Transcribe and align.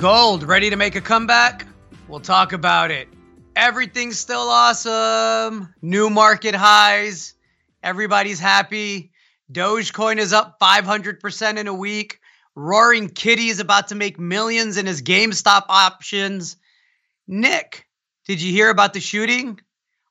Gold 0.00 0.44
ready 0.44 0.70
to 0.70 0.76
make 0.76 0.94
a 0.96 1.00
comeback? 1.02 1.66
We'll 2.08 2.20
talk 2.20 2.54
about 2.54 2.90
it. 2.90 3.06
Everything's 3.54 4.18
still 4.18 4.48
awesome. 4.48 5.74
New 5.82 6.08
market 6.08 6.54
highs. 6.54 7.34
Everybody's 7.82 8.40
happy. 8.40 9.12
Dogecoin 9.52 10.16
is 10.16 10.32
up 10.32 10.58
500% 10.58 11.58
in 11.58 11.68
a 11.68 11.74
week. 11.74 12.18
Roaring 12.54 13.10
Kitty 13.10 13.48
is 13.48 13.60
about 13.60 13.88
to 13.88 13.94
make 13.94 14.18
millions 14.18 14.78
in 14.78 14.86
his 14.86 15.02
GameStop 15.02 15.66
options. 15.68 16.56
Nick, 17.28 17.86
did 18.26 18.40
you 18.40 18.52
hear 18.52 18.70
about 18.70 18.94
the 18.94 19.00
shooting? 19.00 19.60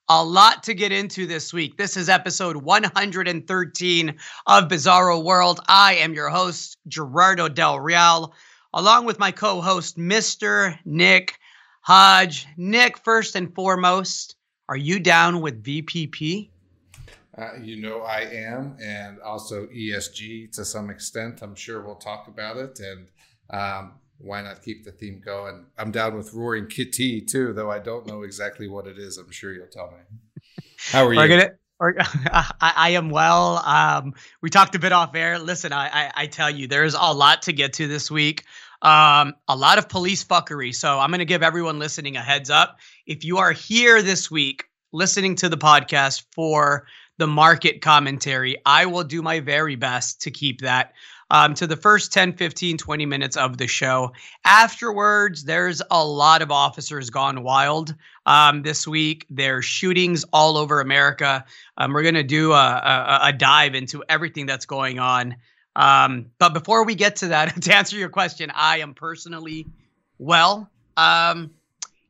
A 0.07 0.23
lot 0.23 0.61
to 0.63 0.75
get 0.75 0.91
into 0.91 1.25
this 1.25 1.51
week. 1.51 1.77
This 1.77 1.97
is 1.97 2.09
episode 2.09 2.57
113 2.57 4.15
of 4.45 4.63
Bizarro 4.65 5.23
World. 5.23 5.61
I 5.67 5.95
am 5.95 6.13
your 6.13 6.29
host, 6.29 6.77
Gerardo 6.87 7.49
Del 7.49 7.79
Real, 7.79 8.35
along 8.73 9.05
with 9.05 9.19
my 9.19 9.31
co 9.31 9.61
host, 9.61 9.97
Mr. 9.97 10.77
Nick 10.85 11.37
Hodge. 11.81 12.47
Nick, 12.57 12.97
first 12.97 13.35
and 13.35 13.53
foremost, 13.53 14.35
are 14.67 14.77
you 14.77 14.99
down 14.99 15.41
with 15.41 15.63
VPP? 15.63 16.49
Uh, 17.37 17.55
you 17.61 17.81
know 17.81 18.01
I 18.01 18.21
am, 18.21 18.77
and 18.83 19.19
also 19.21 19.67
ESG 19.67 20.51
to 20.53 20.65
some 20.65 20.89
extent. 20.89 21.41
I'm 21.41 21.55
sure 21.55 21.81
we'll 21.81 21.95
talk 21.95 22.27
about 22.27 22.57
it, 22.57 22.79
and 22.79 23.07
um, 23.49 23.93
why 24.17 24.41
not 24.41 24.61
keep 24.61 24.83
the 24.83 24.91
theme 24.91 25.21
going? 25.23 25.65
I'm 25.77 25.91
down 25.91 26.17
with 26.17 26.33
Roaring 26.33 26.67
Kitty 26.67 27.21
too, 27.21 27.53
though 27.53 27.71
I 27.71 27.79
don't 27.79 28.05
know 28.05 28.23
exactly 28.23 28.67
what 28.67 28.87
it 28.87 28.97
is. 28.97 29.17
I'm 29.17 29.31
sure 29.31 29.53
you'll 29.53 29.67
tell 29.67 29.91
me. 29.91 30.63
How 30.91 31.05
are 31.05 31.13
you? 31.13 31.27
Gonna, 31.27 31.51
I, 31.81 32.51
I, 32.59 32.89
am 32.91 33.09
well. 33.09 33.57
Um, 33.57 34.13
we 34.41 34.49
talked 34.49 34.75
a 34.75 34.79
bit 34.79 34.91
off 34.91 35.15
air. 35.15 35.39
Listen, 35.39 35.71
I, 35.71 35.87
I, 35.87 36.11
I 36.15 36.27
tell 36.27 36.49
you, 36.49 36.67
there's 36.67 36.93
a 36.93 37.13
lot 37.13 37.43
to 37.43 37.53
get 37.53 37.73
to 37.73 37.87
this 37.87 38.11
week. 38.11 38.43
Um, 38.81 39.33
a 39.47 39.55
lot 39.55 39.77
of 39.77 39.87
police 39.87 40.23
fuckery. 40.23 40.75
So 40.75 40.99
I'm 40.99 41.09
going 41.09 41.19
to 41.19 41.25
give 41.25 41.41
everyone 41.41 41.79
listening 41.79 42.17
a 42.17 42.21
heads 42.21 42.49
up. 42.49 42.79
If 43.05 43.23
you 43.23 43.37
are 43.37 43.53
here 43.53 44.01
this 44.01 44.29
week 44.29 44.65
listening 44.91 45.35
to 45.35 45.47
the 45.47 45.57
podcast 45.57 46.25
for 46.33 46.85
the 47.17 47.27
market 47.27 47.81
commentary, 47.81 48.57
I 48.65 48.85
will 48.85 49.03
do 49.03 49.21
my 49.21 49.39
very 49.39 49.75
best 49.75 50.21
to 50.23 50.31
keep 50.31 50.61
that 50.61 50.93
um, 51.31 51.53
to 51.55 51.67
the 51.67 51.77
first 51.77 52.11
10, 52.11 52.33
15, 52.33 52.77
20 52.77 53.05
minutes 53.05 53.37
of 53.37 53.57
the 53.57 53.67
show. 53.67 54.11
Afterwards, 54.43 55.43
there's 55.43 55.81
a 55.91 56.05
lot 56.05 56.41
of 56.41 56.51
officers 56.51 57.09
gone 57.09 57.43
wild 57.43 57.95
um, 58.29 58.61
this 58.61 58.87
week. 58.87 59.25
There's 59.31 59.65
shootings 59.65 60.23
all 60.31 60.55
over 60.55 60.79
America. 60.79 61.43
Um, 61.77 61.91
we're 61.91 62.03
going 62.03 62.13
to 62.13 62.23
do 62.23 62.53
a, 62.53 62.55
a, 62.55 63.19
a, 63.23 63.33
dive 63.33 63.73
into 63.73 64.03
everything 64.07 64.45
that's 64.45 64.67
going 64.67 64.99
on. 64.99 65.35
Um, 65.75 66.27
but 66.37 66.53
before 66.53 66.85
we 66.85 66.93
get 66.93 67.15
to 67.17 67.29
that, 67.29 67.59
to 67.63 67.75
answer 67.75 67.97
your 67.97 68.09
question, 68.09 68.51
I 68.53 68.79
am 68.79 68.93
personally 68.93 69.65
well. 70.19 70.69
Um, 70.95 71.49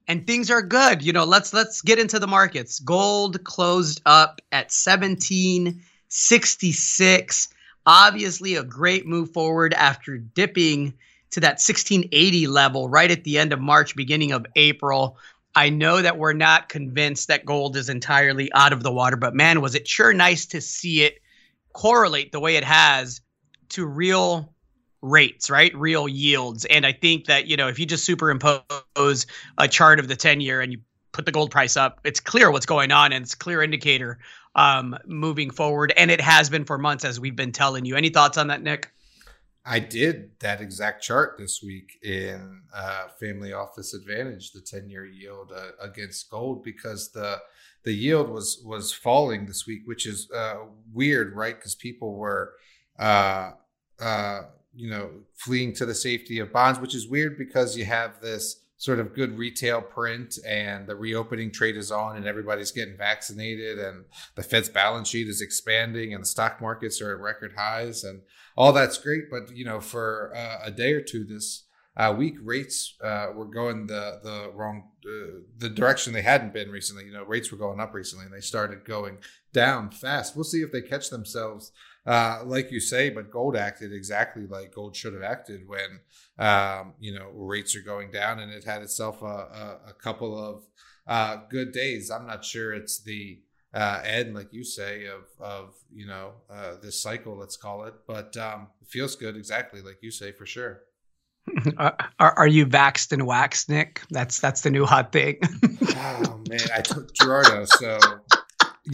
and 0.09 0.27
things 0.27 0.51
are 0.51 0.61
good. 0.61 1.01
You 1.03 1.13
know, 1.13 1.23
let's 1.23 1.53
let's 1.53 1.81
get 1.81 1.99
into 1.99 2.19
the 2.19 2.27
markets. 2.27 2.79
Gold 2.79 3.41
closed 3.45 4.01
up 4.05 4.41
at 4.51 4.73
1766. 4.73 7.47
Obviously, 7.85 8.55
a 8.55 8.63
great 8.63 9.07
move 9.07 9.31
forward 9.31 9.73
after 9.73 10.17
dipping 10.17 10.95
to 11.31 11.39
that 11.41 11.59
1680 11.61 12.47
level 12.47 12.89
right 12.89 13.11
at 13.11 13.23
the 13.23 13.37
end 13.37 13.53
of 13.53 13.61
March, 13.61 13.95
beginning 13.95 14.31
of 14.33 14.45
April. 14.55 15.17
I 15.55 15.69
know 15.69 16.01
that 16.01 16.17
we're 16.17 16.33
not 16.33 16.69
convinced 16.69 17.27
that 17.27 17.45
gold 17.45 17.75
is 17.75 17.89
entirely 17.89 18.51
out 18.53 18.73
of 18.73 18.83
the 18.83 18.91
water, 18.91 19.17
but 19.17 19.35
man, 19.35 19.61
was 19.61 19.75
it 19.75 19.87
sure 19.87 20.13
nice 20.13 20.45
to 20.47 20.61
see 20.61 21.03
it 21.03 21.19
correlate 21.73 22.31
the 22.31 22.39
way 22.39 22.55
it 22.55 22.63
has 22.63 23.21
to 23.69 23.85
real 23.85 24.53
rates, 25.01 25.49
right? 25.49 25.73
Real 25.75 26.07
yields. 26.07 26.65
And 26.65 26.85
I 26.85 26.91
think 26.91 27.25
that, 27.25 27.47
you 27.47 27.57
know, 27.57 27.67
if 27.67 27.79
you 27.79 27.85
just 27.85 28.05
superimpose 28.05 29.25
a 29.57 29.67
chart 29.67 29.99
of 29.99 30.07
the 30.07 30.15
10 30.15 30.41
year 30.41 30.61
and 30.61 30.71
you 30.73 30.79
put 31.11 31.25
the 31.25 31.31
gold 31.31 31.51
price 31.51 31.77
up, 31.77 31.99
it's 32.03 32.19
clear 32.19 32.51
what's 32.51 32.65
going 32.65 32.91
on 32.91 33.13
and 33.13 33.23
it's 33.23 33.35
clear 33.35 33.63
indicator 33.63 34.19
um, 34.55 34.97
moving 35.05 35.49
forward. 35.49 35.93
And 35.95 36.11
it 36.11 36.21
has 36.21 36.49
been 36.49 36.65
for 36.65 36.77
months, 36.77 37.05
as 37.05 37.19
we've 37.19 37.35
been 37.35 37.51
telling 37.51 37.85
you. 37.85 37.95
Any 37.95 38.09
thoughts 38.09 38.37
on 38.37 38.47
that, 38.47 38.61
Nick? 38.61 38.91
I 39.69 39.77
did 39.77 40.31
that 40.39 40.61
exact 40.61 41.03
chart 41.03 41.35
this 41.37 41.61
week 41.63 41.99
in 42.01 42.63
uh, 42.75 43.09
Family 43.19 43.53
Office 43.53 43.93
Advantage, 43.93 44.51
the 44.51 44.61
10 44.61 44.89
year 44.89 45.05
yield 45.05 45.51
uh, 45.55 45.69
against 45.79 46.29
gold, 46.31 46.63
because 46.63 47.11
the 47.11 47.37
the 47.83 47.93
yield 47.93 48.29
was 48.29 48.61
was 48.65 48.91
falling 48.91 49.45
this 49.45 49.67
week, 49.67 49.83
which 49.85 50.07
is 50.07 50.29
uh, 50.31 50.55
weird, 50.91 51.35
right? 51.35 51.55
Because 51.55 51.75
people 51.75 52.15
were 52.15 52.53
uh, 52.97 53.51
uh, 54.01 54.41
you 54.73 54.89
know, 54.89 55.11
fleeing 55.35 55.73
to 55.75 55.85
the 55.85 55.95
safety 55.95 56.39
of 56.39 56.51
bonds, 56.51 56.79
which 56.79 56.95
is 56.95 57.07
weird 57.07 57.37
because 57.37 57.77
you 57.77 57.85
have 57.85 58.19
this 58.21 58.61
sort 58.79 58.97
of 58.97 59.13
good 59.13 59.37
retail 59.37 59.81
print 59.81 60.39
and 60.47 60.87
the 60.87 60.95
reopening 60.95 61.51
trade 61.51 61.75
is 61.75 61.91
on 61.91 62.15
and 62.15 62.25
everybody's 62.25 62.71
getting 62.71 62.95
vaccinated 62.95 63.77
and 63.77 64.05
the 64.35 64.41
Fed's 64.41 64.69
balance 64.69 65.09
sheet 65.09 65.27
is 65.27 65.41
expanding 65.41 66.13
and 66.13 66.23
the 66.23 66.27
stock 66.27 66.61
markets 66.61 67.01
are 67.01 67.13
at 67.13 67.19
record 67.19 67.53
highs 67.57 68.05
and 68.05 68.21
all 68.55 68.71
that's 68.71 68.97
great. 68.97 69.29
But, 69.29 69.53
you 69.53 69.65
know, 69.65 69.81
for 69.81 70.33
uh, 70.33 70.59
a 70.63 70.71
day 70.71 70.93
or 70.93 71.01
two 71.01 71.25
this 71.25 71.65
uh, 71.97 72.15
week, 72.17 72.35
rates 72.41 72.95
uh, 73.03 73.27
were 73.35 73.47
going 73.47 73.87
the, 73.87 74.21
the 74.23 74.49
wrong, 74.55 74.91
uh, 75.05 75.41
the 75.57 75.69
direction 75.69 76.13
they 76.13 76.21
hadn't 76.21 76.53
been 76.53 76.71
recently. 76.71 77.03
You 77.03 77.11
know, 77.11 77.25
rates 77.25 77.51
were 77.51 77.57
going 77.57 77.81
up 77.81 77.93
recently 77.93 78.27
and 78.27 78.33
they 78.33 78.39
started 78.39 78.85
going 78.85 79.17
down 79.51 79.91
fast. 79.91 80.37
We'll 80.37 80.45
see 80.45 80.61
if 80.61 80.71
they 80.71 80.81
catch 80.81 81.09
themselves 81.09 81.73
uh, 82.09 82.41
like 82.43 82.71
you 82.71 82.79
say, 82.79 83.11
but 83.11 83.29
gold 83.29 83.55
acted 83.55 83.93
exactly 83.93 84.47
like 84.47 84.73
gold 84.73 84.95
should 84.95 85.13
have 85.13 85.21
acted 85.21 85.67
when 85.67 85.99
um, 86.39 86.93
you 86.99 87.13
know 87.13 87.29
rates 87.35 87.75
are 87.75 87.81
going 87.81 88.09
down, 88.09 88.39
and 88.39 88.51
it 88.51 88.63
had 88.63 88.81
itself 88.81 89.21
a, 89.21 89.25
a, 89.25 89.79
a 89.89 89.93
couple 89.93 90.35
of 90.35 90.63
uh, 91.05 91.37
good 91.51 91.71
days. 91.71 92.09
I'm 92.09 92.25
not 92.25 92.43
sure 92.43 92.73
it's 92.73 93.03
the 93.03 93.41
uh, 93.75 94.01
end, 94.03 94.33
like 94.33 94.51
you 94.51 94.63
say, 94.63 95.05
of 95.05 95.25
of 95.39 95.75
you 95.93 96.07
know 96.07 96.31
uh, 96.49 96.77
this 96.81 96.99
cycle, 96.99 97.37
let's 97.37 97.57
call 97.57 97.83
it, 97.83 97.93
but 98.07 98.35
um, 98.37 98.69
it 98.81 98.87
feels 98.87 99.15
good, 99.15 99.37
exactly 99.37 99.83
like 99.83 99.99
you 100.01 100.09
say, 100.09 100.31
for 100.31 100.47
sure. 100.47 100.81
Are, 101.77 101.95
are 102.19 102.47
you 102.47 102.67
vaxxed 102.67 103.11
and 103.11 103.25
waxed, 103.25 103.69
Nick? 103.69 104.01
That's 104.09 104.39
that's 104.39 104.61
the 104.61 104.69
new 104.69 104.85
hot 104.85 105.11
thing. 105.11 105.39
oh 105.95 106.41
man, 106.47 106.59
I 106.75 106.81
took 106.81 107.13
Gerardo. 107.13 107.65
So 107.65 107.99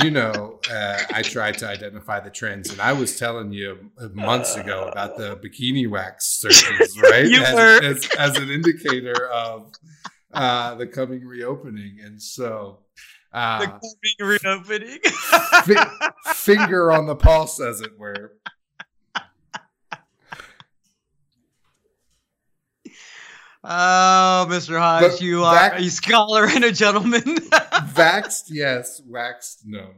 you 0.03 0.11
know, 0.11 0.59
uh, 0.71 0.97
I 1.13 1.21
tried 1.21 1.57
to 1.59 1.67
identify 1.67 2.19
the 2.19 2.29
trends, 2.29 2.71
and 2.71 2.81
I 2.81 2.93
was 2.93 3.17
telling 3.17 3.53
you 3.53 3.91
months 4.13 4.55
ago 4.55 4.89
about 4.89 5.17
the 5.17 5.37
bikini 5.37 5.89
wax 5.89 6.39
searches, 6.39 6.99
right? 7.11 7.25
you 7.25 7.41
as, 7.41 7.53
were. 7.53 7.83
As, 7.83 8.09
as, 8.17 8.37
an 8.37 8.49
indicator 8.49 9.27
of 9.27 9.71
uh, 10.33 10.75
the 10.75 10.87
coming 10.87 11.25
reopening, 11.25 11.99
and 12.03 12.21
so 12.21 12.79
uh, 13.31 13.59
the 13.59 13.67
coming 13.67 14.39
reopening, 14.43 14.99
fi- 15.63 16.09
finger 16.33 16.91
on 16.91 17.05
the 17.05 17.15
pulse, 17.15 17.61
as 17.61 17.81
it 17.81 17.97
were. 17.97 18.33
Oh, 23.67 24.45
Mr. 24.47 24.77
Hodge, 24.77 25.21
you 25.21 25.43
are 25.43 25.73
a 25.73 25.89
scholar 25.89 26.47
and 26.47 26.63
a 26.63 26.71
gentleman. 26.71 27.21
vaxed, 27.21 28.43
yes. 28.49 29.01
Waxed, 29.07 29.63
no. 29.65 29.89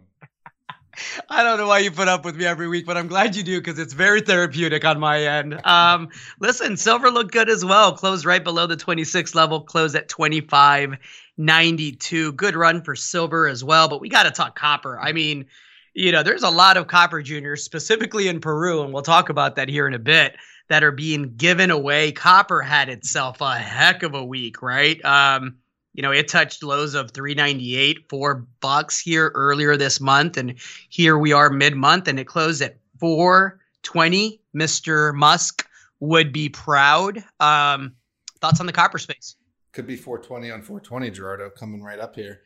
I 1.30 1.44
don't 1.44 1.58
know 1.58 1.68
why 1.68 1.80
you 1.80 1.92
put 1.92 2.08
up 2.08 2.24
with 2.24 2.38
me 2.38 2.46
every 2.46 2.70
week, 2.70 2.86
but 2.86 2.96
I'm 2.96 3.08
glad 3.08 3.36
you 3.36 3.44
do 3.44 3.60
because 3.60 3.78
it's 3.78 3.92
very 3.92 4.22
therapeutic 4.22 4.86
on 4.86 5.02
my 5.02 5.22
end. 5.22 5.60
Um, 5.66 6.08
listen, 6.40 6.78
silver 6.78 7.12
looked 7.12 7.34
good 7.34 7.50
as 7.50 7.66
well. 7.66 7.92
Closed 7.92 8.24
right 8.26 8.44
below 8.44 8.68
the 8.68 8.78
26 8.78 9.36
level, 9.36 9.60
closed 9.62 9.98
at 9.98 10.08
25.92. 10.08 12.36
Good 12.36 12.56
run 12.56 12.82
for 12.82 12.96
silver 12.96 13.50
as 13.50 13.66
well, 13.66 13.90
but 13.90 14.00
we 14.00 14.08
got 14.08 14.24
to 14.24 14.32
talk 14.32 14.58
copper. 14.58 14.98
I 14.98 15.12
mean, 15.12 15.48
you 15.94 16.14
know, 16.14 16.24
there's 16.24 16.44
a 16.44 16.50
lot 16.50 16.78
of 16.78 16.88
copper 16.88 17.22
juniors, 17.22 17.64
specifically 17.64 18.30
in 18.30 18.40
Peru, 18.40 18.82
and 18.82 18.94
we'll 18.94 19.04
talk 19.04 19.28
about 19.30 19.58
that 19.58 19.68
here 19.68 19.88
in 19.88 19.94
a 19.94 20.00
bit 20.00 20.38
that 20.70 20.84
are 20.84 20.92
being 20.92 21.36
given 21.36 21.72
away. 21.72 22.12
Copper 22.12 22.62
had 22.62 22.90
itself 22.90 23.42
a 23.42 23.56
heck 23.56 24.04
of 24.04 24.14
a 24.14 24.24
week, 24.24 24.62
right? 24.62 25.04
Um, 25.06 25.58
you 25.94 26.04
know, 26.04 26.12
it 26.12 26.28
touched 26.28 26.62
lows 26.62 26.94
of 26.94 27.12
398, 27.12 28.10
four 28.10 28.46
bucks 28.60 29.00
here 29.00 29.32
earlier 29.34 29.76
this 29.78 30.00
month, 30.00 30.38
and 30.38 30.56
here 30.90 31.18
we 31.18 31.34
are 31.34 31.50
mid-month, 31.50 32.08
and 32.08 32.20
it 32.20 32.26
closed 32.26 32.62
at 32.62 32.78
420. 33.00 34.40
Mr. 34.56 35.14
Musk 35.16 35.68
would 36.00 36.32
be 36.32 36.50
proud. 36.50 37.24
Um, 37.40 37.96
thoughts 38.40 38.60
on 38.60 38.68
the 38.68 38.74
copper 38.74 39.00
space? 39.00 39.36
Could 39.72 39.88
be 39.88 39.96
420 39.96 40.52
on 40.52 40.62
420, 40.62 41.12
Gerardo, 41.12 41.50
coming 41.50 41.84
right 41.84 42.00
up 42.00 42.16
here. 42.16 42.42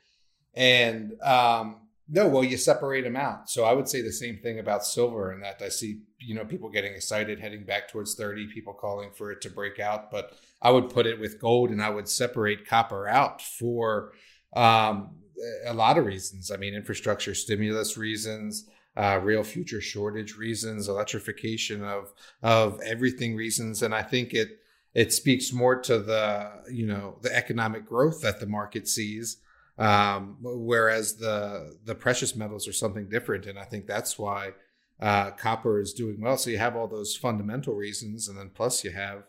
And 0.54 1.22
um, 1.22 1.78
no, 2.14 2.28
well, 2.28 2.44
you 2.44 2.58
separate 2.58 3.06
them 3.06 3.16
out. 3.16 3.50
So 3.50 3.64
I 3.64 3.72
would 3.72 3.88
say 3.88 4.02
the 4.02 4.12
same 4.12 4.38
thing 4.38 4.60
about 4.60 4.86
silver, 4.86 5.32
and 5.32 5.42
that 5.44 5.62
I 5.62 5.70
see, 5.70 6.02
you 6.20 6.36
know, 6.36 6.44
people 6.44 6.70
getting 6.70 6.94
excited 6.94 7.40
heading 7.40 7.64
back 7.64 7.88
towards 7.88 8.16
30, 8.16 8.48
people 8.48 8.74
calling 8.74 9.12
for 9.12 9.32
it 9.32 9.40
to 9.42 9.50
break 9.50 9.80
out. 9.80 10.12
But 10.12 10.34
I 10.62 10.72
would 10.72 10.90
put 10.90 11.06
it 11.08 11.22
with 11.22 11.40
gold 11.40 11.70
and 11.70 11.82
I 11.82 11.90
would 11.90 12.10
separate 12.10 12.68
copper 12.68 13.08
out 13.08 13.42
for 13.42 14.12
um, 14.54 15.12
a 15.66 15.74
lot 15.74 15.98
of 15.98 16.06
reasons. 16.06 16.52
I 16.52 16.58
mean, 16.58 16.74
infrastructure 16.74 17.34
stimulus 17.34 17.96
reasons, 17.96 18.70
uh, 18.98 19.22
real 19.24 19.44
future 19.44 19.80
shortage 19.80 20.36
reasons, 20.36 20.90
electrification 20.90 21.82
of 21.82 22.12
of 22.44 22.82
everything 22.82 23.38
reasons, 23.38 23.84
and 23.84 23.96
I 23.96 24.04
think 24.04 24.34
it 24.34 24.60
it 24.94 25.14
speaks 25.14 25.54
more 25.54 25.80
to 25.84 26.00
the 26.00 26.52
you 26.70 26.86
know 26.86 27.20
the 27.22 27.34
economic 27.34 27.86
growth 27.86 28.22
that 28.22 28.42
the 28.42 28.48
market 28.48 28.90
sees 28.90 29.38
um, 29.78 30.38
whereas 30.42 31.16
the 31.18 31.78
the 31.86 31.96
precious 31.96 32.36
metals 32.36 32.68
are 32.68 32.74
something 32.74 33.10
different 33.10 33.46
and 33.46 33.58
i 33.58 33.64
think 33.64 33.88
that's 33.88 34.18
why 34.18 34.52
uh, 35.00 35.32
copper 35.32 35.80
is 35.80 35.94
doing 35.94 36.20
well 36.22 36.38
so 36.38 36.50
you 36.50 36.58
have 36.58 36.76
all 36.76 36.88
those 36.88 37.16
fundamental 37.16 37.74
reasons 37.74 38.28
and 38.28 38.38
then 38.38 38.52
plus 38.54 38.84
you 38.84 38.92
have 38.92 39.24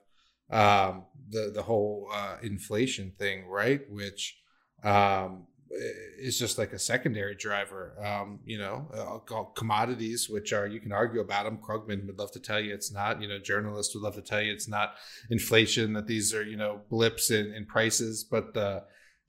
um, 0.50 1.04
the 1.30 1.50
the 1.54 1.62
whole 1.62 2.08
uh, 2.12 2.36
inflation 2.42 3.12
thing 3.18 3.46
right 3.46 3.90
which 3.90 4.38
um, 4.84 5.46
is 5.72 6.38
just 6.38 6.58
like 6.58 6.72
a 6.72 6.78
secondary 6.78 7.34
driver. 7.34 7.94
Um, 8.04 8.40
you 8.44 8.58
know, 8.58 8.88
uh, 8.94 9.42
commodities, 9.54 10.28
which 10.28 10.52
are 10.52 10.66
you 10.66 10.80
can 10.80 10.92
argue 10.92 11.20
about 11.20 11.44
them. 11.44 11.58
Krugman 11.58 12.06
would 12.06 12.18
love 12.18 12.32
to 12.32 12.40
tell 12.40 12.60
you 12.60 12.74
it's 12.74 12.92
not. 12.92 13.22
You 13.22 13.28
know, 13.28 13.38
journalists 13.38 13.94
would 13.94 14.02
love 14.02 14.14
to 14.16 14.22
tell 14.22 14.40
you 14.40 14.52
it's 14.52 14.68
not 14.68 14.94
inflation. 15.30 15.94
That 15.94 16.06
these 16.06 16.34
are 16.34 16.44
you 16.44 16.56
know 16.56 16.80
blips 16.90 17.30
in, 17.30 17.52
in 17.52 17.64
prices, 17.64 18.24
but 18.24 18.56
uh, 18.56 18.80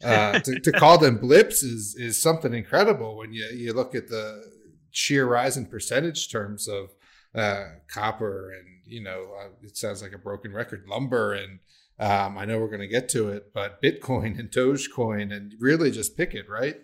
uh, 0.03 0.39
to, 0.39 0.59
to, 0.59 0.71
call 0.71 0.97
them 0.97 1.17
blips 1.17 1.63
is 1.63 1.95
is 1.95 2.21
something 2.21 2.53
incredible 2.53 3.17
when 3.17 3.33
you 3.33 3.45
you 3.53 3.73
look 3.73 3.95
at 3.95 4.07
the 4.07 4.43
sheer 4.91 5.25
rise 5.25 5.57
in 5.57 5.65
percentage 5.65 6.31
terms 6.31 6.67
of 6.67 6.93
uh, 7.35 7.65
copper 7.87 8.51
and 8.51 8.67
you 8.85 9.01
know 9.01 9.31
uh, 9.39 9.49
it 9.61 9.77
sounds 9.77 10.01
like 10.01 10.13
a 10.13 10.17
broken 10.17 10.53
record 10.53 10.83
lumber 10.87 11.33
and 11.33 11.59
um, 11.99 12.37
I 12.37 12.45
know 12.45 12.59
we're 12.59 12.67
going 12.67 12.79
to 12.79 12.87
get 12.87 13.07
to 13.09 13.29
it, 13.29 13.53
but 13.53 13.81
Bitcoin 13.81 14.39
and 14.39 14.49
Dogecoin 14.49 15.31
and 15.31 15.53
really 15.59 15.91
just 15.91 16.17
pick 16.17 16.33
it, 16.33 16.49
right? 16.49 16.77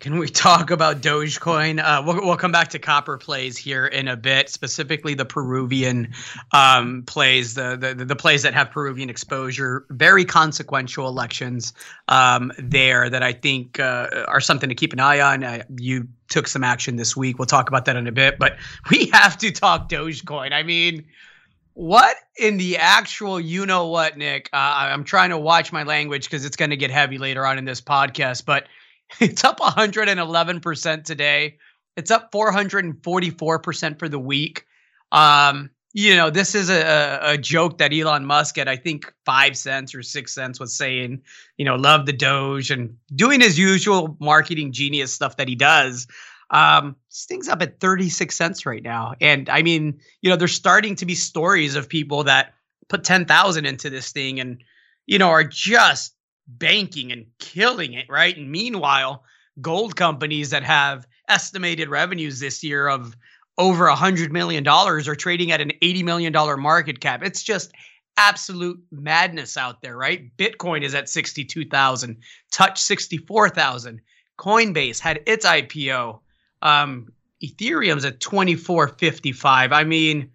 Can 0.00 0.18
we 0.18 0.28
talk 0.28 0.70
about 0.70 1.02
Dogecoin? 1.02 1.82
Uh, 1.82 2.02
we'll, 2.04 2.16
we'll 2.24 2.36
come 2.36 2.52
back 2.52 2.68
to 2.68 2.78
copper 2.78 3.16
plays 3.18 3.56
here 3.56 3.86
in 3.86 4.08
a 4.08 4.16
bit, 4.16 4.48
specifically 4.48 5.14
the 5.14 5.24
Peruvian 5.24 6.12
um, 6.52 7.04
plays, 7.06 7.54
the, 7.54 7.76
the 7.76 8.04
the 8.04 8.16
plays 8.16 8.42
that 8.42 8.54
have 8.54 8.70
Peruvian 8.70 9.08
exposure. 9.08 9.84
Very 9.90 10.24
consequential 10.24 11.06
elections 11.06 11.72
um, 12.08 12.50
there 12.58 13.08
that 13.08 13.22
I 13.22 13.32
think 13.32 13.78
uh, 13.78 14.24
are 14.26 14.40
something 14.40 14.68
to 14.68 14.74
keep 14.74 14.92
an 14.92 15.00
eye 15.00 15.20
on. 15.20 15.44
Uh, 15.44 15.62
you 15.76 16.08
took 16.28 16.48
some 16.48 16.64
action 16.64 16.96
this 16.96 17.16
week. 17.16 17.38
We'll 17.38 17.46
talk 17.46 17.68
about 17.68 17.84
that 17.84 17.96
in 17.96 18.06
a 18.06 18.12
bit, 18.12 18.38
but 18.38 18.56
we 18.90 19.06
have 19.12 19.36
to 19.38 19.50
talk 19.50 19.88
Dogecoin. 19.88 20.52
I 20.52 20.62
mean, 20.62 21.04
what 21.74 22.16
in 22.38 22.56
the 22.56 22.78
actual 22.78 23.38
you 23.38 23.66
know 23.66 23.86
what, 23.86 24.16
Nick? 24.16 24.48
Uh, 24.52 24.56
I'm 24.56 25.04
trying 25.04 25.30
to 25.30 25.38
watch 25.38 25.72
my 25.72 25.82
language 25.82 26.24
because 26.24 26.44
it's 26.44 26.56
going 26.56 26.70
to 26.70 26.76
get 26.76 26.90
heavy 26.90 27.18
later 27.18 27.46
on 27.46 27.58
in 27.58 27.64
this 27.64 27.80
podcast, 27.80 28.44
but 28.44 28.66
it's 29.20 29.44
up 29.44 29.60
111% 29.60 31.04
today. 31.04 31.58
It's 31.96 32.10
up 32.10 32.30
444% 32.32 33.98
for 33.98 34.08
the 34.08 34.18
week. 34.18 34.64
Um, 35.12 35.70
you 35.92 36.14
know, 36.14 36.30
this 36.30 36.54
is 36.54 36.70
a, 36.70 37.18
a 37.20 37.36
joke 37.36 37.78
that 37.78 37.92
Elon 37.92 38.24
Musk 38.24 38.58
at 38.58 38.68
I 38.68 38.76
think 38.76 39.12
five 39.24 39.56
cents 39.56 39.94
or 39.94 40.02
six 40.02 40.32
cents 40.32 40.60
was 40.60 40.72
saying, 40.72 41.22
you 41.56 41.64
know, 41.64 41.74
love 41.74 42.06
the 42.06 42.12
Doge 42.12 42.70
and 42.70 42.96
doing 43.16 43.40
his 43.40 43.58
usual 43.58 44.16
marketing 44.20 44.70
genius 44.70 45.12
stuff 45.12 45.36
that 45.36 45.48
he 45.48 45.56
does. 45.56 46.06
Um, 46.50 46.94
this 47.08 47.26
thing's 47.26 47.48
up 47.48 47.62
at 47.62 47.80
36 47.80 48.36
cents 48.36 48.66
right 48.66 48.82
now. 48.82 49.14
And 49.20 49.48
I 49.48 49.62
mean, 49.62 50.00
you 50.20 50.30
know, 50.30 50.36
there's 50.36 50.54
starting 50.54 50.94
to 50.96 51.06
be 51.06 51.16
stories 51.16 51.74
of 51.74 51.88
people 51.88 52.24
that 52.24 52.54
put 52.88 53.02
10,000 53.02 53.66
into 53.66 53.90
this 53.90 54.12
thing 54.12 54.38
and, 54.38 54.62
you 55.06 55.18
know, 55.18 55.28
are 55.28 55.44
just 55.44 56.14
banking 56.58 57.12
and 57.12 57.26
killing 57.38 57.94
it, 57.94 58.06
right? 58.08 58.36
And 58.36 58.50
meanwhile, 58.50 59.24
gold 59.60 59.96
companies 59.96 60.50
that 60.50 60.62
have 60.62 61.06
estimated 61.28 61.88
revenues 61.88 62.40
this 62.40 62.62
year 62.62 62.88
of 62.88 63.16
over 63.58 63.86
a 63.86 63.94
hundred 63.94 64.32
million 64.32 64.64
dollars 64.64 65.06
are 65.06 65.14
trading 65.14 65.52
at 65.52 65.60
an 65.60 65.72
80 65.82 66.02
million 66.02 66.32
dollar 66.32 66.56
market 66.56 67.00
cap. 67.00 67.22
It's 67.22 67.42
just 67.42 67.72
absolute 68.16 68.80
madness 68.90 69.56
out 69.56 69.82
there, 69.82 69.96
right? 69.96 70.36
Bitcoin 70.36 70.82
is 70.82 70.94
at 70.94 71.08
62,000, 71.08 72.16
touch 72.50 72.80
64,000. 72.80 74.00
Coinbase 74.38 74.98
had 74.98 75.22
its 75.26 75.46
IPO 75.46 76.20
um, 76.62 77.12
Ethereum's 77.42 78.04
at 78.04 78.20
2455. 78.20 79.72
I 79.72 79.84
mean, 79.84 80.30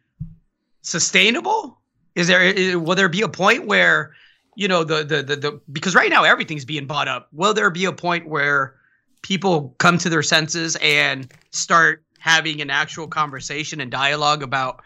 sustainable? 0.82 1.80
Is 2.16 2.28
there 2.28 2.44
is, 2.44 2.78
will 2.78 2.96
there 2.96 3.10
be 3.10 3.22
a 3.22 3.28
point 3.30 3.68
where 3.68 4.14
you 4.56 4.68
know 4.68 4.84
the, 4.84 5.04
the 5.04 5.24
the 5.24 5.36
the 5.36 5.62
because 5.72 5.96
right 5.96 6.10
now 6.10 6.24
everything's 6.24 6.66
being 6.66 6.86
bought 6.86 7.08
up. 7.08 7.28
Will 7.32 7.54
there 7.54 7.70
be 7.70 7.86
a 7.86 7.92
point 7.92 8.28
where 8.28 8.76
people 9.22 9.76
come 9.78 9.98
to 10.00 10.10
their 10.10 10.24
senses 10.24 10.78
and 10.82 11.32
start 11.52 12.04
having 12.20 12.62
an 12.62 12.70
actual 12.70 13.08
conversation 13.08 13.82
and 13.82 13.92
dialogue 13.92 14.44
about 14.44 14.82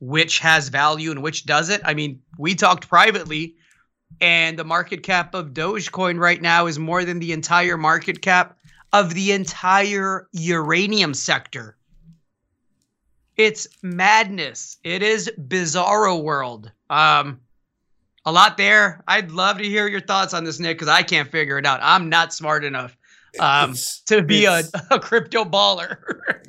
which 0.00 0.38
has 0.38 0.68
value 0.68 1.10
and 1.10 1.22
which 1.22 1.46
doesn't? 1.46 1.82
I 1.84 1.94
mean, 1.94 2.20
we 2.38 2.54
talked 2.54 2.88
privately 2.88 3.56
and 4.20 4.58
the 4.58 4.64
market 4.64 5.02
cap 5.02 5.34
of 5.34 5.48
Dogecoin 5.52 6.18
right 6.18 6.40
now 6.40 6.66
is 6.66 6.78
more 6.78 7.04
than 7.04 7.18
the 7.18 7.32
entire 7.32 7.76
market 7.76 8.22
cap 8.22 8.56
of 8.92 9.14
the 9.14 9.32
entire 9.32 10.28
uranium 10.32 11.14
sector. 11.14 11.76
It's 13.36 13.68
madness. 13.82 14.78
It 14.82 15.02
is 15.02 15.30
bizarro 15.38 16.22
world. 16.22 16.72
Um, 16.90 17.40
a 18.24 18.32
lot 18.32 18.56
there. 18.56 19.02
I'd 19.06 19.30
love 19.30 19.58
to 19.58 19.64
hear 19.64 19.88
your 19.88 20.00
thoughts 20.00 20.34
on 20.34 20.44
this, 20.44 20.60
Nick, 20.60 20.76
because 20.76 20.88
I 20.88 21.02
can't 21.02 21.30
figure 21.30 21.58
it 21.58 21.66
out. 21.66 21.80
I'm 21.82 22.08
not 22.08 22.32
smart 22.32 22.64
enough 22.64 22.96
um, 23.38 23.74
to 24.06 24.22
be 24.22 24.44
a, 24.44 24.62
a, 24.90 24.98
crypto 24.98 25.44
baller. 25.44 25.98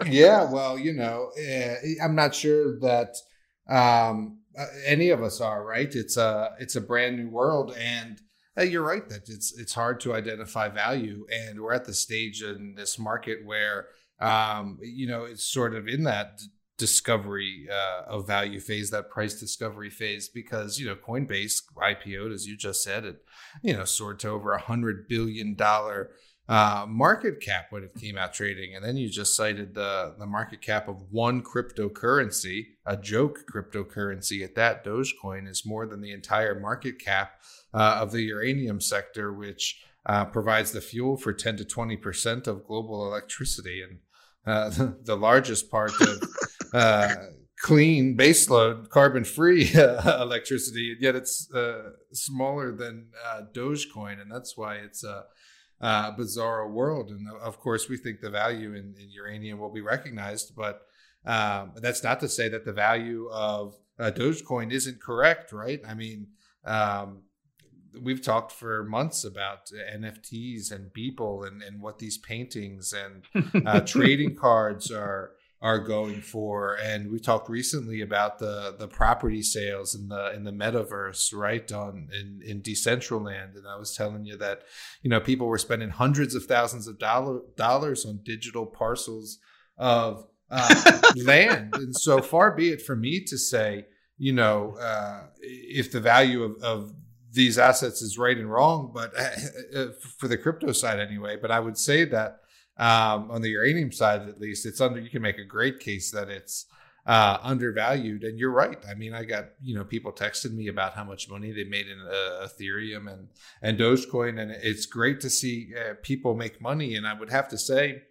yeah, 0.05 0.49
well, 0.49 0.77
you 0.77 0.93
know, 0.93 1.31
eh, 1.37 1.75
I'm 2.03 2.15
not 2.15 2.35
sure 2.35 2.79
that 2.79 3.15
um, 3.67 4.39
uh, 4.57 4.65
any 4.85 5.09
of 5.09 5.23
us 5.23 5.41
are. 5.41 5.63
Right? 5.63 5.93
It's 5.93 6.17
a 6.17 6.55
it's 6.59 6.75
a 6.75 6.81
brand 6.81 7.17
new 7.17 7.29
world, 7.29 7.75
and 7.77 8.19
you're 8.57 8.83
right 8.83 9.07
that 9.09 9.29
it's 9.29 9.57
it's 9.57 9.73
hard 9.73 9.99
to 10.01 10.13
identify 10.13 10.69
value, 10.69 11.25
and 11.31 11.59
we're 11.61 11.73
at 11.73 11.85
the 11.85 11.93
stage 11.93 12.41
in 12.41 12.75
this 12.75 12.99
market 12.99 13.45
where 13.45 13.87
um, 14.19 14.79
you 14.81 15.07
know 15.07 15.25
it's 15.25 15.43
sort 15.43 15.75
of 15.75 15.87
in 15.87 16.03
that 16.03 16.41
discovery 16.79 17.67
uh, 17.71 18.09
of 18.09 18.25
value 18.25 18.59
phase, 18.59 18.89
that 18.89 19.11
price 19.11 19.39
discovery 19.39 19.91
phase, 19.91 20.27
because 20.27 20.79
you 20.79 20.87
know 20.87 20.95
Coinbase 20.95 21.61
IPO'd 21.75 22.31
as 22.31 22.47
you 22.47 22.57
just 22.57 22.81
said 22.81 23.05
it, 23.05 23.23
you 23.61 23.73
know 23.75 23.85
soared 23.85 24.19
to 24.21 24.29
over 24.29 24.53
a 24.53 24.61
hundred 24.61 25.07
billion 25.07 25.53
dollar 25.53 26.09
uh, 26.49 26.87
market 26.89 27.39
cap 27.39 27.67
when 27.69 27.83
it 27.83 27.93
came 27.93 28.17
out 28.17 28.33
trading, 28.33 28.75
and 28.75 28.83
then 28.83 28.97
you 28.97 29.07
just 29.07 29.35
cited 29.35 29.75
the 29.75 30.15
the 30.17 30.25
market 30.25 30.61
cap 30.61 30.87
of 30.87 31.11
one 31.11 31.43
cryptocurrency, 31.43 32.69
a 32.87 32.97
joke 32.97 33.41
cryptocurrency 33.53 34.43
at 34.43 34.55
that. 34.55 34.83
Dogecoin 34.83 35.47
is 35.47 35.63
more 35.63 35.85
than 35.85 36.01
the 36.01 36.11
entire 36.11 36.59
market 36.59 36.97
cap 36.97 37.33
uh, 37.71 37.99
of 38.01 38.11
the 38.11 38.23
uranium 38.23 38.81
sector, 38.81 39.31
which 39.31 39.83
uh, 40.07 40.25
provides 40.25 40.71
the 40.71 40.81
fuel 40.81 41.17
for 41.17 41.33
10 41.33 41.57
to 41.57 41.65
20 41.65 41.97
percent 41.97 42.47
of 42.47 42.65
global 42.65 43.05
electricity, 43.05 43.83
and 43.83 43.99
uh, 44.49 44.69
the, 44.69 44.97
the, 45.03 45.15
largest 45.15 45.69
part 45.69 45.91
of 46.01 46.23
uh, 46.73 47.13
clean 47.61 48.17
baseload 48.17 48.89
carbon 48.89 49.23
free 49.23 49.71
electricity, 49.73 50.91
and 50.93 51.01
yet 51.01 51.15
it's 51.15 51.51
uh, 51.53 51.91
smaller 52.13 52.75
than 52.75 53.07
Dogecoin, 53.53 54.21
and 54.21 54.31
that's 54.31 54.57
why 54.57 54.75
it's 54.75 55.03
a 55.03 55.25
uh, 55.81 56.11
bizarre 56.11 56.69
world. 56.69 57.09
And 57.09 57.27
of 57.41 57.59
course, 57.59 57.87
we 57.87 57.97
think 57.97 58.21
the 58.21 58.29
value 58.29 58.73
in, 58.73 58.95
in 58.99 59.09
uranium 59.11 59.59
will 59.59 59.71
be 59.71 59.81
recognized, 59.81 60.53
but 60.55 60.81
um, 61.25 61.73
that's 61.75 62.03
not 62.03 62.19
to 62.21 62.29
say 62.29 62.49
that 62.49 62.65
the 62.65 62.73
value 62.73 63.29
of 63.31 63.75
uh, 63.99 64.11
Dogecoin 64.11 64.71
isn't 64.71 65.01
correct, 65.01 65.51
right? 65.51 65.81
I 65.87 65.93
mean, 65.93 66.27
um, 66.65 67.23
we've 68.01 68.21
talked 68.21 68.51
for 68.51 68.83
months 68.83 69.23
about 69.23 69.67
NFTs 69.67 70.71
and 70.71 70.91
Beeple 70.93 71.47
and, 71.47 71.61
and 71.61 71.81
what 71.81 71.99
these 71.99 72.17
paintings 72.17 72.93
and 72.93 73.65
uh, 73.65 73.79
trading 73.85 74.35
cards 74.35 74.91
are 74.91 75.31
are 75.61 75.79
going 75.79 76.21
for. 76.21 76.77
And 76.81 77.11
we 77.11 77.19
talked 77.19 77.49
recently 77.49 78.01
about 78.01 78.39
the 78.39 78.75
the 78.77 78.87
property 78.87 79.41
sales 79.41 79.95
in 79.95 80.07
the 80.07 80.33
in 80.33 80.43
the 80.43 80.51
metaverse, 80.51 81.33
right? 81.33 81.69
On 81.71 82.09
in 82.13 82.41
in 82.45 82.61
Decentraland, 82.61 83.55
and 83.55 83.67
I 83.67 83.77
was 83.77 83.95
telling 83.95 84.25
you 84.25 84.37
that 84.37 84.63
you 85.01 85.09
know 85.09 85.19
people 85.19 85.47
were 85.47 85.57
spending 85.57 85.89
hundreds 85.89 86.35
of 86.35 86.45
thousands 86.45 86.87
of 86.87 86.99
dollar, 86.99 87.41
dollars 87.57 88.05
on 88.05 88.21
digital 88.23 88.65
parcels 88.65 89.39
of 89.77 90.25
uh, 90.49 90.99
land, 91.15 91.75
and 91.75 91.95
so 91.95 92.21
far 92.21 92.55
be 92.55 92.69
it 92.69 92.81
for 92.81 92.95
me 92.95 93.23
to 93.25 93.37
say. 93.37 93.85
You 94.21 94.33
know, 94.33 94.75
uh, 94.81 95.27
if 95.39 95.93
the 95.93 96.01
value 96.01 96.43
of, 96.43 96.61
of 96.61 96.93
these 97.31 97.57
assets 97.57 98.01
is 98.01 98.17
right 98.17 98.37
and 98.37 98.51
wrong, 98.51 98.91
but 98.93 99.13
uh, 99.75 99.87
for 100.17 100.27
the 100.27 100.37
crypto 100.37 100.71
side 100.71 100.99
anyway. 100.99 101.37
But 101.41 101.51
I 101.51 101.59
would 101.59 101.77
say 101.77 102.05
that 102.05 102.41
um, 102.77 103.29
on 103.29 103.41
the 103.41 103.49
uranium 103.49 103.91
side, 103.91 104.27
at 104.27 104.39
least, 104.39 104.65
it's 104.65 104.81
under. 104.81 104.99
You 104.99 105.09
can 105.09 105.21
make 105.21 105.37
a 105.37 105.43
great 105.43 105.79
case 105.79 106.11
that 106.11 106.29
it's 106.29 106.65
uh, 107.05 107.37
undervalued, 107.41 108.23
and 108.23 108.39
you're 108.39 108.51
right. 108.51 108.77
I 108.89 108.93
mean, 108.93 109.13
I 109.13 109.25
got 109.25 109.49
you 109.61 109.75
know 109.75 109.83
people 109.83 110.11
texted 110.11 110.53
me 110.53 110.67
about 110.67 110.93
how 110.93 111.03
much 111.03 111.29
money 111.29 111.51
they 111.51 111.65
made 111.65 111.87
in 111.87 111.99
uh, 111.99 112.47
Ethereum 112.47 113.11
and 113.11 113.27
and 113.61 113.77
Dogecoin, 113.77 114.39
and 114.39 114.51
it's 114.51 114.85
great 114.85 115.19
to 115.21 115.29
see 115.29 115.73
uh, 115.77 115.95
people 116.01 116.35
make 116.35 116.61
money. 116.61 116.95
And 116.95 117.05
I 117.05 117.13
would 117.13 117.29
have 117.31 117.49
to 117.49 117.57
say, 117.57 118.03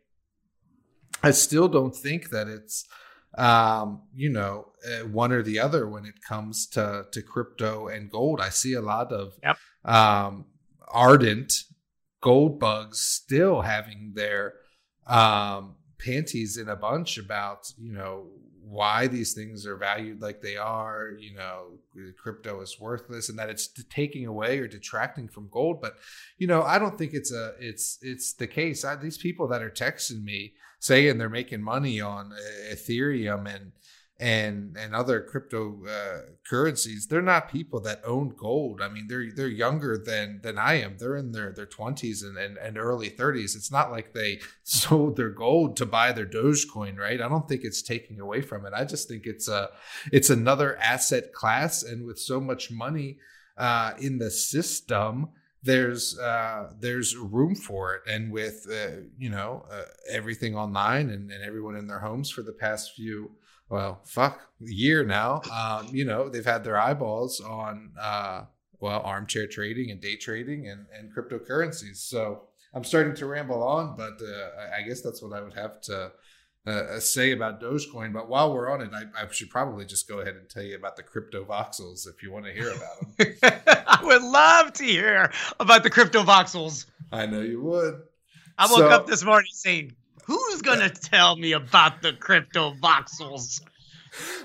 I 1.23 1.31
still 1.31 1.69
don't 1.69 1.97
think 1.97 2.31
that 2.31 2.47
it's 2.47 2.85
um, 3.37 4.03
you 4.15 4.31
know, 4.31 4.69
uh, 4.87 5.07
one 5.07 5.33
or 5.33 5.43
the 5.43 5.59
other 5.59 5.89
when 5.89 6.05
it 6.05 6.23
comes 6.27 6.67
to 6.69 7.07
to 7.13 7.23
crypto 7.23 7.89
and 7.89 8.11
gold. 8.11 8.41
I 8.41 8.49
see 8.49 8.75
a 8.75 8.81
lot 8.81 9.13
of 9.13 9.35
yep. 9.43 9.59
um, 9.85 10.47
ardent 10.89 11.53
gold 12.21 12.59
bugs 12.59 13.01
still 13.01 13.63
having 13.63 14.13
their 14.15 14.55
um, 15.07 15.77
panties 15.99 16.57
in 16.57 16.69
a 16.69 16.77
bunch 16.77 17.19
about 17.19 17.73
you 17.79 17.93
know 17.93 18.27
why 18.69 19.07
these 19.07 19.33
things 19.33 19.67
are 19.67 19.77
valued 19.77 20.21
like 20.21 20.43
they 20.43 20.57
are 20.57 21.13
you 21.19 21.35
know 21.35 21.79
crypto 22.23 22.61
is 22.61 22.79
worthless 22.79 23.31
and 23.31 23.39
that 23.39 23.49
it's 23.49 23.69
taking 23.89 24.27
away 24.27 24.59
or 24.59 24.69
detracting 24.69 25.27
from 25.27 25.49
gold 25.51 25.81
but 25.81 25.97
you 26.37 26.47
know 26.47 26.63
i 26.63 26.79
don't 26.79 26.99
think 26.99 27.15
it's 27.15 27.33
a 27.33 27.55
it's 27.59 27.99
it's 28.03 28.35
the 28.35 28.47
case 28.47 28.85
I, 28.85 28.95
these 28.97 29.17
people 29.17 29.49
that 29.49 29.63
are 29.63 29.71
texting 29.71 30.23
me 30.23 30.53
saying 30.79 31.19
they're 31.19 31.29
making 31.29 31.63
money 31.63 32.01
on 32.01 32.33
ethereum 32.73 33.53
and 33.53 33.73
and 34.21 34.77
and 34.77 34.95
other 34.95 35.21
crypto 35.21 35.79
uh, 35.87 36.33
currencies 36.49 37.07
they're 37.07 37.23
not 37.23 37.51
people 37.51 37.81
that 37.81 38.03
own 38.05 38.35
gold. 38.37 38.83
I 38.83 38.89
mean 38.89 39.07
they're 39.09 39.31
they're 39.35 39.47
younger 39.47 39.97
than 39.97 40.41
than 40.43 40.59
i 40.59 40.75
am. 40.75 40.97
They're 40.99 41.17
in 41.17 41.31
their 41.31 41.53
their 41.53 41.67
20s 41.67 42.25
and, 42.25 42.37
and, 42.37 42.57
and 42.59 42.77
early 42.77 43.11
30s 43.11 43.55
it's 43.55 43.71
not 43.71 43.93
like 43.93 44.13
they 44.13 44.41
sold 44.65 45.17
their 45.17 45.31
gold 45.31 45.77
to 45.77 45.87
buy 45.87 46.13
their 46.13 46.27
dogecoin 46.27 46.99
right? 46.99 47.21
I 47.21 47.29
don't 47.29 47.49
think 47.49 47.63
it's 47.63 47.83
taking 47.83 48.19
away 48.19 48.41
from 48.41 48.67
it. 48.67 48.73
I 48.75 48.85
just 48.85 49.09
think 49.09 49.25
it's 49.25 49.47
a 49.47 49.71
it's 50.11 50.31
another 50.31 50.77
asset 50.79 51.33
class 51.33 51.85
and 51.85 52.05
with 52.05 52.19
so 52.19 52.41
much 52.41 52.73
money 52.73 53.19
uh, 53.57 53.93
in 54.01 54.19
the 54.19 54.31
system 54.31 55.29
there's 55.63 56.19
uh, 56.19 56.73
there's 56.79 57.17
room 57.17 57.55
for 57.55 57.95
it 57.95 58.03
and 58.09 58.33
with 58.33 58.67
uh, 58.71 59.03
you 59.19 59.31
know 59.31 59.65
uh, 59.71 59.83
everything 60.11 60.55
online 60.55 61.11
and, 61.11 61.31
and 61.31 61.43
everyone 61.45 61.77
in 61.77 61.87
their 61.87 61.99
homes 61.99 62.31
for 62.31 62.43
the 62.43 62.53
past 62.53 62.95
few 62.95 63.31
well, 63.69 64.01
fuck, 64.05 64.41
year 64.61 65.05
now. 65.05 65.43
Um, 65.53 65.89
you 65.93 66.05
know, 66.05 66.29
they've 66.29 66.45
had 66.45 66.65
their 66.65 66.79
eyeballs 66.79 67.41
on, 67.41 67.93
uh, 68.01 68.45
well, 68.81 69.01
armchair 69.01 69.47
trading 69.47 69.91
and 69.91 70.01
day 70.01 70.17
trading 70.17 70.69
and, 70.69 70.87
and 70.97 71.15
cryptocurrencies. 71.15 71.97
So 71.97 72.45
I'm 72.73 72.85
starting 72.85 73.15
to 73.17 73.27
ramble 73.27 73.63
on, 73.63 73.97
but 73.97 74.21
uh, 74.23 74.77
I 74.77 74.83
guess 74.83 75.03
that's 75.03 75.23
what 75.23 75.33
I 75.33 75.43
would 75.43 75.55
have 75.55 75.81
to 75.83 76.13
uh, 76.69 77.01
say 77.01 77.33
about 77.33 77.61
Dogecoin. 77.61 78.13
But 78.13 78.29
while 78.29 78.53
we're 78.53 78.71
on 78.71 78.81
it, 78.81 78.91
I, 78.93 79.05
I, 79.23 79.31
should 79.31 79.51
probably 79.51 79.85
just 79.85 80.09
go 80.09 80.21
ahead 80.21 80.35
and 80.37 80.49
tell 80.49 80.63
you 80.63 80.77
about 80.77 80.97
the 80.97 81.03
Cryptovoxels 81.03 82.09
if 82.09 82.23
you 82.23 82.33
want 82.33 82.47
to 82.47 82.53
hear 82.53 82.71
about 82.71 83.17
them. 83.17 83.35
I 83.87 84.01
would 84.03 84.23
love 84.23 84.73
to 84.75 84.85
hear 84.85 85.33
about 85.61 85.83
the 85.83 85.91
Cryptovoxels. 85.91 86.87
I 87.13 87.27
know 87.27 87.41
you 87.41 87.63
would. 87.63 88.03
I 88.59 88.67
woke 88.67 88.79
so, 88.79 88.89
up 88.89 89.07
this 89.07 89.25
morning 89.25 89.51
saying, 89.53 89.95
Who's 90.25 90.61
gonna 90.61 90.91
tell 90.91 91.37
me 91.37 91.53
about 91.53 92.03
the 92.03 92.13
Cryptovoxels? 92.13 93.63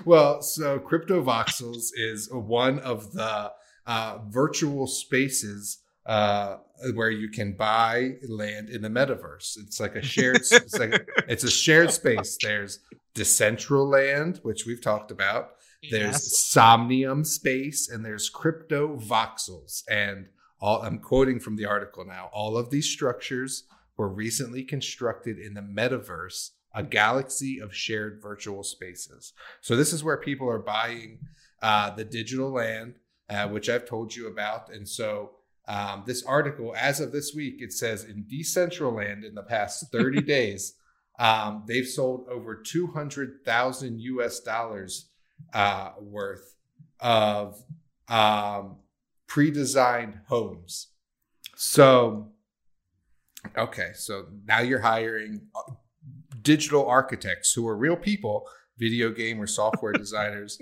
Well, 0.04 0.40
so 0.40 0.78
Cryptovoxels 0.78 1.88
is 1.94 2.28
one 2.32 2.78
of 2.78 3.12
the 3.12 3.52
uh, 3.86 4.18
virtual 4.28 4.86
spaces 4.86 5.78
uh, 6.06 6.56
where 6.94 7.10
you 7.10 7.28
can 7.28 7.52
buy 7.52 8.16
land 8.28 8.68
in 8.68 8.82
the 8.82 8.88
metaverse. 8.88 9.56
It's 9.58 9.80
like 9.80 9.96
a 9.96 10.02
shared, 10.14 10.36
it's 10.36 10.78
like 10.78 11.08
it's 11.28 11.44
a 11.44 11.50
shared 11.50 11.92
space. 11.92 12.38
There's 12.40 12.80
Decentraland, 13.14 14.38
which 14.44 14.66
we've 14.66 14.82
talked 14.82 15.10
about. 15.10 15.52
There's 15.90 16.12
yes. 16.12 16.38
Somnium 16.38 17.24
space, 17.24 17.88
and 17.90 18.04
there's 18.04 18.30
Cryptovoxels. 18.30 19.82
And 19.88 20.28
all 20.60 20.82
I'm 20.82 20.98
quoting 20.98 21.40
from 21.40 21.56
the 21.56 21.66
article 21.66 22.04
now. 22.04 22.30
All 22.32 22.56
of 22.56 22.70
these 22.70 22.88
structures 22.88 23.64
were 23.96 24.08
recently 24.08 24.64
constructed 24.64 25.38
in 25.38 25.54
the 25.54 25.60
metaverse, 25.60 26.50
a 26.74 26.82
galaxy 26.82 27.58
of 27.58 27.74
shared 27.74 28.20
virtual 28.22 28.62
spaces. 28.62 29.34
So, 29.60 29.76
this 29.76 29.92
is 29.92 30.02
where 30.02 30.16
people 30.16 30.48
are 30.48 30.58
buying 30.58 31.18
uh, 31.62 31.90
the 31.90 32.04
digital 32.04 32.50
land, 32.50 32.94
uh, 33.28 33.48
which 33.48 33.68
I've 33.68 33.86
told 33.86 34.16
you 34.16 34.26
about. 34.28 34.72
And 34.72 34.88
so, 34.88 35.32
um, 35.66 36.04
this 36.06 36.22
article, 36.24 36.74
as 36.76 37.00
of 37.00 37.12
this 37.12 37.34
week, 37.34 37.56
it 37.58 37.72
says 37.72 38.04
in 38.04 38.24
Decentraland 38.24 39.24
in 39.24 39.34
the 39.34 39.42
past 39.42 39.86
30 39.92 40.22
days, 40.22 40.74
um, 41.18 41.64
they've 41.66 41.86
sold 41.86 42.26
over 42.28 42.56
200,000 42.56 44.00
US 44.00 44.40
dollars 44.40 45.10
uh, 45.52 45.90
worth 46.00 46.56
of 47.00 47.62
um, 48.08 48.76
pre 49.26 49.50
designed 49.50 50.20
homes. 50.28 50.88
So, 51.56 52.32
Okay, 53.56 53.90
so 53.94 54.26
now 54.46 54.60
you're 54.60 54.80
hiring 54.80 55.42
uh, 55.54 55.72
digital 56.42 56.86
architects 56.86 57.52
who 57.52 57.68
are 57.68 57.76
real 57.76 57.96
people, 57.96 58.48
video 58.78 59.10
game 59.10 59.40
or 59.40 59.46
software 59.46 59.92
designers, 60.04 60.58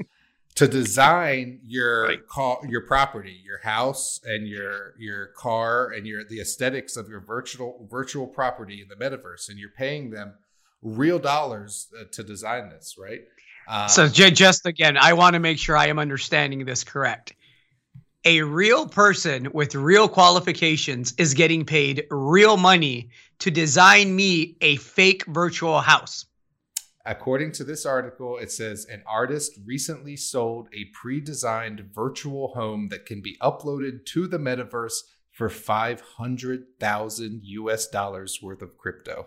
to 0.54 0.68
design 0.68 1.60
your 1.64 2.04
right. 2.04 2.26
car, 2.26 2.60
your 2.68 2.82
property, 2.82 3.40
your 3.44 3.58
house, 3.58 4.20
and 4.24 4.46
your 4.46 4.94
your 4.98 5.28
car, 5.28 5.90
and 5.90 6.06
your 6.06 6.24
the 6.24 6.40
aesthetics 6.40 6.96
of 6.96 7.08
your 7.08 7.20
virtual 7.20 7.86
virtual 7.90 8.26
property 8.26 8.82
in 8.82 8.88
the 8.88 8.96
metaverse, 8.96 9.48
and 9.48 9.58
you're 9.58 9.70
paying 9.70 10.10
them 10.10 10.34
real 10.82 11.18
dollars 11.18 11.88
uh, 11.98 12.04
to 12.12 12.22
design 12.22 12.68
this, 12.68 12.96
right? 12.98 13.20
Um, 13.68 13.88
so, 13.88 14.08
just 14.08 14.66
again, 14.66 14.96
I 14.96 15.12
want 15.12 15.34
to 15.34 15.40
make 15.40 15.58
sure 15.58 15.76
I 15.76 15.86
am 15.86 15.98
understanding 15.98 16.64
this 16.64 16.84
correct 16.84 17.34
a 18.24 18.42
real 18.42 18.86
person 18.86 19.48
with 19.52 19.74
real 19.74 20.08
qualifications 20.08 21.14
is 21.18 21.34
getting 21.34 21.64
paid 21.64 22.06
real 22.10 22.56
money 22.56 23.10
to 23.40 23.50
design 23.50 24.14
me 24.14 24.56
a 24.60 24.76
fake 24.76 25.24
virtual 25.26 25.80
house. 25.80 26.26
According 27.04 27.52
to 27.52 27.64
this 27.64 27.84
article, 27.84 28.38
it 28.38 28.52
says 28.52 28.86
an 28.88 29.02
artist 29.06 29.58
recently 29.64 30.16
sold 30.16 30.68
a 30.72 30.86
pre 30.94 31.20
designed 31.20 31.90
virtual 31.92 32.54
home 32.54 32.88
that 32.88 33.06
can 33.06 33.20
be 33.20 33.36
uploaded 33.42 34.06
to 34.06 34.28
the 34.28 34.38
metaverse 34.38 35.00
for 35.32 35.48
500,000 35.48 37.40
US 37.42 37.88
dollars 37.88 38.38
worth 38.40 38.62
of 38.62 38.78
crypto. 38.78 39.26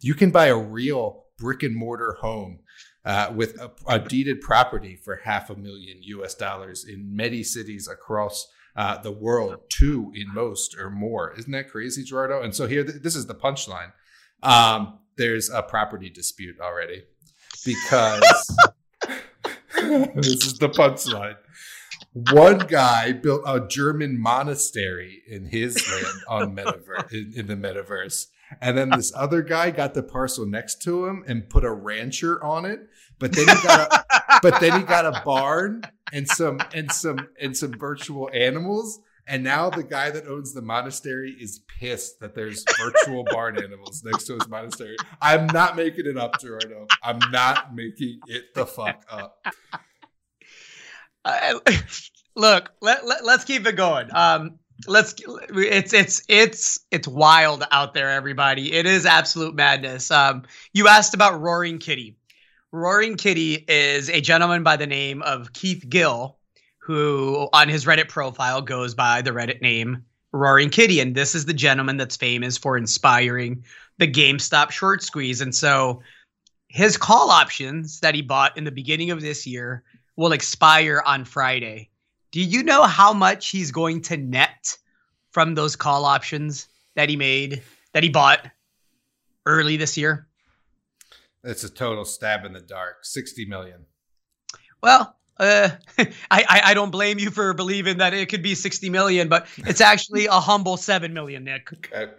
You 0.00 0.14
can 0.14 0.30
buy 0.30 0.46
a 0.46 0.56
real 0.56 1.26
brick 1.38 1.62
and 1.62 1.74
mortar 1.74 2.18
home 2.20 2.58
uh, 3.04 3.32
with 3.34 3.58
a, 3.60 3.70
a, 3.88 3.98
deeded 3.98 4.40
property 4.40 4.96
for 4.96 5.20
half 5.24 5.48
a 5.48 5.56
million 5.56 5.98
US 6.02 6.34
dollars 6.34 6.84
in 6.84 7.16
many 7.16 7.42
cities 7.42 7.88
across 7.88 8.46
uh, 8.76 8.98
the 8.98 9.12
world, 9.12 9.58
two 9.68 10.12
in 10.14 10.32
most 10.32 10.76
or 10.78 10.90
more. 10.90 11.34
Isn't 11.38 11.52
that 11.52 11.70
crazy, 11.70 12.04
Gerardo? 12.04 12.42
And 12.42 12.54
so 12.54 12.66
here, 12.66 12.84
th- 12.84 13.02
this 13.02 13.16
is 13.16 13.26
the 13.26 13.34
punchline. 13.34 13.92
Um, 14.42 14.98
there's 15.22 15.50
a 15.50 15.62
property 15.62 16.10
dispute 16.10 16.60
already 16.60 17.04
because 17.64 18.56
this 20.14 20.46
is 20.46 20.58
the 20.58 20.68
punchline. 20.68 21.36
One 22.32 22.58
guy 22.58 23.12
built 23.12 23.42
a 23.46 23.66
German 23.66 24.20
monastery 24.20 25.22
in 25.28 25.46
his 25.46 25.80
land 25.90 26.22
on 26.28 26.56
metaverse 26.56 27.12
in, 27.12 27.32
in 27.36 27.46
the 27.46 27.56
metaverse 27.56 28.26
and 28.60 28.76
then 28.76 28.90
this 28.90 29.12
other 29.14 29.42
guy 29.42 29.70
got 29.70 29.94
the 29.94 30.02
parcel 30.02 30.44
next 30.46 30.82
to 30.82 31.06
him 31.06 31.24
and 31.26 31.48
put 31.48 31.64
a 31.64 31.72
rancher 31.72 32.42
on 32.44 32.64
it. 32.64 32.80
But 33.18 33.32
then 33.32 33.46
he 33.48 33.62
got 33.62 33.92
a 33.92 34.04
but 34.42 34.60
then 34.60 34.80
he 34.80 34.84
got 34.84 35.06
a 35.06 35.22
barn 35.24 35.82
and 36.12 36.28
some 36.28 36.58
and 36.74 36.90
some 36.90 37.28
and 37.40 37.56
some 37.56 37.72
virtual 37.72 38.28
animals. 38.34 38.98
And 39.26 39.44
now 39.44 39.70
the 39.70 39.84
guy 39.84 40.10
that 40.10 40.26
owns 40.26 40.52
the 40.52 40.62
monastery 40.62 41.36
is 41.38 41.60
pissed 41.60 42.20
that 42.20 42.34
there's 42.34 42.64
virtual 42.78 43.24
barn 43.24 43.56
animals 43.62 44.02
next 44.04 44.24
to 44.24 44.34
his 44.34 44.48
monastery. 44.48 44.96
I'm 45.20 45.46
not 45.46 45.76
making 45.76 46.06
it 46.06 46.16
up, 46.16 46.40
Gerardo. 46.40 46.86
I'm 47.02 47.20
not 47.30 47.74
making 47.74 48.20
it 48.26 48.54
the 48.54 48.66
fuck 48.66 49.04
up. 49.10 49.44
Uh, 51.24 51.60
look, 52.34 52.72
let, 52.80 53.06
let, 53.06 53.22
us 53.22 53.44
keep 53.44 53.64
it 53.64 53.76
going. 53.76 54.08
Um, 54.12 54.58
let's 54.86 55.14
it's 55.50 55.92
it's 55.92 56.22
it's 56.28 56.80
it's 56.90 57.06
wild 57.06 57.64
out 57.70 57.94
there 57.94 58.10
everybody 58.10 58.72
it 58.72 58.86
is 58.86 59.06
absolute 59.06 59.54
madness 59.54 60.10
um 60.10 60.42
you 60.72 60.88
asked 60.88 61.14
about 61.14 61.40
roaring 61.40 61.78
kitty 61.78 62.16
roaring 62.72 63.16
kitty 63.16 63.54
is 63.68 64.08
a 64.10 64.20
gentleman 64.20 64.62
by 64.62 64.76
the 64.76 64.86
name 64.86 65.22
of 65.22 65.52
keith 65.52 65.84
gill 65.88 66.38
who 66.82 67.48
on 67.52 67.68
his 67.68 67.84
reddit 67.84 68.08
profile 68.08 68.60
goes 68.60 68.94
by 68.94 69.22
the 69.22 69.30
reddit 69.30 69.60
name 69.60 70.04
roaring 70.32 70.70
kitty 70.70 70.98
and 71.00 71.14
this 71.14 71.34
is 71.34 71.44
the 71.44 71.52
gentleman 71.52 71.96
that's 71.96 72.16
famous 72.16 72.56
for 72.56 72.76
inspiring 72.76 73.62
the 73.98 74.10
gamestop 74.10 74.70
short 74.70 75.02
squeeze 75.02 75.40
and 75.40 75.54
so 75.54 76.00
his 76.68 76.96
call 76.96 77.30
options 77.30 78.00
that 78.00 78.14
he 78.14 78.22
bought 78.22 78.56
in 78.56 78.64
the 78.64 78.70
beginning 78.70 79.10
of 79.10 79.20
this 79.20 79.46
year 79.46 79.82
will 80.16 80.32
expire 80.32 81.02
on 81.04 81.24
friday 81.24 81.90
do 82.32 82.40
you 82.40 82.62
know 82.62 82.84
how 82.84 83.12
much 83.12 83.50
he's 83.50 83.70
going 83.70 84.00
to 84.02 84.16
net 84.16 84.76
from 85.30 85.54
those 85.54 85.76
call 85.76 86.06
options 86.06 86.66
that 86.96 87.10
he 87.10 87.16
made 87.16 87.62
that 87.92 88.02
he 88.02 88.08
bought 88.08 88.50
early 89.44 89.76
this 89.76 89.98
year? 89.98 90.26
It's 91.44 91.62
a 91.62 91.68
total 91.68 92.06
stab 92.06 92.44
in 92.46 92.54
the 92.54 92.60
dark. 92.60 93.04
60 93.04 93.44
million. 93.44 93.84
Well, 94.82 95.16
uh, 95.38 95.70
I, 95.98 96.06
I, 96.30 96.60
I 96.66 96.74
don't 96.74 96.90
blame 96.90 97.18
you 97.18 97.30
for 97.30 97.54
believing 97.54 97.98
that 97.98 98.14
it 98.14 98.28
could 98.28 98.42
be 98.42 98.54
60 98.54 98.90
million, 98.90 99.28
but 99.28 99.46
it's 99.58 99.80
actually 99.80 100.26
a 100.26 100.40
humble 100.40 100.76
7 100.76 101.12
million, 101.12 101.44
Nick. 101.44 101.72
Okay. 101.72 102.12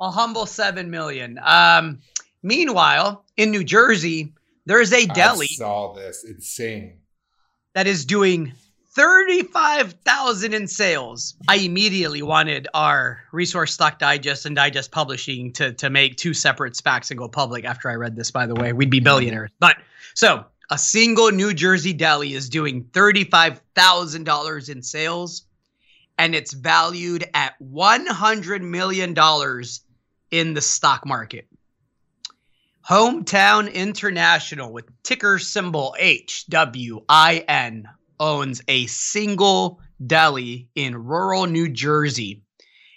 A 0.00 0.10
humble 0.10 0.46
7 0.46 0.90
million. 0.90 1.38
Um, 1.42 2.00
meanwhile, 2.42 3.24
in 3.36 3.50
New 3.50 3.64
Jersey, 3.64 4.34
There 4.66 4.80
is 4.80 4.92
a 4.92 5.06
deli. 5.06 5.46
I 5.50 5.54
saw 5.54 5.92
this. 5.94 6.24
Insane. 6.24 6.98
That 7.74 7.86
is 7.86 8.04
doing 8.04 8.52
35,000 8.94 10.52
in 10.52 10.68
sales. 10.68 11.34
I 11.48 11.56
immediately 11.56 12.22
wanted 12.22 12.68
our 12.74 13.20
Resource 13.32 13.72
Stock 13.72 13.98
Digest 13.98 14.44
and 14.44 14.54
Digest 14.54 14.90
Publishing 14.90 15.52
to, 15.54 15.72
to 15.74 15.88
make 15.88 16.16
two 16.16 16.34
separate 16.34 16.74
SPACs 16.74 17.10
and 17.10 17.18
go 17.18 17.28
public 17.28 17.64
after 17.64 17.88
I 17.88 17.94
read 17.94 18.16
this, 18.16 18.30
by 18.30 18.46
the 18.46 18.54
way. 18.54 18.72
We'd 18.72 18.90
be 18.90 19.00
billionaires. 19.00 19.50
But 19.58 19.76
so 20.14 20.44
a 20.72 20.78
single 20.78 21.30
New 21.30 21.52
Jersey 21.52 21.92
deli 21.92 22.32
is 22.32 22.48
doing 22.48 22.84
$35,000 22.84 24.68
in 24.70 24.82
sales 24.82 25.42
and 26.16 26.34
it's 26.34 26.54
valued 26.54 27.28
at 27.34 27.52
$100 27.62 28.62
million 28.62 29.14
in 30.30 30.54
the 30.54 30.62
stock 30.62 31.04
market. 31.04 31.46
Hometown 32.88 33.70
International 33.74 34.72
with 34.72 34.86
ticker 35.02 35.38
symbol 35.38 35.94
HWIN 36.00 37.84
owns 38.18 38.62
a 38.66 38.86
single 38.86 39.78
deli 40.06 40.70
in 40.74 40.96
rural 40.96 41.44
New 41.44 41.68
Jersey 41.68 42.44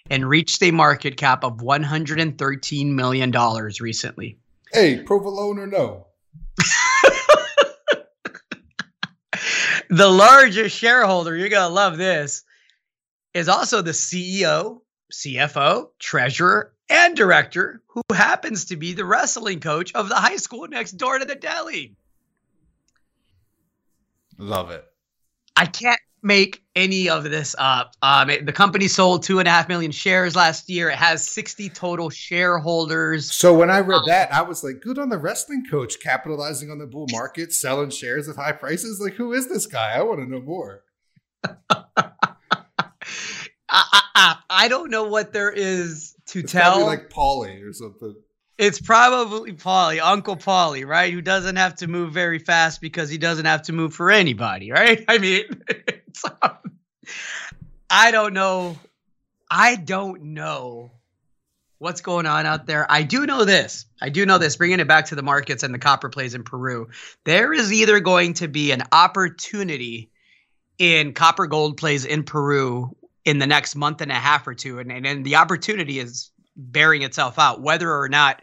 and 0.09 0.25
reached 0.25 0.63
a 0.63 0.71
market 0.71 1.17
cap 1.17 1.43
of 1.43 1.57
$113 1.57 2.85
million 2.93 3.31
recently. 3.81 4.37
Hey, 4.71 4.99
provolone 5.03 5.59
or 5.59 5.67
no? 5.67 6.07
the 9.95 10.09
largest 10.09 10.77
shareholder, 10.77 11.35
you're 11.35 11.49
going 11.49 11.67
to 11.67 11.73
love 11.73 11.97
this, 11.97 12.43
is 13.33 13.47
also 13.47 13.81
the 13.81 13.91
CEO, 13.91 14.81
CFO, 15.11 15.89
treasurer, 15.99 16.73
and 16.89 17.15
director 17.15 17.81
who 17.87 18.01
happens 18.13 18.65
to 18.65 18.75
be 18.75 18.93
the 18.93 19.05
wrestling 19.05 19.61
coach 19.61 19.93
of 19.93 20.09
the 20.09 20.15
high 20.15 20.35
school 20.35 20.67
next 20.67 20.93
door 20.93 21.17
to 21.17 21.25
the 21.25 21.35
deli. 21.35 21.95
Love 24.37 24.71
it. 24.71 24.85
I 25.55 25.65
can't 25.65 26.01
make 26.25 26.63
any 26.75 27.07
of 27.07 27.23
this 27.23 27.55
up. 27.57 27.93
Um, 28.01 28.29
it, 28.29 28.45
the 28.45 28.51
company 28.51 28.87
sold 28.87 29.23
two 29.23 29.39
and 29.39 29.47
a 29.47 29.51
half 29.51 29.69
million 29.69 29.91
shares 29.91 30.35
last 30.35 30.69
year. 30.69 30.89
It 30.89 30.97
has 30.97 31.25
60 31.25 31.69
total 31.69 32.09
shareholders. 32.09 33.31
So 33.31 33.53
when 33.53 33.69
I 33.69 33.79
read 33.79 33.99
um, 33.99 34.07
that, 34.07 34.33
I 34.33 34.41
was 34.41 34.63
like, 34.63 34.81
good 34.81 34.97
on 34.97 35.09
the 35.09 35.17
wrestling 35.17 35.63
coach 35.69 35.99
capitalizing 36.01 36.71
on 36.71 36.79
the 36.79 36.87
bull 36.87 37.07
market, 37.11 37.53
selling 37.53 37.91
shares 37.91 38.27
at 38.27 38.35
high 38.35 38.51
prices. 38.51 38.99
Like, 38.99 39.13
who 39.13 39.31
is 39.33 39.47
this 39.47 39.67
guy? 39.67 39.93
I 39.93 40.01
want 40.01 40.19
to 40.19 40.25
know 40.25 40.41
more. 40.41 40.83
I, 43.67 44.01
I, 44.15 44.37
I, 44.49 44.67
don't 44.67 44.89
know 44.89 45.05
what 45.05 45.31
there 45.31 45.51
is 45.51 46.15
to 46.27 46.39
it's 46.39 46.51
tell. 46.51 46.85
like 46.85 47.09
Paulie 47.09 47.67
or 47.67 47.73
something. 47.73 48.15
It's 48.57 48.79
probably 48.79 49.51
Paulie, 49.51 49.99
Uncle 50.01 50.37
Paulie, 50.37 50.87
right? 50.87 51.11
Who 51.11 51.21
doesn't 51.21 51.57
have 51.57 51.75
to 51.75 51.87
move 51.87 52.13
very 52.13 52.39
fast 52.39 52.79
because 52.79 53.09
he 53.09 53.17
doesn't 53.17 53.45
have 53.45 53.63
to 53.63 53.73
move 53.73 53.93
for 53.93 54.09
anybody, 54.09 54.71
right? 54.71 55.03
I 55.07 55.17
mean, 55.17 55.43
um, 56.41 56.51
I 57.89 58.11
don't 58.11 58.33
know. 58.33 58.77
I 59.51 59.75
don't 59.75 60.23
know 60.23 60.91
what's 61.79 62.01
going 62.01 62.25
on 62.25 62.45
out 62.45 62.65
there. 62.65 62.89
I 62.89 63.03
do 63.03 63.25
know 63.25 63.43
this. 63.43 63.85
I 64.01 64.09
do 64.09 64.25
know 64.25 64.37
this. 64.37 64.55
Bringing 64.55 64.79
it 64.79 64.87
back 64.87 65.07
to 65.07 65.15
the 65.15 65.21
markets 65.21 65.63
and 65.63 65.73
the 65.73 65.79
copper 65.79 66.09
plays 66.09 66.33
in 66.33 66.43
Peru, 66.43 66.89
there 67.25 67.51
is 67.51 67.73
either 67.73 67.99
going 67.99 68.35
to 68.35 68.47
be 68.47 68.71
an 68.71 68.83
opportunity 68.91 70.11
in 70.77 71.13
copper 71.13 71.47
gold 71.47 71.77
plays 71.77 72.05
in 72.05 72.23
Peru 72.23 72.95
in 73.25 73.39
the 73.39 73.47
next 73.47 73.75
month 73.75 74.01
and 74.01 74.11
a 74.11 74.15
half 74.15 74.47
or 74.47 74.53
two, 74.53 74.79
and 74.79 74.91
and, 74.91 75.05
and 75.05 75.25
the 75.25 75.35
opportunity 75.35 75.99
is 75.99 76.31
bearing 76.55 77.01
itself 77.01 77.39
out. 77.39 77.61
Whether 77.61 77.93
or 77.93 78.09
not 78.09 78.41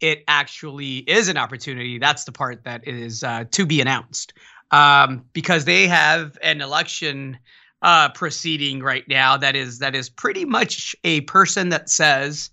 it 0.00 0.24
actually 0.28 0.98
is 0.98 1.28
an 1.28 1.36
opportunity, 1.36 1.98
that's 1.98 2.24
the 2.24 2.32
part 2.32 2.64
that 2.64 2.86
is 2.86 3.24
uh, 3.24 3.44
to 3.52 3.66
be 3.66 3.80
announced. 3.80 4.34
Um, 4.70 5.24
because 5.32 5.64
they 5.64 5.86
have 5.86 6.36
an 6.42 6.60
election 6.60 7.38
uh, 7.82 8.08
proceeding 8.10 8.82
right 8.82 9.06
now 9.06 9.36
that 9.36 9.54
is 9.54 9.78
that 9.78 9.94
is 9.94 10.08
pretty 10.08 10.44
much 10.44 10.96
a 11.04 11.20
person 11.22 11.68
that 11.68 11.88
says 11.88 12.50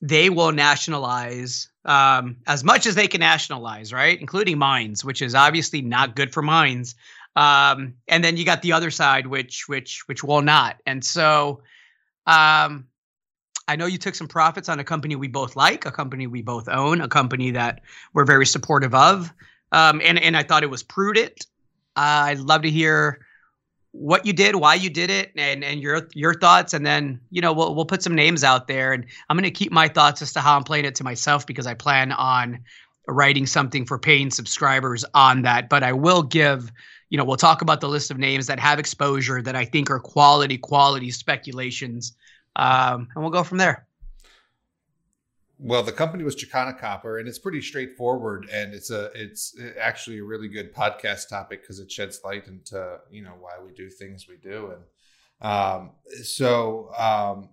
they 0.00 0.30
will 0.30 0.52
nationalize 0.52 1.68
um, 1.84 2.36
as 2.46 2.62
much 2.62 2.86
as 2.86 2.94
they 2.94 3.08
can 3.08 3.20
nationalize, 3.20 3.92
right, 3.92 4.20
including 4.20 4.58
mines, 4.58 5.04
which 5.04 5.22
is 5.22 5.34
obviously 5.34 5.80
not 5.80 6.14
good 6.14 6.32
for 6.32 6.42
mines. 6.42 6.94
Um, 7.34 7.94
and 8.06 8.22
then 8.22 8.36
you 8.36 8.44
got 8.44 8.62
the 8.62 8.72
other 8.72 8.90
side, 8.90 9.26
which 9.26 9.68
which 9.68 10.06
which 10.06 10.22
will 10.22 10.42
not. 10.42 10.76
And 10.86 11.04
so, 11.04 11.62
um, 12.26 12.86
I 13.68 13.76
know 13.76 13.86
you 13.86 13.98
took 13.98 14.14
some 14.14 14.26
profits 14.26 14.68
on 14.68 14.80
a 14.80 14.84
company 14.84 15.14
we 15.14 15.28
both 15.28 15.54
like, 15.54 15.84
a 15.84 15.92
company 15.92 16.26
we 16.26 16.40
both 16.40 16.68
own, 16.68 17.02
a 17.02 17.08
company 17.08 17.50
that 17.50 17.82
we're 18.14 18.24
very 18.24 18.46
supportive 18.46 18.94
of, 18.94 19.32
um, 19.72 20.00
and 20.02 20.18
and 20.18 20.36
I 20.36 20.42
thought 20.42 20.62
it 20.62 20.70
was 20.70 20.82
prudent. 20.82 21.46
Uh, 21.94 22.32
I'd 22.32 22.38
love 22.38 22.62
to 22.62 22.70
hear 22.70 23.26
what 23.92 24.24
you 24.24 24.32
did, 24.32 24.56
why 24.56 24.74
you 24.74 24.88
did 24.88 25.10
it, 25.10 25.32
and 25.36 25.62
and 25.62 25.80
your 25.82 26.08
your 26.14 26.34
thoughts, 26.34 26.72
and 26.72 26.84
then 26.84 27.20
you 27.30 27.42
know 27.42 27.52
we'll 27.52 27.74
we'll 27.74 27.84
put 27.84 28.02
some 28.02 28.14
names 28.14 28.42
out 28.42 28.68
there, 28.68 28.94
and 28.94 29.04
I'm 29.28 29.36
gonna 29.36 29.50
keep 29.50 29.70
my 29.70 29.86
thoughts 29.86 30.22
as 30.22 30.32
to 30.32 30.40
how 30.40 30.56
I'm 30.56 30.64
playing 30.64 30.86
it 30.86 30.94
to 30.96 31.04
myself 31.04 31.46
because 31.46 31.66
I 31.66 31.74
plan 31.74 32.12
on 32.12 32.60
writing 33.06 33.46
something 33.46 33.84
for 33.84 33.98
paying 33.98 34.30
subscribers 34.30 35.04
on 35.14 35.42
that, 35.42 35.68
but 35.68 35.82
I 35.82 35.92
will 35.92 36.22
give. 36.22 36.72
You 37.10 37.16
know, 37.16 37.24
we'll 37.24 37.38
talk 37.38 37.62
about 37.62 37.80
the 37.80 37.88
list 37.88 38.10
of 38.10 38.18
names 38.18 38.48
that 38.48 38.60
have 38.60 38.78
exposure 38.78 39.40
that 39.40 39.56
I 39.56 39.64
think 39.64 39.90
are 39.90 39.98
quality, 39.98 40.58
quality 40.58 41.10
speculations 41.10 42.12
um, 42.58 43.08
and 43.14 43.22
we'll 43.22 43.32
go 43.32 43.44
from 43.44 43.58
there. 43.58 43.86
Well, 45.60 45.82
the 45.82 45.92
company 45.92 46.22
was 46.22 46.36
Chakana 46.36 46.78
Copper, 46.78 47.18
and 47.18 47.28
it's 47.28 47.38
pretty 47.38 47.62
straightforward, 47.62 48.48
and 48.52 48.74
it's 48.74 48.90
a 48.90 49.10
it's 49.14 49.58
actually 49.80 50.18
a 50.18 50.24
really 50.24 50.48
good 50.48 50.72
podcast 50.72 51.28
topic 51.28 51.62
because 51.62 51.80
it 51.80 51.90
sheds 51.90 52.20
light 52.24 52.46
into 52.46 52.98
you 53.10 53.22
know 53.22 53.34
why 53.40 53.52
we 53.64 53.72
do 53.72 53.90
things 53.90 54.26
we 54.28 54.36
do, 54.36 54.72
and 54.72 55.50
um, 55.50 55.92
so 56.22 56.92
um, 56.96 57.48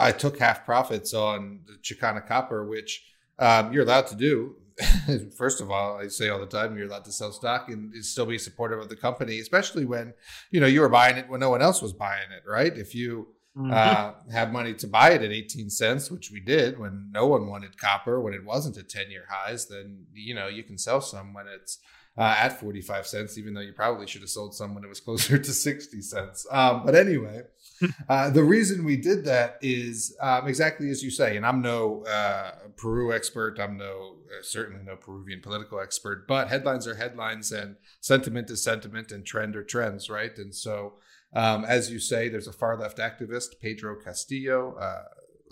I 0.00 0.10
took 0.10 0.38
half 0.38 0.64
profits 0.64 1.14
on 1.14 1.60
Chakana 1.82 2.26
Copper, 2.26 2.66
which 2.66 3.04
um, 3.38 3.72
you're 3.72 3.84
allowed 3.84 4.08
to 4.08 4.16
do. 4.16 4.56
First 5.38 5.60
of 5.60 5.70
all, 5.70 5.98
I 5.98 6.08
say 6.08 6.28
all 6.28 6.40
the 6.40 6.46
time, 6.46 6.76
you're 6.76 6.88
allowed 6.88 7.04
to 7.04 7.12
sell 7.12 7.32
stock 7.32 7.68
and 7.68 7.94
still 8.04 8.26
be 8.26 8.38
supportive 8.38 8.80
of 8.80 8.88
the 8.88 8.96
company, 8.96 9.38
especially 9.38 9.84
when 9.84 10.14
you 10.50 10.60
know 10.60 10.66
you 10.66 10.80
were 10.80 10.88
buying 10.88 11.16
it 11.16 11.28
when 11.28 11.38
no 11.38 11.50
one 11.50 11.62
else 11.62 11.80
was 11.80 11.92
buying 11.92 12.32
it, 12.36 12.42
right? 12.44 12.76
If 12.76 12.92
you 12.92 13.35
mm-hmm. 13.56 13.72
uh, 13.72 14.12
have 14.32 14.52
money 14.52 14.74
to 14.74 14.86
buy 14.86 15.10
it 15.10 15.22
at 15.22 15.32
18 15.32 15.70
cents, 15.70 16.10
which 16.10 16.30
we 16.30 16.40
did 16.40 16.78
when 16.78 17.10
no 17.12 17.26
one 17.26 17.46
wanted 17.46 17.78
copper, 17.78 18.20
when 18.20 18.34
it 18.34 18.44
wasn't 18.44 18.76
at 18.76 18.88
10 18.88 19.10
year 19.10 19.24
highs, 19.28 19.66
then, 19.66 20.06
you 20.12 20.34
know, 20.34 20.48
you 20.48 20.62
can 20.62 20.78
sell 20.78 21.00
some 21.00 21.32
when 21.32 21.46
it's 21.48 21.78
uh, 22.18 22.34
at 22.38 22.58
45 22.58 23.06
cents, 23.06 23.36
even 23.36 23.52
though 23.52 23.60
you 23.60 23.72
probably 23.72 24.06
should 24.06 24.22
have 24.22 24.30
sold 24.30 24.54
some 24.54 24.74
when 24.74 24.84
it 24.84 24.88
was 24.88 25.00
closer 25.06 25.38
to 25.38 25.52
60 25.52 26.00
cents. 26.00 26.46
Um, 26.50 26.82
but 26.84 26.94
anyway, 26.94 27.42
uh, 28.08 28.30
the 28.30 28.44
reason 28.44 28.84
we 28.84 28.96
did 28.96 29.24
that 29.24 29.58
is 29.60 30.16
um, 30.20 30.48
exactly 30.48 30.90
as 30.90 31.02
you 31.02 31.10
say, 31.10 31.36
and 31.36 31.44
I'm 31.44 31.60
no 31.60 32.04
uh, 32.04 32.52
Peru 32.76 33.12
expert, 33.12 33.58
I'm 33.60 33.76
no 33.76 34.16
uh, 34.26 34.42
certainly 34.42 34.82
no 34.84 34.96
Peruvian 34.96 35.40
political 35.40 35.80
expert, 35.80 36.26
but 36.26 36.48
headlines 36.48 36.86
are 36.86 36.94
headlines, 36.94 37.52
and 37.52 37.76
sentiment 38.00 38.50
is 38.50 38.62
sentiment, 38.62 39.12
and 39.12 39.24
trend 39.24 39.56
are 39.56 39.62
trends, 39.62 40.08
right? 40.08 40.36
And 40.38 40.54
so 40.54 40.94
um, 41.34 41.64
as 41.64 41.90
you 41.90 41.98
say, 41.98 42.28
there's 42.28 42.48
a 42.48 42.52
far 42.52 42.78
left 42.78 42.98
activist, 42.98 43.60
Pedro 43.60 43.96
Castillo, 43.96 44.76
uh, 44.80 45.02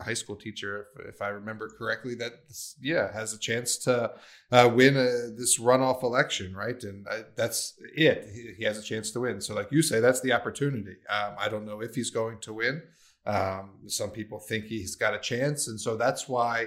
high 0.01 0.15
school 0.15 0.37
teacher, 0.37 0.89
if, 0.99 1.15
if, 1.15 1.23
I 1.23 1.29
remember 1.29 1.69
correctly, 1.69 2.15
that 2.17 2.33
yeah 2.81 3.13
has 3.13 3.33
a 3.33 3.39
chance 3.39 3.77
to 3.79 4.13
uh, 4.51 4.71
win 4.73 4.97
a, 4.97 5.31
this 5.37 5.59
runoff 5.61 6.03
election, 6.03 6.55
right? 6.55 6.83
And 6.83 7.07
I, 7.09 7.23
that's 7.37 7.75
it. 7.95 8.29
He, 8.33 8.55
he, 8.59 8.65
has 8.65 8.79
a 8.79 8.83
chance 8.83 9.11
to 9.13 9.21
win. 9.21 9.41
So, 9.41 9.55
like 9.55 9.71
you 9.71 9.83
say, 9.83 10.01
that's 10.01 10.21
the 10.21 10.33
opportunity. 10.33 10.97
Um, 11.09 11.35
I 11.39 11.49
don't 11.49 11.65
know 11.65 11.81
if 11.81 11.95
he's 11.95 12.11
going 12.11 12.41
to 12.41 12.53
win. 12.53 12.83
Um, 13.27 13.71
some 13.87 14.11
people 14.11 14.39
think 14.39 14.67
he's 14.67 14.97
got 14.97 15.15
a 15.15 15.19
chance, 15.19 15.69
and 15.69 15.81
so 15.81 15.97
that's 15.97 16.29
why 16.29 16.67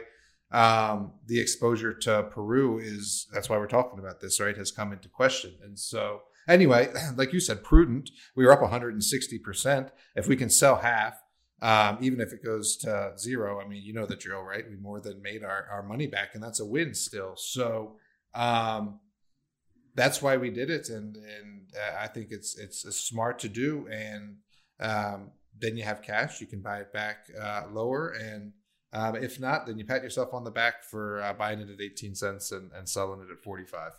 um, 0.51 1.13
the 1.27 1.39
exposure 1.39 1.93
to 1.93 2.23
Peru 2.23 2.79
is. 2.79 3.27
That's 3.33 3.49
why 3.49 3.57
we're 3.57 3.67
talking 3.67 3.99
about 3.99 4.21
this, 4.21 4.39
right? 4.39 4.57
Has 4.57 4.71
come 4.71 4.93
into 4.93 5.09
question, 5.09 5.55
and 5.63 5.77
so. 5.77 6.21
Anyway, 6.47 6.91
like 7.15 7.33
you 7.33 7.39
said, 7.39 7.63
prudent. 7.63 8.10
We 8.36 8.45
were 8.45 8.51
up 8.51 8.62
160%. 8.62 9.89
If 10.15 10.27
we 10.27 10.36
can 10.36 10.49
sell 10.49 10.77
half, 10.77 11.21
um, 11.62 11.97
even 12.01 12.21
if 12.21 12.33
it 12.33 12.43
goes 12.43 12.77
to 12.77 13.13
zero, 13.17 13.60
I 13.60 13.67
mean, 13.67 13.81
you 13.83 13.93
know 13.93 14.05
the 14.05 14.15
drill, 14.15 14.41
right? 14.41 14.63
We 14.69 14.75
more 14.75 15.01
than 15.01 15.21
made 15.21 15.43
our, 15.43 15.67
our 15.71 15.83
money 15.83 16.07
back, 16.07 16.29
and 16.33 16.43
that's 16.43 16.60
a 16.60 16.65
win 16.65 16.93
still. 16.93 17.33
So 17.36 17.95
um, 18.36 18.99
that's 19.95 20.21
why 20.21 20.38
we 20.38 20.51
did 20.51 20.69
it, 20.69 20.89
and 20.89 21.15
and 21.15 21.69
uh, 21.75 21.97
I 21.99 22.07
think 22.07 22.27
it's 22.29 22.57
it's 22.57 22.83
smart 22.95 23.39
to 23.39 23.49
do. 23.49 23.88
And 23.91 24.38
um, 24.79 25.31
then 25.60 25.75
you 25.75 25.83
have 25.83 26.03
cash, 26.03 26.39
you 26.39 26.45
can 26.45 26.62
buy 26.62 26.81
it 26.81 26.93
back 26.93 27.25
uh, 27.41 27.63
lower, 27.71 28.10
and 28.10 28.53
um, 28.93 29.15
if 29.15 29.39
not, 29.39 29.65
then 29.65 29.77
you 29.77 29.86
pat 29.86 30.03
yourself 30.03 30.33
on 30.33 30.43
the 30.43 30.51
back 30.51 30.83
for 30.83 31.21
uh, 31.21 31.33
buying 31.33 31.60
it 31.60 31.69
at 31.69 31.81
18 31.81 32.15
cents 32.15 32.51
and, 32.51 32.71
and 32.73 32.88
selling 32.88 33.21
it 33.21 33.31
at 33.31 33.43
45. 33.43 33.91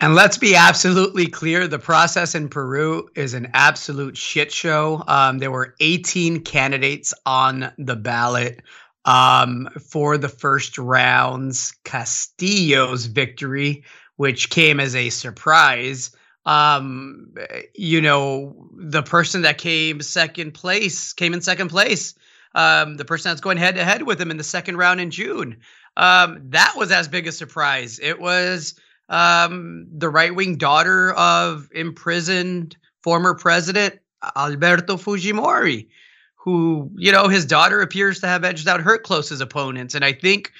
And 0.00 0.14
let's 0.14 0.36
be 0.38 0.54
absolutely 0.54 1.26
clear 1.26 1.66
the 1.66 1.78
process 1.78 2.34
in 2.34 2.48
Peru 2.50 3.08
is 3.14 3.34
an 3.34 3.50
absolute 3.54 4.16
shit 4.16 4.52
show. 4.52 5.02
Um, 5.08 5.38
there 5.38 5.50
were 5.50 5.74
18 5.80 6.40
candidates 6.40 7.14
on 7.24 7.72
the 7.78 7.96
ballot. 7.96 8.60
um, 9.06 9.68
for 9.80 10.18
the 10.18 10.28
first 10.28 10.76
rounds. 10.78 11.72
Castillo's 11.84 13.06
victory, 13.06 13.84
which 14.16 14.50
came 14.50 14.80
as 14.80 14.94
a 14.94 15.10
surprise. 15.10 16.10
Um, 16.44 17.34
you 17.74 18.00
know, 18.00 18.68
the 18.76 19.02
person 19.02 19.42
that 19.42 19.58
came 19.58 20.00
second 20.00 20.52
place 20.52 21.12
came 21.12 21.34
in 21.34 21.40
second 21.40 21.68
place. 21.68 22.14
Um, 22.54 22.96
the 22.96 23.04
person 23.04 23.30
that's 23.30 23.40
going 23.40 23.58
head 23.58 23.76
to 23.76 23.84
head 23.84 24.02
with 24.02 24.20
him 24.20 24.30
in 24.30 24.38
the 24.38 24.44
second 24.44 24.76
round 24.76 25.00
in 25.00 25.10
June. 25.10 25.58
Um, 25.96 26.40
that 26.50 26.74
was 26.76 26.90
as 26.90 27.08
big 27.08 27.26
a 27.26 27.32
surprise. 27.32 27.98
It 28.00 28.20
was 28.20 28.74
um, 29.08 29.86
the 29.92 30.08
right 30.08 30.34
wing 30.34 30.56
daughter 30.56 31.12
of 31.12 31.68
imprisoned 31.72 32.76
former 33.02 33.34
president 33.34 34.00
Alberto 34.34 34.96
Fujimori, 34.96 35.88
who, 36.34 36.90
you 36.96 37.12
know, 37.12 37.28
his 37.28 37.46
daughter 37.46 37.80
appears 37.80 38.20
to 38.20 38.26
have 38.26 38.44
edged 38.44 38.66
out 38.68 38.80
her 38.80 38.98
closest 38.98 39.42
opponents. 39.42 39.94
And 39.94 40.04
I 40.04 40.12
think, 40.12 40.52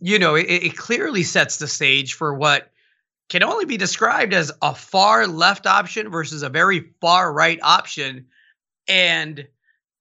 you 0.00 0.18
know, 0.18 0.34
it, 0.34 0.46
it 0.48 0.76
clearly 0.76 1.22
sets 1.22 1.58
the 1.58 1.68
stage 1.68 2.14
for 2.14 2.34
what 2.34 2.70
can 3.28 3.42
only 3.42 3.64
be 3.64 3.76
described 3.76 4.34
as 4.34 4.52
a 4.60 4.74
far 4.74 5.26
left 5.26 5.66
option 5.66 6.10
versus 6.10 6.42
a 6.42 6.48
very 6.48 6.92
far 7.00 7.32
right 7.32 7.58
option. 7.62 8.26
And, 8.88 9.46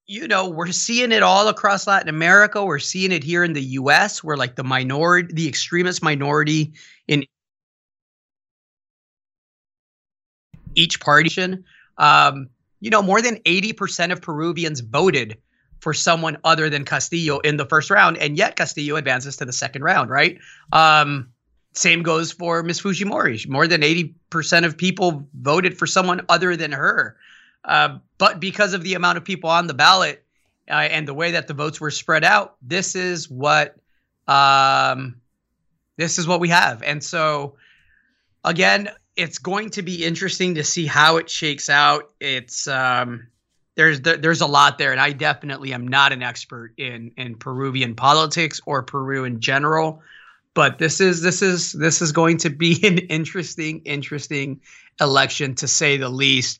you 0.07 0.27
know, 0.27 0.49
we're 0.49 0.71
seeing 0.71 1.11
it 1.11 1.23
all 1.23 1.47
across 1.47 1.87
Latin 1.87 2.09
America. 2.09 2.65
We're 2.65 2.79
seeing 2.79 3.11
it 3.11 3.23
here 3.23 3.43
in 3.43 3.53
the 3.53 3.61
US, 3.61 4.23
where 4.23 4.37
like 4.37 4.55
the 4.55 4.63
minority, 4.63 5.33
the 5.33 5.47
extremist 5.47 6.03
minority 6.03 6.73
each 10.75 10.99
party, 10.99 11.57
um, 11.97 12.49
you 12.79 12.89
know, 12.89 13.01
more 13.01 13.21
than 13.21 13.37
80% 13.37 14.11
of 14.11 14.21
Peruvians 14.21 14.79
voted 14.79 15.37
for 15.79 15.93
someone 15.93 16.37
other 16.43 16.69
than 16.69 16.85
Castillo 16.85 17.39
in 17.39 17.57
the 17.57 17.65
first 17.65 17.89
round, 17.89 18.17
and 18.17 18.37
yet 18.37 18.55
Castillo 18.55 18.95
advances 18.95 19.37
to 19.37 19.45
the 19.45 19.53
second 19.53 19.83
round, 19.83 20.09
right? 20.09 20.37
Um, 20.71 21.29
same 21.73 22.03
goes 22.03 22.31
for 22.31 22.63
Miss 22.63 22.81
Fujimori. 22.81 23.47
More 23.47 23.67
than 23.67 23.81
80% 23.81 24.65
of 24.65 24.77
people 24.77 25.27
voted 25.33 25.77
for 25.77 25.87
someone 25.87 26.21
other 26.29 26.55
than 26.55 26.71
her. 26.71 27.15
Uh, 27.63 27.97
but 28.17 28.39
because 28.39 28.73
of 28.73 28.83
the 28.83 28.93
amount 28.95 29.17
of 29.17 29.23
people 29.23 29.49
on 29.49 29.67
the 29.67 29.73
ballot 29.73 30.23
uh, 30.69 30.73
and 30.73 31.07
the 31.07 31.13
way 31.13 31.31
that 31.31 31.47
the 31.47 31.53
votes 31.53 31.79
were 31.79 31.91
spread 31.91 32.23
out, 32.23 32.55
this 32.61 32.95
is 32.95 33.29
what 33.29 33.75
um, 34.27 35.15
this 35.97 36.17
is 36.17 36.27
what 36.27 36.39
we 36.39 36.49
have. 36.49 36.81
And 36.83 37.03
so, 37.03 37.55
again, 38.43 38.89
it's 39.15 39.37
going 39.37 39.69
to 39.71 39.81
be 39.81 40.05
interesting 40.05 40.55
to 40.55 40.63
see 40.63 40.85
how 40.85 41.17
it 41.17 41.29
shakes 41.29 41.69
out. 41.69 42.11
It's 42.19 42.67
um, 42.67 43.27
there's 43.75 44.01
there's 44.01 44.41
a 44.41 44.47
lot 44.47 44.77
there, 44.77 44.91
and 44.91 45.01
I 45.01 45.11
definitely 45.11 45.73
am 45.73 45.87
not 45.87 46.11
an 46.11 46.23
expert 46.23 46.73
in 46.77 47.11
in 47.17 47.35
Peruvian 47.35 47.95
politics 47.95 48.61
or 48.65 48.83
Peru 48.83 49.23
in 49.25 49.39
general 49.39 50.01
but 50.53 50.79
this 50.79 50.99
is 50.99 51.21
this 51.21 51.41
is 51.41 51.71
this 51.73 52.01
is 52.01 52.11
going 52.11 52.37
to 52.37 52.49
be 52.49 52.79
an 52.87 52.97
interesting 52.97 53.81
interesting 53.85 54.59
election 54.99 55.55
to 55.55 55.67
say 55.67 55.97
the 55.97 56.09
least 56.09 56.59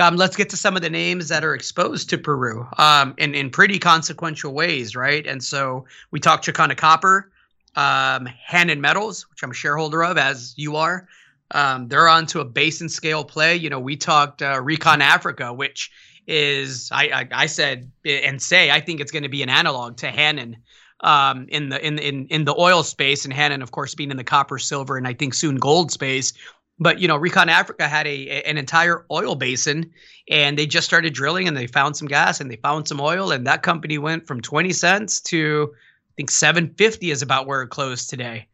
um, 0.00 0.16
let's 0.16 0.36
get 0.36 0.50
to 0.50 0.56
some 0.56 0.74
of 0.74 0.82
the 0.82 0.90
names 0.90 1.28
that 1.28 1.44
are 1.44 1.54
exposed 1.54 2.10
to 2.10 2.18
Peru 2.18 2.66
um, 2.78 3.14
in, 3.16 3.32
in 3.34 3.48
pretty 3.48 3.78
consequential 3.78 4.52
ways, 4.52 4.96
right? 4.96 5.24
And 5.24 5.42
so 5.42 5.84
we 6.10 6.18
talked 6.18 6.44
Chakana 6.46 6.76
Copper, 6.76 7.30
um, 7.76 8.26
Hannan 8.26 8.80
Metals, 8.80 9.30
which 9.30 9.44
I'm 9.44 9.52
a 9.52 9.54
shareholder 9.54 10.02
of, 10.02 10.18
as 10.18 10.52
you 10.56 10.74
are. 10.74 11.06
Um, 11.54 11.88
they're 11.88 12.08
on 12.08 12.26
to 12.26 12.40
a 12.40 12.44
basin 12.44 12.88
scale 12.88 13.24
play. 13.24 13.56
You 13.56 13.70
know, 13.70 13.80
we 13.80 13.96
talked 13.96 14.42
uh, 14.42 14.60
Recon 14.60 15.00
Africa, 15.00 15.52
which 15.54 15.90
is, 16.26 16.90
I, 16.92 17.04
I, 17.04 17.28
I 17.44 17.46
said 17.46 17.90
and 18.04 18.42
say, 18.42 18.70
I 18.70 18.80
think 18.80 19.00
it's 19.00 19.12
going 19.12 19.22
to 19.22 19.28
be 19.28 19.42
an 19.42 19.48
analog 19.48 19.96
to 19.98 20.10
Hannan 20.10 20.56
um, 21.00 21.46
in 21.48 21.68
the 21.68 21.86
in 21.86 21.98
in 21.98 22.26
in 22.26 22.44
the 22.44 22.54
oil 22.58 22.82
space, 22.82 23.24
and 23.24 23.32
Hannan, 23.32 23.62
of 23.62 23.70
course, 23.70 23.94
being 23.94 24.10
in 24.10 24.16
the 24.16 24.24
copper, 24.24 24.58
silver, 24.58 24.96
and 24.96 25.06
I 25.06 25.14
think 25.14 25.34
soon 25.34 25.56
gold 25.56 25.92
space. 25.92 26.32
But 26.80 26.98
you 26.98 27.06
know, 27.06 27.16
Recon 27.16 27.48
Africa 27.48 27.86
had 27.86 28.06
a, 28.06 28.42
an 28.42 28.58
entire 28.58 29.06
oil 29.10 29.36
basin, 29.36 29.92
and 30.28 30.58
they 30.58 30.66
just 30.66 30.86
started 30.86 31.14
drilling, 31.14 31.46
and 31.46 31.56
they 31.56 31.66
found 31.68 31.96
some 31.96 32.08
gas, 32.08 32.40
and 32.40 32.50
they 32.50 32.56
found 32.56 32.88
some 32.88 33.00
oil, 33.00 33.30
and 33.30 33.46
that 33.46 33.62
company 33.62 33.98
went 33.98 34.26
from 34.26 34.40
twenty 34.40 34.72
cents 34.72 35.20
to 35.20 35.72
I 35.74 36.12
think 36.16 36.30
seven 36.30 36.74
fifty 36.74 37.10
is 37.10 37.22
about 37.22 37.46
where 37.46 37.62
it 37.62 37.68
closed 37.68 38.10
today. 38.10 38.48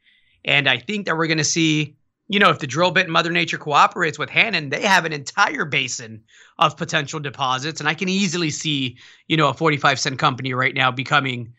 And 0.45 0.69
I 0.69 0.79
think 0.79 1.07
that 1.07 1.17
we're 1.17 1.27
going 1.29 1.39
to 1.39 1.45
see, 1.45 1.95
you 2.31 2.39
know, 2.39 2.51
if 2.51 2.61
the 2.61 2.67
drill 2.67 2.93
bit 2.93 3.07
and 3.07 3.13
Mother 3.13 3.33
Nature 3.33 3.59
cooperates 3.59 4.17
with 4.17 4.31
Hannan, 4.31 4.71
they 4.71 4.83
have 4.83 5.05
an 5.05 5.13
entire 5.13 5.65
basin 5.65 6.23
of 6.59 6.77
potential 6.77 7.19
deposits, 7.19 7.81
and 7.81 7.89
I 7.89 7.95
can 7.95 8.09
easily 8.09 8.51
see, 8.51 8.99
you 9.27 9.37
know, 9.37 9.49
a 9.49 9.55
forty-five 9.55 9.99
cent 9.99 10.21
company 10.21 10.55
right 10.55 10.73
now 10.73 10.93
becoming 10.93 11.53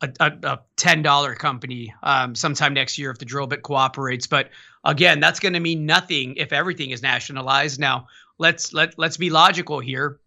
a, 0.00 0.08
a, 0.20 0.32
a 0.42 0.60
ten 0.76 1.02
dollar 1.02 1.34
company 1.34 1.94
um, 2.02 2.34
sometime 2.34 2.72
next 2.72 2.96
year 2.96 3.10
if 3.10 3.18
the 3.18 3.26
drill 3.26 3.46
bit 3.46 3.62
cooperates. 3.62 4.26
But 4.26 4.48
again, 4.82 5.20
that's 5.20 5.40
going 5.40 5.52
to 5.52 5.60
mean 5.60 5.84
nothing 5.84 6.36
if 6.36 6.54
everything 6.54 6.90
is 6.90 7.02
nationalized. 7.02 7.78
Now 7.78 8.06
let's 8.38 8.72
let 8.72 8.98
let's 8.98 9.18
be 9.18 9.28
logical 9.28 9.78
here. 9.78 10.20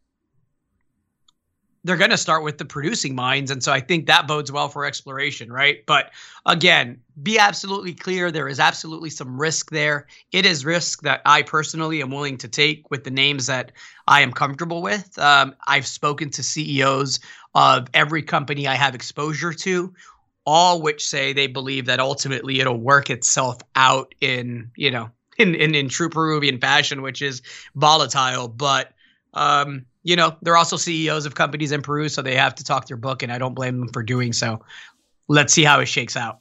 They're 1.88 1.96
going 1.96 2.12
to 2.12 2.18
start 2.18 2.44
with 2.44 2.58
the 2.58 2.66
producing 2.66 3.16
mines, 3.16 3.50
and 3.50 3.64
so 3.64 3.72
I 3.72 3.80
think 3.80 4.08
that 4.08 4.28
bodes 4.28 4.52
well 4.52 4.68
for 4.68 4.86
exploration, 4.86 5.50
right? 5.50 5.86
But 5.86 6.12
again, 6.46 7.00
be 7.24 7.40
absolutely 7.40 7.94
clear. 7.94 8.30
There 8.30 8.50
is 8.50 8.60
absolutely 8.60 9.10
some 9.10 9.40
risk 9.40 9.72
there. 9.72 10.08
It 10.34 10.46
is 10.46 10.66
risk 10.66 11.04
that 11.04 11.22
I 11.26 11.44
personally 11.44 12.02
am 12.02 12.12
willing 12.12 12.38
to 12.40 12.50
take 12.50 12.92
with 12.92 13.06
the 13.06 13.10
names 13.10 13.46
that 13.46 13.72
I 14.06 14.20
am 14.20 14.34
comfortable 14.34 14.82
with. 14.82 15.18
Um, 15.18 15.56
I've 15.66 15.88
spoken 15.88 16.30
to 16.32 16.44
CEOs 16.44 17.22
of 17.56 17.88
every 17.94 18.22
company 18.22 18.68
I 18.68 18.76
have 18.76 18.94
exposure 18.94 19.54
to, 19.54 19.94
all 20.46 20.82
which 20.82 21.08
say 21.08 21.32
they 21.32 21.48
believe 21.48 21.86
that 21.86 22.02
ultimately 22.02 22.60
it'll 22.60 22.82
work 22.82 23.10
itself 23.10 23.60
out 23.78 24.14
in, 24.20 24.72
you 24.76 24.92
know, 24.92 25.10
in, 25.38 25.56
in, 25.56 25.74
in 25.74 25.88
true 25.88 26.10
Peruvian 26.10 26.60
fashion, 26.60 27.02
which 27.02 27.22
is 27.22 27.42
volatile. 27.76 28.50
But, 28.50 28.92
um, 29.34 29.86
you 30.04 30.16
know, 30.16 30.36
they're 30.42 30.58
also 30.58 30.78
CEOs 30.78 31.26
of 31.26 31.36
companies 31.36 31.72
in 31.72 31.82
Peru, 31.82 32.10
so 32.10 32.22
they 32.22 32.36
have 32.36 32.56
to 32.56 32.64
talk 32.64 32.88
their 32.88 32.98
book, 32.98 33.24
and 33.24 33.32
I 33.32 33.38
don't 33.38 33.54
blame 33.54 33.80
them 33.80 33.90
for 33.90 34.04
doing 34.04 34.34
so. 34.34 34.62
Let's 35.28 35.54
see 35.54 35.64
how 35.64 35.80
it 35.80 35.88
shakes 35.88 36.16
out. 36.16 36.40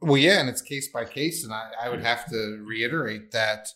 Well, 0.00 0.16
yeah, 0.16 0.40
and 0.40 0.48
it's 0.48 0.60
case 0.60 0.88
by 0.88 1.04
case, 1.04 1.44
and 1.44 1.52
I, 1.52 1.70
I 1.82 1.88
would 1.88 2.02
have 2.02 2.28
to 2.30 2.62
reiterate 2.66 3.30
that 3.30 3.68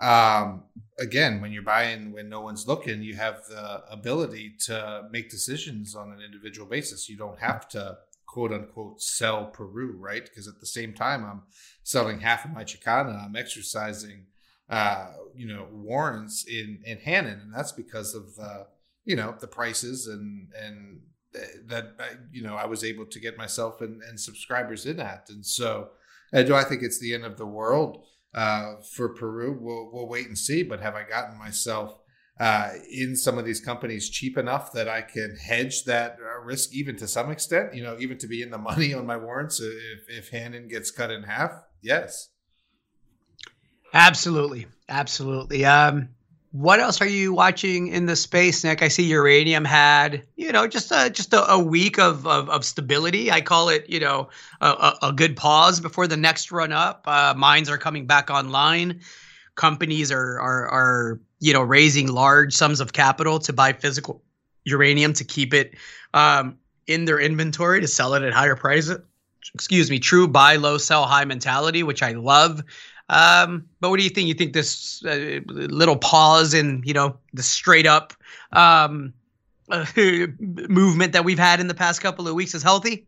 um, 0.00 0.64
again, 0.98 1.40
when 1.40 1.52
you're 1.52 1.62
buying 1.62 2.12
when 2.12 2.28
no 2.28 2.40
one's 2.40 2.66
looking, 2.66 3.02
you 3.02 3.14
have 3.14 3.44
the 3.48 3.82
ability 3.90 4.54
to 4.66 5.08
make 5.10 5.30
decisions 5.30 5.94
on 5.94 6.12
an 6.12 6.20
individual 6.20 6.68
basis. 6.68 7.08
You 7.08 7.16
don't 7.16 7.38
have 7.38 7.68
to 7.70 7.98
quote 8.26 8.52
unquote 8.52 9.00
sell 9.00 9.46
Peru, 9.46 9.96
right? 9.98 10.24
Because 10.24 10.48
at 10.48 10.60
the 10.60 10.66
same 10.66 10.94
time, 10.94 11.24
I'm 11.24 11.42
selling 11.84 12.20
half 12.20 12.44
of 12.44 12.50
my 12.52 12.64
Chakana. 12.64 13.24
I'm 13.24 13.36
exercising, 13.36 14.26
uh, 14.68 15.12
you 15.34 15.46
know, 15.46 15.66
warrants 15.72 16.44
in 16.46 16.80
in 16.84 16.98
Hannan, 16.98 17.40
and 17.40 17.54
that's 17.54 17.72
because 17.72 18.14
of 18.14 18.24
uh, 18.40 18.64
you 19.04 19.16
know 19.16 19.34
the 19.38 19.46
prices 19.46 20.06
and 20.06 20.48
and 20.58 21.00
that 21.66 21.96
you 22.30 22.42
know 22.42 22.54
I 22.54 22.66
was 22.66 22.84
able 22.84 23.06
to 23.06 23.20
get 23.20 23.36
myself 23.36 23.80
and, 23.80 24.02
and 24.02 24.18
subscribers 24.18 24.86
in 24.86 25.00
at. 25.00 25.26
And 25.28 25.44
so, 25.44 25.88
uh, 26.32 26.42
do 26.42 26.54
I 26.54 26.62
think 26.62 26.82
it's 26.82 27.00
the 27.00 27.12
end 27.12 27.24
of 27.24 27.36
the 27.36 27.46
world? 27.46 28.04
uh, 28.34 28.76
for 28.96 29.10
Peru. 29.10 29.56
We'll, 29.60 29.90
we'll 29.92 30.08
wait 30.08 30.26
and 30.26 30.36
see. 30.36 30.62
But 30.62 30.80
have 30.80 30.94
I 30.94 31.04
gotten 31.04 31.38
myself 31.38 31.98
uh, 32.40 32.70
in 32.90 33.16
some 33.16 33.38
of 33.38 33.44
these 33.44 33.60
companies 33.60 34.10
cheap 34.10 34.36
enough 34.36 34.72
that 34.72 34.88
I 34.88 35.02
can 35.02 35.36
hedge 35.36 35.84
that 35.84 36.18
uh, 36.20 36.42
risk 36.42 36.74
even 36.74 36.96
to 36.96 37.06
some 37.06 37.30
extent? 37.30 37.74
You 37.74 37.84
know, 37.84 37.96
even 37.98 38.18
to 38.18 38.26
be 38.26 38.42
in 38.42 38.50
the 38.50 38.58
money 38.58 38.92
on 38.92 39.06
my 39.06 39.16
warrants 39.16 39.60
if 39.60 40.08
if 40.08 40.30
Hannan 40.30 40.68
gets 40.68 40.90
cut 40.90 41.10
in 41.10 41.22
half. 41.22 41.52
Yes. 41.82 42.30
Absolutely, 43.94 44.66
absolutely. 44.88 45.64
Um, 45.64 46.08
what 46.50 46.78
else 46.78 47.00
are 47.00 47.06
you 47.08 47.32
watching 47.32 47.88
in 47.88 48.06
the 48.06 48.14
space, 48.16 48.62
Nick? 48.62 48.82
I 48.82 48.88
see 48.88 49.04
uranium 49.04 49.64
had, 49.64 50.24
you 50.36 50.52
know, 50.52 50.68
just 50.68 50.92
a 50.92 51.10
just 51.10 51.32
a, 51.32 51.50
a 51.50 51.58
week 51.58 51.98
of, 51.98 52.26
of, 52.26 52.48
of 52.48 52.64
stability. 52.64 53.30
I 53.30 53.40
call 53.40 53.68
it, 53.68 53.88
you 53.88 53.98
know, 54.00 54.28
a, 54.60 54.94
a 55.02 55.12
good 55.12 55.36
pause 55.36 55.80
before 55.80 56.06
the 56.06 56.16
next 56.16 56.52
run 56.52 56.72
up. 56.72 57.04
Uh, 57.06 57.34
mines 57.36 57.68
are 57.70 57.78
coming 57.78 58.06
back 58.06 58.30
online. 58.30 59.00
Companies 59.56 60.12
are 60.12 60.40
are 60.40 60.68
are 60.68 61.20
you 61.40 61.52
know 61.52 61.62
raising 61.62 62.08
large 62.08 62.52
sums 62.52 62.80
of 62.80 62.92
capital 62.92 63.38
to 63.40 63.52
buy 63.52 63.72
physical 63.72 64.22
uranium 64.64 65.12
to 65.14 65.24
keep 65.24 65.54
it 65.54 65.74
um, 66.14 66.58
in 66.86 67.04
their 67.04 67.18
inventory 67.20 67.80
to 67.80 67.88
sell 67.88 68.14
it 68.14 68.22
at 68.22 68.32
higher 68.32 68.56
prices. 68.56 68.98
Excuse 69.54 69.90
me, 69.90 69.98
true 69.98 70.26
buy 70.26 70.56
low, 70.56 70.78
sell 70.78 71.04
high 71.06 71.24
mentality, 71.24 71.82
which 71.82 72.02
I 72.02 72.12
love. 72.12 72.62
Um, 73.08 73.66
but 73.80 73.90
what 73.90 73.98
do 73.98 74.04
you 74.04 74.10
think? 74.10 74.28
You 74.28 74.34
think 74.34 74.52
this 74.54 75.04
uh, 75.04 75.40
little 75.46 75.96
pause 75.96 76.54
in, 76.54 76.82
you 76.86 76.94
know, 76.94 77.16
the 77.34 77.42
straight 77.42 77.86
up 77.86 78.14
um, 78.52 79.14
uh, 79.70 79.86
movement 79.96 81.12
that 81.12 81.24
we've 81.24 81.38
had 81.38 81.60
in 81.60 81.68
the 81.68 81.74
past 81.74 82.00
couple 82.00 82.28
of 82.28 82.34
weeks 82.34 82.54
is 82.54 82.62
healthy? 82.62 83.06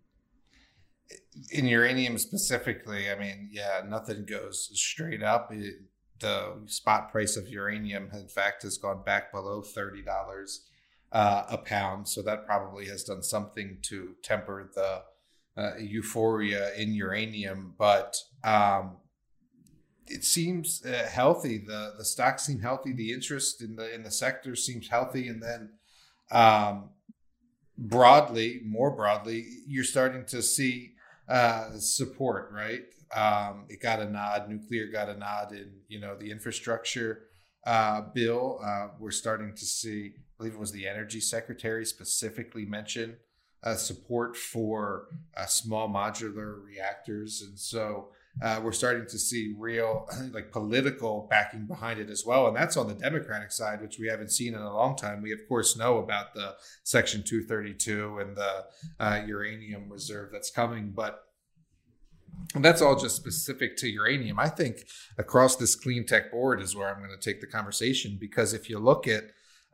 In 1.52 1.66
uranium 1.66 2.18
specifically, 2.18 3.10
I 3.10 3.18
mean, 3.18 3.48
yeah, 3.52 3.82
nothing 3.86 4.24
goes 4.26 4.70
straight 4.74 5.22
up. 5.22 5.52
It, 5.52 5.76
the 6.20 6.62
spot 6.66 7.10
price 7.12 7.36
of 7.36 7.48
uranium, 7.48 8.10
in 8.12 8.28
fact, 8.28 8.62
has 8.62 8.78
gone 8.78 9.02
back 9.04 9.32
below 9.32 9.62
thirty 9.62 10.02
dollars. 10.02 10.66
uh, 11.12 11.44
a 11.48 11.58
pound. 11.58 12.08
So 12.08 12.22
that 12.22 12.46
probably 12.46 12.86
has 12.86 13.04
done 13.04 13.22
something 13.22 13.78
to 13.82 14.14
temper 14.22 14.70
the 14.74 15.02
uh, 15.60 15.76
euphoria 15.78 16.74
in 16.74 16.92
uranium. 16.94 17.74
But 17.78 18.16
um, 18.44 18.98
it 20.08 20.24
seems 20.24 20.84
uh, 20.84 21.08
healthy. 21.10 21.58
The 21.58 21.94
the 21.98 22.04
stocks 22.04 22.44
seem 22.44 22.60
healthy. 22.60 22.92
The 22.92 23.12
interest 23.12 23.62
in 23.62 23.76
the 23.76 23.92
in 23.94 24.02
the 24.02 24.10
sector 24.10 24.56
seems 24.56 24.88
healthy. 24.88 25.28
And 25.28 25.42
then 25.42 25.70
um, 26.30 26.90
broadly, 27.76 28.60
more 28.64 28.90
broadly, 28.90 29.46
you're 29.66 29.84
starting 29.84 30.24
to 30.26 30.42
see 30.42 30.94
uh, 31.28 31.72
support. 31.78 32.50
Right? 32.52 32.82
Um, 33.14 33.66
it 33.68 33.80
got 33.80 34.00
a 34.00 34.10
nod. 34.10 34.48
Nuclear 34.48 34.86
got 34.86 35.08
a 35.08 35.16
nod 35.16 35.52
in 35.52 35.72
you 35.88 36.00
know 36.00 36.16
the 36.16 36.30
infrastructure 36.30 37.24
uh, 37.66 38.02
bill. 38.14 38.60
Uh, 38.64 38.88
we're 38.98 39.10
starting 39.10 39.54
to 39.54 39.64
see. 39.64 40.12
I 40.16 40.20
believe 40.38 40.54
it 40.54 40.60
was 40.60 40.72
the 40.72 40.86
energy 40.86 41.20
secretary 41.20 41.86
specifically 41.86 42.66
mention 42.66 43.16
uh, 43.62 43.74
support 43.74 44.36
for 44.36 45.08
uh, 45.36 45.46
small 45.46 45.88
modular 45.88 46.62
reactors, 46.62 47.42
and 47.42 47.58
so 47.58 48.10
uh, 48.42 48.60
we're 48.62 48.72
starting 48.72 49.06
to 49.06 49.18
see 49.18 49.54
real 49.58 50.06
like 50.32 50.52
political 50.52 51.26
backing 51.30 51.66
behind 51.66 51.98
it 51.98 52.10
as 52.10 52.24
well 52.26 52.46
and 52.46 52.56
that's 52.56 52.76
on 52.76 52.86
the 52.86 52.94
democratic 52.94 53.50
side 53.50 53.80
which 53.80 53.98
we 53.98 54.08
haven't 54.08 54.30
seen 54.30 54.54
in 54.54 54.60
a 54.60 54.74
long 54.74 54.96
time. 54.96 55.22
We 55.22 55.32
of 55.32 55.40
course 55.48 55.76
know 55.76 55.98
about 55.98 56.34
the 56.34 56.54
section 56.84 57.22
232 57.22 58.18
and 58.18 58.36
the 58.36 58.64
uh, 59.00 59.22
uranium 59.26 59.90
reserve 59.90 60.30
that's 60.32 60.50
coming 60.50 60.92
but 60.94 61.22
and 62.54 62.64
that's 62.64 62.82
all 62.82 62.96
just 62.96 63.16
specific 63.16 63.78
to 63.78 63.88
uranium. 63.88 64.38
I 64.38 64.48
think 64.48 64.86
across 65.16 65.56
this 65.56 65.74
clean 65.74 66.04
tech 66.04 66.30
board 66.30 66.60
is 66.60 66.76
where 66.76 66.88
i'm 66.88 66.98
going 66.98 67.18
to 67.18 67.30
take 67.30 67.40
the 67.40 67.46
conversation 67.46 68.18
because 68.20 68.52
if 68.52 68.68
you 68.68 68.78
look 68.78 69.08
at 69.08 69.24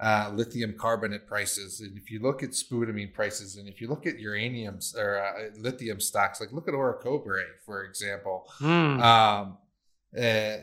uh, 0.02 0.32
lithium 0.34 0.74
carbonate 0.76 1.28
prices, 1.28 1.80
and 1.80 1.96
if 1.96 2.10
you 2.10 2.18
look 2.20 2.42
at 2.42 2.50
spodumene 2.50 3.14
prices, 3.14 3.56
and 3.56 3.68
if 3.68 3.80
you 3.80 3.88
look 3.88 4.04
at 4.04 4.18
uranium 4.18 4.80
or 4.98 5.22
uh, 5.24 5.50
lithium 5.56 6.00
stocks, 6.00 6.40
like 6.40 6.52
look 6.52 6.66
at 6.66 6.74
Orocobre, 6.74 7.44
for 7.64 7.84
example, 7.84 8.50
mm. 8.60 9.00
um, 9.00 9.58
uh, 10.18 10.56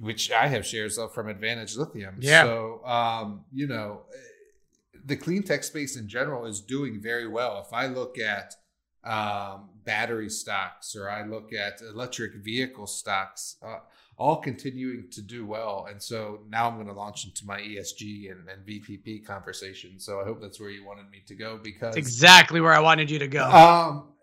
which 0.00 0.30
I 0.30 0.46
have 0.46 0.64
shares 0.64 0.98
of 0.98 1.12
from 1.12 1.28
Advantage 1.28 1.76
Lithium. 1.76 2.14
Yeah. 2.20 2.44
So, 2.44 2.84
um, 2.84 3.44
you 3.52 3.66
know, 3.66 4.02
the 5.04 5.16
clean 5.16 5.42
tech 5.42 5.64
space 5.64 5.96
in 5.96 6.08
general 6.08 6.46
is 6.46 6.60
doing 6.60 7.00
very 7.02 7.26
well. 7.26 7.64
If 7.66 7.72
I 7.72 7.88
look 7.88 8.18
at 8.20 8.54
um, 9.02 9.70
battery 9.84 10.30
stocks 10.30 10.94
or 10.94 11.10
I 11.10 11.24
look 11.24 11.52
at 11.52 11.80
electric 11.82 12.36
vehicle 12.36 12.86
stocks, 12.86 13.56
uh, 13.66 13.80
all 14.16 14.36
continuing 14.36 15.08
to 15.10 15.22
do 15.22 15.44
well. 15.44 15.86
And 15.90 16.02
so 16.02 16.40
now 16.48 16.68
I'm 16.68 16.74
going 16.74 16.86
to 16.86 16.92
launch 16.92 17.24
into 17.24 17.44
my 17.44 17.60
ESG 17.60 18.30
and, 18.30 18.48
and 18.48 18.66
VPP 18.66 19.26
conversation. 19.26 19.98
So 19.98 20.20
I 20.20 20.24
hope 20.24 20.40
that's 20.40 20.60
where 20.60 20.70
you 20.70 20.84
wanted 20.86 21.10
me 21.10 21.22
to 21.26 21.34
go 21.34 21.58
because 21.62 21.96
exactly 21.96 22.60
where 22.60 22.72
I 22.72 22.80
wanted 22.80 23.10
you 23.10 23.18
to 23.18 23.28
go. 23.28 23.44
Um, 23.44 24.14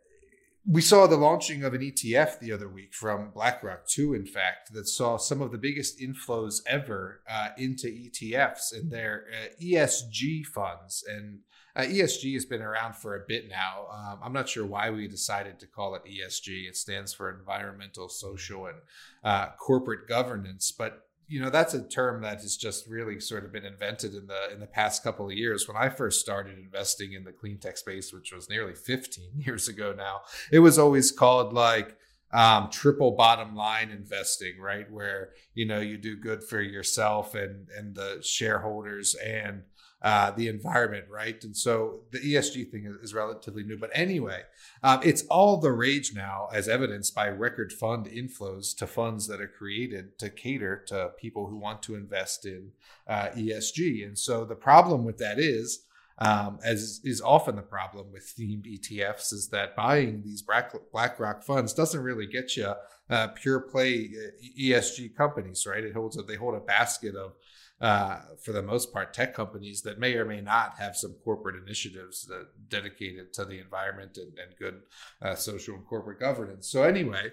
we 0.68 0.82
saw 0.82 1.08
the 1.08 1.18
launching 1.18 1.64
of 1.64 1.74
an 1.74 1.82
ETF 1.82 2.40
the 2.40 2.52
other 2.52 2.70
week 2.70 2.94
from 2.94 3.32
BlackRock, 3.32 3.88
too, 3.88 4.14
in 4.14 4.26
fact, 4.26 4.72
that 4.74 4.88
saw 4.88 5.18
some 5.18 5.42
of 5.42 5.52
the 5.52 5.58
biggest 5.58 6.00
inflows 6.00 6.62
ever 6.68 7.22
uh, 7.30 7.50
into 7.58 7.88
ETFs 7.88 8.72
and 8.72 8.92
their 8.92 9.26
uh, 9.32 9.48
ESG 9.62 10.46
funds. 10.46 11.04
And 11.10 11.40
uh, 11.76 11.82
ESG 11.82 12.34
has 12.34 12.46
been 12.46 12.62
around 12.62 12.96
for 12.96 13.16
a 13.16 13.26
bit 13.28 13.50
now. 13.50 13.88
Um, 13.92 14.20
I'm 14.24 14.34
not 14.34 14.50
sure 14.50 14.66
why 14.66 14.90
we 14.90 15.08
decided 15.08 15.60
to 15.60 15.68
call 15.68 15.96
it 15.96 16.04
ESG. 16.06 16.68
It 16.68 16.76
stands 16.76 17.14
for 17.14 17.30
environmental, 17.30 18.10
social, 18.10 18.68
and 18.68 18.78
uh, 19.24 19.50
corporate 19.58 20.08
governance. 20.08 20.72
But 20.72 21.06
you 21.32 21.40
know 21.42 21.50
that's 21.50 21.74
a 21.74 21.88
term 21.88 22.22
that 22.24 22.42
has 22.42 22.58
just 22.58 22.88
really 22.88 23.22
sort 23.22 23.46
of 23.46 23.54
been 23.54 23.64
invented 23.64 24.14
in 24.14 24.28
the 24.28 24.52
in 24.52 24.60
the 24.60 24.68
past 24.68 25.02
couple 25.02 25.28
of 25.28 25.32
years. 25.32 25.66
When 25.66 25.78
I 25.78 25.88
first 25.88 26.20
started 26.20 26.60
investing 26.60 27.14
in 27.14 27.24
the 27.24 27.32
clean 27.32 27.58
tech 27.58 27.78
space, 27.78 28.12
which 28.12 28.34
was 28.34 28.50
nearly 28.50 28.76
15 28.76 29.32
years 29.38 29.70
ago 29.70 29.94
now, 29.98 30.22
it 30.52 30.60
was 30.60 30.78
always 30.78 31.10
called 31.10 31.54
like 31.54 31.96
um, 32.34 32.70
triple 32.70 33.12
bottom 33.12 33.56
line 33.56 33.92
investing, 33.92 34.60
right? 34.60 34.92
Where 34.92 35.30
you 35.54 35.66
know 35.66 35.80
you 35.80 35.98
do 35.98 36.18
good 36.18 36.44
for 36.44 36.62
yourself 36.62 37.34
and 37.34 37.70
and 37.78 37.96
the 37.96 38.20
shareholders 38.22 39.16
and 39.16 39.64
uh, 40.02 40.32
the 40.32 40.48
environment, 40.48 41.06
right? 41.10 41.44
And 41.44 41.56
so 41.56 42.00
the 42.12 42.20
ESG 42.20 42.72
thing 42.72 42.86
is, 42.86 42.96
is 43.10 43.14
relatively 43.14 43.64
new. 43.64 43.78
But 43.78 43.92
anyway, 43.94 44.42
um, 44.82 45.00
it's 45.04 45.24
all 45.28 45.58
the 45.58 45.72
rage 45.72 46.14
now, 46.16 46.48
as 46.52 46.68
evidenced 46.68 47.14
by 47.14 47.30
record 47.30 47.72
fund 47.72 48.08
inflows 48.08 48.76
to 48.78 48.88
funds 48.88 49.28
that 49.28 49.40
are 49.40 49.48
created 49.48 50.18
to 50.20 50.30
cater 50.30 50.84
to 50.88 51.12
people 51.20 51.48
who 51.48 51.58
want 51.58 51.84
to 51.84 51.96
invest 51.96 52.46
in 52.46 52.72
uh, 53.08 53.28
ESG. 53.36 54.06
And 54.06 54.18
so 54.18 54.44
the 54.44 54.56
problem 54.56 55.06
with 55.06 55.20
that 55.20 55.38
is, 55.38 55.86
um, 56.18 56.60
as 56.64 57.02
is 57.04 57.22
often 57.22 57.56
the 57.56 57.62
problem 57.62 58.12
with 58.12 58.34
themed 58.38 58.66
ETFs, 58.66 59.34
is 59.34 59.50
that 59.50 59.76
buying 59.76 60.22
these 60.24 60.44
BlackRock 60.92 61.44
funds 61.44 61.74
doesn't 61.74 62.02
really 62.02 62.28
get 62.28 62.56
you 62.58 62.74
uh, 63.10 63.28
pure 63.30 63.60
play 63.60 64.10
uh, 64.16 64.60
ESG 64.60 65.16
companies, 65.16 65.66
right? 65.68 65.84
It 65.84 65.94
holds 65.94 66.18
a, 66.18 66.24
they 66.24 66.36
hold 66.36 66.56
a 66.56 66.60
basket 66.60 67.16
of 67.16 67.34
uh, 67.82 68.20
for 68.44 68.52
the 68.52 68.62
most 68.62 68.94
part, 68.94 69.14
tech 69.14 69.34
companies 69.34 69.82
that 69.82 70.00
may 70.00 70.14
or 70.14 70.24
may 70.24 70.40
not 70.40 70.76
have 70.78 70.96
some 70.96 71.16
corporate 71.24 71.62
initiatives 71.62 72.26
that 72.28 72.46
dedicated 72.70 73.34
to 73.34 73.44
the 73.44 73.60
environment 73.60 74.18
and, 74.18 74.38
and 74.38 74.56
good 74.60 74.82
uh, 75.22 75.34
social 75.34 75.76
and 75.76 75.86
corporate 75.86 76.20
governance. 76.20 76.70
So, 76.70 76.84
anyway, 76.84 77.32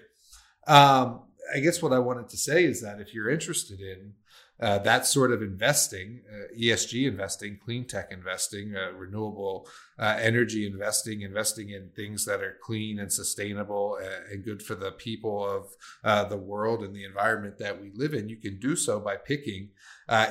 um, 0.67 1.21
I 1.53 1.59
guess 1.59 1.83
what 1.83 1.93
I 1.93 1.99
wanted 1.99 2.29
to 2.29 2.37
say 2.37 2.63
is 2.63 2.81
that 2.81 2.99
if 2.99 3.13
you're 3.13 3.29
interested 3.29 3.79
in 3.79 4.13
uh, 4.61 4.77
that 4.79 5.05
sort 5.05 5.31
of 5.31 5.41
investing, 5.41 6.21
uh, 6.29 6.53
ESG 6.57 7.07
investing, 7.07 7.57
clean 7.63 7.85
tech 7.85 8.11
investing, 8.11 8.75
uh, 8.75 8.91
renewable 8.91 9.67
uh, 9.97 10.17
energy 10.19 10.67
investing, 10.67 11.21
investing 11.21 11.69
in 11.69 11.89
things 11.95 12.25
that 12.25 12.41
are 12.41 12.57
clean 12.61 12.99
and 12.99 13.11
sustainable 13.11 13.95
and, 13.95 14.07
uh, 14.07 14.31
and 14.31 14.43
good 14.43 14.61
for 14.61 14.75
the 14.75 14.91
people 14.91 15.49
of 15.49 15.67
uh, 16.03 16.25
the 16.25 16.37
world 16.37 16.83
and 16.83 16.93
the 16.93 17.05
environment 17.05 17.57
that 17.57 17.81
we 17.81 17.89
live 17.95 18.13
in, 18.13 18.27
you 18.27 18.35
can 18.35 18.59
do 18.59 18.75
so 18.75 18.99
by 18.99 19.15
picking 19.15 19.69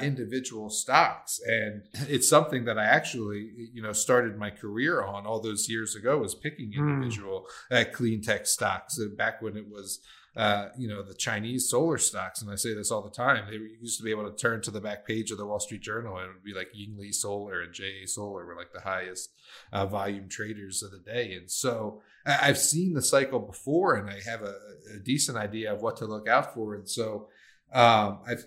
individual 0.03 0.69
stocks. 0.69 1.41
And 1.47 1.83
it's 2.09 2.29
something 2.29 2.64
that 2.67 2.79
I 2.79 2.85
actually, 2.85 3.71
you 3.73 3.81
know, 3.81 3.93
started 3.93 4.37
my 4.37 4.51
career 4.51 5.03
on 5.03 5.25
all 5.25 5.41
those 5.41 5.71
years 5.71 5.95
ago 5.95 6.19
was 6.19 6.35
picking 6.35 6.73
hmm. 6.73 6.81
individual 6.81 7.47
mm. 7.71 7.93
clean 7.93 8.21
tech 8.21 8.47
stocks 8.47 8.99
back 9.17 9.41
when 9.41 9.57
it 9.57 9.69
was 9.71 10.01
uh, 10.37 10.69
you 10.77 10.88
know, 10.88 11.03
the 11.03 11.14
Chinese 11.14 11.69
solar 11.69 11.99
stocks, 11.99 12.43
and 12.43 12.51
I 12.51 12.55
say 12.55 12.75
this 12.75 12.91
all 12.91 13.03
the 13.03 13.11
time. 13.11 13.45
They 13.49 13.57
used 13.57 13.99
to 13.99 14.05
be 14.05 14.11
able 14.11 14.31
to 14.31 14.37
turn 14.37 14.62
to 14.62 14.71
the 14.71 14.81
back 14.81 15.07
page 15.07 15.31
of 15.31 15.38
the 15.38 15.47
Wall 15.47 15.59
Street 15.59 15.81
Journal, 15.81 16.17
and 16.17 16.31
it 16.31 16.35
would 16.35 16.45
be 16.45 16.55
like 16.55 16.69
Yingli 16.73 17.12
Solar 17.12 17.62
and 17.62 17.73
JA 17.73 18.07
Solar 18.07 18.47
were 18.47 18.57
like 18.57 18.73
the 18.73 18.81
highest 18.81 19.33
uh, 19.73 19.87
volume 19.87 20.29
traders 20.29 20.83
of 20.83 20.93
the 20.93 20.99
day. 20.99 21.33
And 21.33 21.51
so 21.51 22.03
I've 22.25 22.59
seen 22.59 22.95
the 22.95 23.03
cycle 23.03 23.41
before, 23.41 23.95
and 23.97 24.09
I 24.09 24.21
have 24.29 24.43
a, 24.43 24.55
a 24.95 24.99
decent 25.03 25.38
idea 25.38 25.73
of 25.73 25.83
what 25.83 25.97
to 25.97 26.07
look 26.07 26.29
out 26.29 26.55
for. 26.55 26.75
And 26.75 26.88
so 26.88 27.29
um, 27.73 28.21
I've 28.27 28.45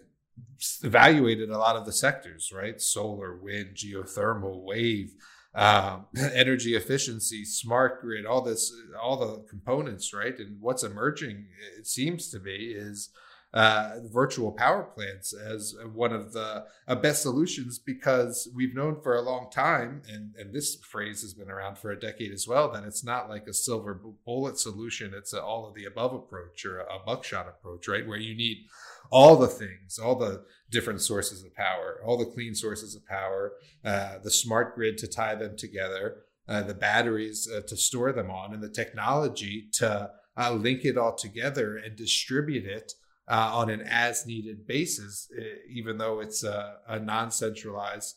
evaluated 0.84 1.50
a 1.50 1.58
lot 1.58 1.76
of 1.76 1.86
the 1.86 1.92
sectors, 1.92 2.52
right? 2.54 2.80
Solar, 2.80 3.36
wind, 3.36 3.76
geothermal, 3.76 4.64
wave 4.64 5.14
um, 5.54 6.06
energy 6.34 6.76
efficiency, 6.76 7.46
smart 7.46 8.02
grid, 8.02 8.26
all 8.26 8.42
this, 8.42 8.74
all 9.02 9.18
the 9.18 9.44
components, 9.50 10.14
right? 10.14 10.38
And 10.38 10.60
what's 10.60 10.84
emerging, 10.84 11.48
it 11.78 11.88
seems 11.88 12.30
to 12.32 12.40
be, 12.40 12.74
is 12.76 13.10
uh, 13.54 13.96
virtual 14.14 14.52
power 14.52 14.84
plants 14.84 15.34
as 15.34 15.76
one 15.94 16.14
of 16.14 16.32
the 16.32 16.66
uh, 16.88 16.96
best 16.96 17.22
solutions 17.22 17.78
because 17.80 18.48
we've 18.56 18.74
known 18.74 19.02
for 19.02 19.18
a 19.18 19.22
long 19.22 19.50
time, 19.52 20.02
and, 20.10 20.34
and 20.38 20.54
this 20.54 20.76
phrase 20.76 21.22
has 21.22 21.34
been 21.34 21.52
around 21.52 21.78
for 21.78 21.92
a 21.92 22.00
decade 22.00 22.32
as 22.32 22.48
well, 22.48 22.72
that 22.72 22.86
it's 22.86 23.04
not 23.04 23.30
like 23.30 23.48
a 23.48 23.54
silver 23.54 24.00
bullet 24.26 24.58
solution. 24.58 25.14
It's 25.14 25.34
a 25.34 25.44
all 25.44 25.68
of 25.68 25.76
the 25.76 25.84
above 25.84 26.14
approach 26.14 26.66
or 26.66 26.80
a 26.80 27.00
buckshot 27.06 27.50
approach, 27.50 27.90
right? 27.90 28.08
Where 28.08 28.18
you 28.18 28.36
need 28.36 28.68
all 29.12 29.36
the 29.36 29.48
things, 29.48 30.00
all 30.00 30.16
the 30.16 30.44
different 30.70 31.02
sources 31.02 31.44
of 31.44 31.54
power, 31.54 32.02
all 32.06 32.18
the 32.18 32.26
clean 32.26 32.56
sources 32.56 32.96
of 32.96 33.06
power, 33.06 33.54
uh, 33.84 34.18
the 34.24 34.32
smart 34.32 34.74
grid 34.74 34.98
to 34.98 35.08
tie 35.08 35.36
them 35.36 35.56
together, 35.58 36.24
uh, 36.48 36.62
the 36.62 36.74
batteries 36.74 37.50
uh, 37.54 37.62
to 37.68 37.76
store 37.76 38.12
them 38.14 38.32
on, 38.32 38.54
and 38.54 38.64
the 38.64 38.70
technology 38.70 39.68
to 39.74 40.10
uh, 40.38 40.52
link 40.54 40.86
it 40.86 40.98
all 40.98 41.14
together 41.14 41.78
and 41.78 41.96
distribute 41.96 42.66
it 42.66 42.94
uh, 43.28 43.52
on 43.54 43.70
an 43.70 43.82
as 43.82 44.26
needed 44.26 44.66
basis, 44.66 45.30
even 45.70 45.98
though 45.98 46.20
it's 46.20 46.44
a, 46.44 46.78
a 46.88 47.00
non 47.00 47.32
centralized 47.32 48.16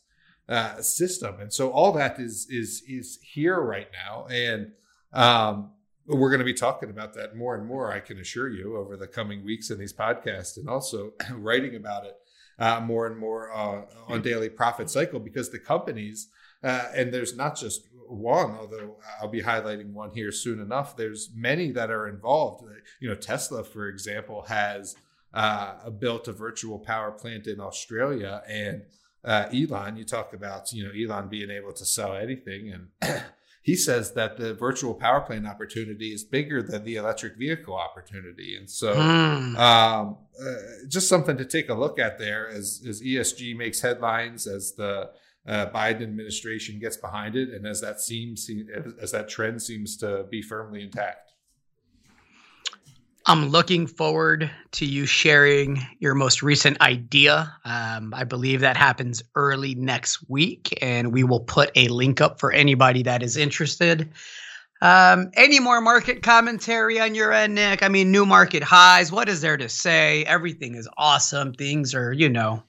uh, 0.49 0.81
system. 0.81 1.41
And 1.41 1.53
so 1.53 1.71
all 1.71 1.93
that 1.93 2.19
is 2.19 2.47
is 2.51 2.83
is 2.89 3.19
here 3.23 3.61
right 3.61 3.89
now, 3.93 4.27
and 4.31 4.73
um, 5.13 5.71
we're 6.07 6.31
going 6.31 6.41
to 6.41 6.45
be 6.45 6.55
talking 6.55 6.91
about 6.91 7.15
that 7.15 7.37
more 7.37 7.55
and 7.55 7.67
more. 7.67 7.93
I 7.93 8.01
can 8.01 8.19
assure 8.19 8.49
you 8.49 8.77
over 8.77 8.97
the 8.97 9.07
coming 9.07 9.45
weeks 9.45 9.71
in 9.71 9.79
these 9.79 9.93
podcasts, 9.93 10.57
and 10.57 10.69
also 10.69 11.13
writing 11.33 11.77
about 11.77 12.07
it 12.07 12.17
uh, 12.59 12.81
more 12.81 13.07
and 13.07 13.17
more 13.17 13.53
uh, 13.53 13.83
on 14.09 14.23
daily 14.23 14.49
profit 14.49 14.91
cycle 14.91 15.21
because 15.21 15.51
the 15.51 15.59
companies 15.59 16.29
uh, 16.63 16.87
and 16.95 17.13
there's 17.13 17.37
not 17.37 17.57
just 17.57 17.89
one 18.07 18.51
although 18.53 18.97
i'll 19.21 19.29
be 19.29 19.43
highlighting 19.43 19.93
one 19.93 20.11
here 20.11 20.31
soon 20.31 20.61
enough 20.61 20.95
there's 20.95 21.31
many 21.35 21.73
that 21.73 21.91
are 21.91 22.07
involved 22.07 22.63
you 23.01 23.09
know 23.09 23.15
tesla 23.15 23.65
for 23.65 23.89
example 23.89 24.43
has 24.43 24.95
uh, 25.33 25.89
built 25.91 26.29
a 26.29 26.33
virtual 26.33 26.79
power 26.79 27.11
plant 27.11 27.47
in 27.47 27.61
australia 27.61 28.43
and 28.47 28.83
uh, 29.25 29.49
Elon, 29.55 29.97
you 29.97 30.05
talk 30.05 30.35
about 30.35 30.73
you 30.73 30.85
know 30.85 30.91
Elon 30.93 31.29
being 31.29 31.51
able 31.51 31.73
to 31.73 31.85
sell 31.85 32.15
anything, 32.15 32.71
and 32.71 32.89
he 33.65 33.77
says 33.77 34.13
that 34.13 34.37
the 34.37 34.53
virtual 34.53 34.93
power 34.93 35.23
plant 35.23 35.47
opportunity 35.47 36.13
is 36.13 36.23
bigger 36.23 36.63
than 36.63 36.85
the 36.85 36.97
electric 36.97 37.39
vehicle 37.39 37.75
opportunity, 37.75 38.57
and 38.59 38.69
so 38.69 38.95
mm. 38.95 39.59
um, 39.59 40.19
uh, 40.39 40.55
just 40.87 41.09
something 41.09 41.39
to 41.39 41.47
take 41.47 41.71
a 41.71 41.75
look 41.75 41.99
at 41.99 42.19
there 42.19 42.47
as 42.47 42.85
as 42.87 43.01
ESG 43.01 43.57
makes 43.57 43.81
headlines 43.81 44.47
as 44.47 44.73
the 44.73 45.11
uh, 45.47 45.67
Biden 45.71 46.03
administration 46.03 46.79
gets 46.79 46.99
behind 46.99 47.37
it, 47.37 47.55
and 47.55 47.67
as 47.67 47.81
that 47.81 48.03
seems 48.03 48.51
as 49.01 49.13
that 49.13 49.31
trend 49.31 49.63
seems 49.63 49.97
to 49.97 50.27
be 50.31 50.43
firmly 50.43 50.83
intact. 50.83 51.24
I'm 53.27 53.49
looking 53.49 53.87
forward 53.87 54.51
to 54.73 54.85
you 54.85 55.07
sharing 55.07 55.81
your 55.99 56.15
most 56.15 56.43
recent 56.43 56.79
idea. 56.83 57.55
Um, 57.65 58.13
I 58.13 58.25
believe 58.25 58.61
that 58.61 58.77
happens 58.77 59.23
early 59.35 59.75
next 59.75 60.29
week, 60.29 60.77
and 60.83 61.11
we 61.11 61.25
will 61.25 61.41
put 61.41 61.71
a 61.75 61.89
link 61.89 62.21
up 62.21 62.39
for 62.39 62.53
anybody 62.53 63.03
that 63.05 63.23
is 63.23 63.39
interested. 63.39 64.11
Um, 64.83 65.31
any 65.35 65.59
more 65.59 65.81
market 65.81 66.23
commentary 66.23 67.01
on 67.01 67.15
your 67.15 67.33
end, 67.33 67.55
Nick? 67.55 67.83
I 67.83 67.89
mean, 67.89 68.13
new 68.13 68.27
market 68.27 68.63
highs. 68.63 69.11
What 69.11 69.31
is 69.31 69.41
there 69.41 69.57
to 69.57 69.71
say? 69.71 70.25
Everything 70.25 70.75
is 70.75 70.87
awesome. 70.99 71.55
Things 71.55 71.95
are, 71.95 72.13
you 72.13 72.29
know, 72.29 72.63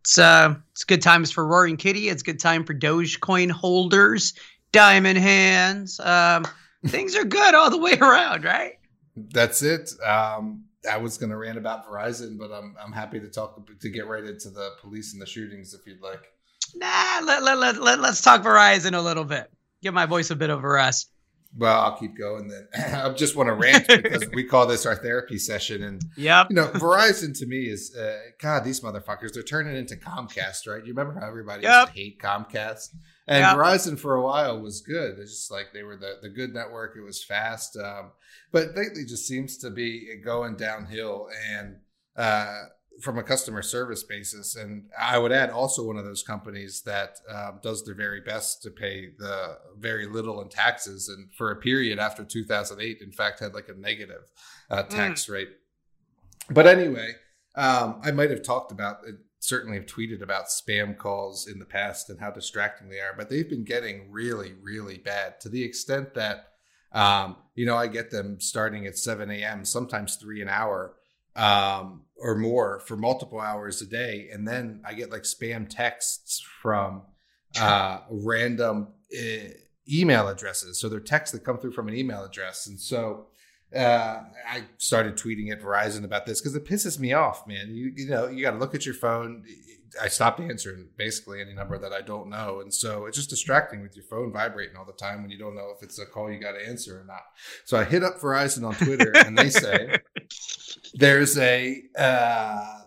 it's 0.00 0.18
uh, 0.18 0.54
it's 0.72 0.84
good 0.84 1.00
times 1.00 1.30
for 1.30 1.46
Roaring 1.46 1.78
Kitty. 1.78 2.10
It's 2.10 2.22
good 2.22 2.40
time 2.40 2.64
for 2.64 2.74
Dogecoin 2.74 3.50
holders, 3.50 4.34
diamond 4.70 5.16
hands. 5.16 5.98
Um, 5.98 6.44
things 6.86 7.16
are 7.16 7.24
good 7.24 7.54
all 7.54 7.70
the 7.70 7.78
way 7.78 7.92
around, 8.00 8.44
right? 8.44 8.74
That's 9.16 9.62
it. 9.62 9.90
Um, 10.04 10.64
I 10.90 10.98
was 10.98 11.18
going 11.18 11.30
to 11.30 11.36
rant 11.36 11.58
about 11.58 11.88
Verizon, 11.88 12.38
but 12.38 12.50
I'm 12.50 12.76
I'm 12.82 12.92
happy 12.92 13.20
to 13.20 13.28
talk 13.28 13.68
to 13.80 13.88
get 13.88 14.06
right 14.06 14.24
into 14.24 14.50
the 14.50 14.72
police 14.80 15.12
and 15.12 15.22
the 15.22 15.26
shootings 15.26 15.74
if 15.74 15.86
you'd 15.86 16.02
like. 16.02 16.30
Nah, 16.74 17.20
let, 17.24 17.42
let, 17.42 17.58
let, 17.58 17.76
let, 17.76 18.00
let's 18.00 18.20
talk 18.20 18.42
Verizon 18.42 18.96
a 18.96 19.00
little 19.00 19.24
bit. 19.24 19.50
Give 19.82 19.94
my 19.94 20.06
voice 20.06 20.30
a 20.30 20.36
bit 20.36 20.50
of 20.50 20.64
a 20.64 20.68
rest. 20.68 21.10
Well, 21.56 21.80
I'll 21.80 21.96
keep 21.96 22.18
going 22.18 22.48
then. 22.48 22.66
I 22.94 23.08
just 23.10 23.36
want 23.36 23.46
to 23.46 23.52
rant 23.52 23.86
because 23.88 24.28
we 24.32 24.44
call 24.44 24.66
this 24.66 24.86
our 24.86 24.96
therapy 24.96 25.38
session, 25.38 25.84
and 25.84 26.02
yeah, 26.16 26.46
you 26.50 26.56
know, 26.56 26.66
Verizon 26.68 27.38
to 27.38 27.46
me 27.46 27.68
is 27.68 27.94
uh, 27.96 28.18
God. 28.40 28.64
These 28.64 28.80
motherfuckers, 28.80 29.32
they're 29.32 29.44
turning 29.44 29.76
into 29.76 29.94
Comcast, 29.94 30.66
right? 30.66 30.84
You 30.84 30.92
remember 30.94 31.20
how 31.20 31.28
everybody 31.28 31.62
yep. 31.62 31.88
used 31.88 31.94
to 31.94 32.00
hate 32.00 32.18
Comcast? 32.20 32.88
And 33.26 33.40
yep. 33.40 33.56
Verizon 33.56 33.98
for 33.98 34.14
a 34.16 34.22
while 34.22 34.60
was 34.60 34.82
good. 34.82 35.18
It's 35.18 35.32
just 35.32 35.50
like 35.50 35.68
they 35.72 35.82
were 35.82 35.96
the, 35.96 36.18
the 36.20 36.28
good 36.28 36.52
network. 36.52 36.94
It 36.96 37.02
was 37.02 37.24
fast. 37.24 37.76
Um, 37.76 38.12
but 38.52 38.76
lately 38.76 39.04
just 39.06 39.26
seems 39.26 39.56
to 39.58 39.70
be 39.70 40.20
going 40.22 40.56
downhill 40.56 41.28
and 41.50 41.76
uh, 42.16 42.64
from 43.00 43.18
a 43.18 43.22
customer 43.22 43.62
service 43.62 44.02
basis. 44.02 44.56
And 44.56 44.84
I 44.98 45.16
would 45.16 45.32
add 45.32 45.50
also 45.50 45.86
one 45.86 45.96
of 45.96 46.04
those 46.04 46.22
companies 46.22 46.82
that 46.82 47.16
um, 47.28 47.60
does 47.62 47.82
their 47.84 47.94
very 47.94 48.20
best 48.20 48.62
to 48.62 48.70
pay 48.70 49.08
the 49.18 49.58
very 49.78 50.06
little 50.06 50.42
in 50.42 50.50
taxes. 50.50 51.08
And 51.08 51.34
for 51.34 51.50
a 51.50 51.56
period 51.56 51.98
after 51.98 52.24
2008, 52.24 52.98
in 53.00 53.10
fact, 53.10 53.40
had 53.40 53.54
like 53.54 53.70
a 53.70 53.74
negative 53.74 54.30
uh, 54.70 54.82
tax 54.82 55.26
mm. 55.26 55.32
rate. 55.32 55.48
But 56.50 56.66
anyway, 56.66 57.14
um, 57.56 58.00
I 58.02 58.10
might 58.10 58.30
have 58.30 58.42
talked 58.42 58.70
about 58.70 58.98
it 59.06 59.16
certainly 59.44 59.76
have 59.76 59.86
tweeted 59.86 60.22
about 60.22 60.46
spam 60.46 60.96
calls 60.96 61.46
in 61.46 61.58
the 61.58 61.64
past 61.64 62.08
and 62.08 62.18
how 62.18 62.30
distracting 62.30 62.88
they 62.88 62.98
are, 62.98 63.14
but 63.16 63.28
they've 63.28 63.48
been 63.48 63.64
getting 63.64 64.10
really, 64.10 64.54
really 64.62 64.98
bad 64.98 65.38
to 65.40 65.48
the 65.48 65.62
extent 65.62 66.14
that, 66.14 66.48
um, 66.92 67.36
you 67.54 67.66
know, 67.66 67.76
I 67.76 67.88
get 67.88 68.10
them 68.10 68.40
starting 68.40 68.86
at 68.86 68.96
7 68.96 69.30
a.m., 69.30 69.64
sometimes 69.64 70.16
three 70.16 70.40
an 70.40 70.48
hour 70.48 70.94
um, 71.36 72.02
or 72.16 72.36
more 72.36 72.80
for 72.80 72.96
multiple 72.96 73.40
hours 73.40 73.82
a 73.82 73.86
day. 73.86 74.28
And 74.32 74.46
then 74.48 74.80
I 74.84 74.94
get 74.94 75.10
like 75.10 75.22
spam 75.22 75.68
texts 75.68 76.42
from 76.62 77.02
uh, 77.60 78.00
random 78.10 78.88
uh, 79.14 79.48
email 79.92 80.28
addresses. 80.28 80.80
So 80.80 80.88
they're 80.88 81.00
texts 81.00 81.32
that 81.32 81.44
come 81.44 81.58
through 81.58 81.72
from 81.72 81.88
an 81.88 81.94
email 81.94 82.24
address. 82.24 82.66
And 82.66 82.80
so, 82.80 83.26
uh, 83.74 84.22
I 84.48 84.64
started 84.78 85.16
tweeting 85.16 85.50
at 85.50 85.60
Verizon 85.60 86.04
about 86.04 86.26
this 86.26 86.40
because 86.40 86.54
it 86.54 86.64
pisses 86.64 86.98
me 86.98 87.12
off, 87.12 87.46
man. 87.46 87.74
You 87.74 87.92
you 87.94 88.08
know 88.08 88.28
you 88.28 88.42
got 88.42 88.52
to 88.52 88.58
look 88.58 88.74
at 88.74 88.86
your 88.86 88.94
phone. 88.94 89.44
I 90.00 90.08
stopped 90.08 90.40
answering 90.40 90.88
basically 90.96 91.40
any 91.40 91.54
number 91.54 91.78
that 91.78 91.92
I 91.92 92.00
don't 92.00 92.28
know, 92.28 92.60
and 92.60 92.72
so 92.72 93.06
it's 93.06 93.16
just 93.16 93.30
distracting 93.30 93.82
with 93.82 93.96
your 93.96 94.04
phone 94.04 94.32
vibrating 94.32 94.76
all 94.76 94.84
the 94.84 94.92
time 94.92 95.22
when 95.22 95.30
you 95.30 95.38
don't 95.38 95.54
know 95.54 95.72
if 95.76 95.82
it's 95.82 95.98
a 95.98 96.06
call 96.06 96.30
you 96.30 96.38
got 96.38 96.52
to 96.52 96.66
answer 96.66 97.00
or 97.00 97.04
not. 97.04 97.22
So 97.64 97.76
I 97.76 97.84
hit 97.84 98.02
up 98.02 98.20
Verizon 98.20 98.66
on 98.66 98.74
Twitter, 98.74 99.12
and 99.16 99.36
they 99.38 99.50
say 99.50 99.98
there's 100.94 101.38
a 101.38 101.82
uh, 101.96 102.80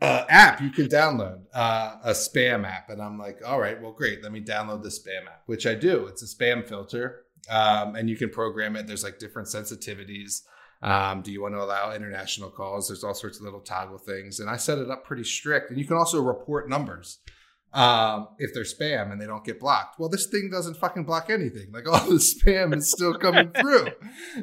uh, 0.00 0.24
app 0.28 0.60
you 0.60 0.70
can 0.70 0.86
download, 0.86 1.42
uh, 1.52 1.96
a 2.02 2.10
spam 2.10 2.66
app, 2.66 2.88
and 2.88 3.02
I'm 3.02 3.18
like, 3.18 3.40
all 3.44 3.60
right, 3.60 3.80
well, 3.80 3.92
great. 3.92 4.22
Let 4.22 4.32
me 4.32 4.40
download 4.40 4.82
the 4.82 4.88
spam 4.88 5.26
app, 5.26 5.42
which 5.46 5.66
I 5.66 5.74
do. 5.74 6.06
It's 6.06 6.22
a 6.22 6.26
spam 6.26 6.66
filter 6.66 7.24
um, 7.48 7.96
and 7.96 8.08
you 8.08 8.16
can 8.16 8.30
program 8.30 8.76
it. 8.76 8.86
There's 8.86 9.04
like 9.04 9.18
different 9.18 9.48
sensitivities. 9.48 10.42
Um, 10.82 11.22
do 11.22 11.30
you 11.30 11.42
want 11.42 11.54
to 11.54 11.62
allow 11.62 11.92
international 11.92 12.50
calls? 12.50 12.88
There's 12.88 13.04
all 13.04 13.14
sorts 13.14 13.38
of 13.38 13.44
little 13.44 13.60
toggle 13.60 13.98
things, 13.98 14.40
and 14.40 14.48
I 14.48 14.56
set 14.56 14.78
it 14.78 14.90
up 14.90 15.04
pretty 15.04 15.24
strict. 15.24 15.70
And 15.70 15.78
you 15.78 15.86
can 15.86 15.96
also 15.96 16.22
report 16.22 16.68
numbers 16.68 17.18
um, 17.72 18.28
if 18.38 18.52
they're 18.52 18.64
spam 18.64 19.12
and 19.12 19.20
they 19.20 19.26
don't 19.26 19.44
get 19.44 19.60
blocked. 19.60 19.98
Well, 19.98 20.08
this 20.08 20.26
thing 20.26 20.50
doesn't 20.50 20.76
fucking 20.76 21.04
block 21.04 21.30
anything. 21.30 21.70
Like 21.72 21.88
all 21.92 22.04
the 22.08 22.16
spam 22.16 22.76
is 22.76 22.90
still 22.90 23.14
coming 23.14 23.50
through. 23.60 23.88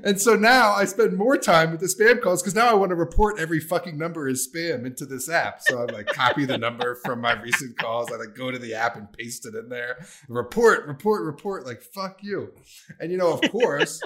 And 0.03 0.19
so 0.19 0.35
now 0.35 0.73
I 0.73 0.85
spend 0.85 1.17
more 1.17 1.37
time 1.37 1.71
with 1.71 1.81
the 1.81 1.87
spam 1.87 2.21
calls 2.21 2.41
because 2.41 2.55
now 2.55 2.67
I 2.67 2.73
want 2.73 2.91
to 2.91 2.95
report 2.95 3.39
every 3.39 3.59
fucking 3.59 3.97
number 3.97 4.27
as 4.27 4.47
spam 4.47 4.85
into 4.85 5.05
this 5.05 5.29
app. 5.29 5.61
So 5.61 5.81
I 5.81 5.85
like 5.91 6.07
copy 6.07 6.45
the 6.45 6.57
number 6.57 6.95
from 7.03 7.19
my 7.19 7.33
recent 7.33 7.77
calls. 7.77 8.11
I 8.11 8.15
like 8.15 8.35
go 8.35 8.51
to 8.51 8.59
the 8.59 8.73
app 8.73 8.95
and 8.95 9.11
paste 9.11 9.45
it 9.45 9.55
in 9.55 9.69
there. 9.69 10.05
Report, 10.29 10.87
report, 10.87 11.25
report. 11.25 11.65
Like 11.65 11.81
fuck 11.81 12.19
you. 12.21 12.53
And 12.99 13.11
you 13.11 13.17
know, 13.17 13.33
of 13.33 13.41
course, 13.51 14.01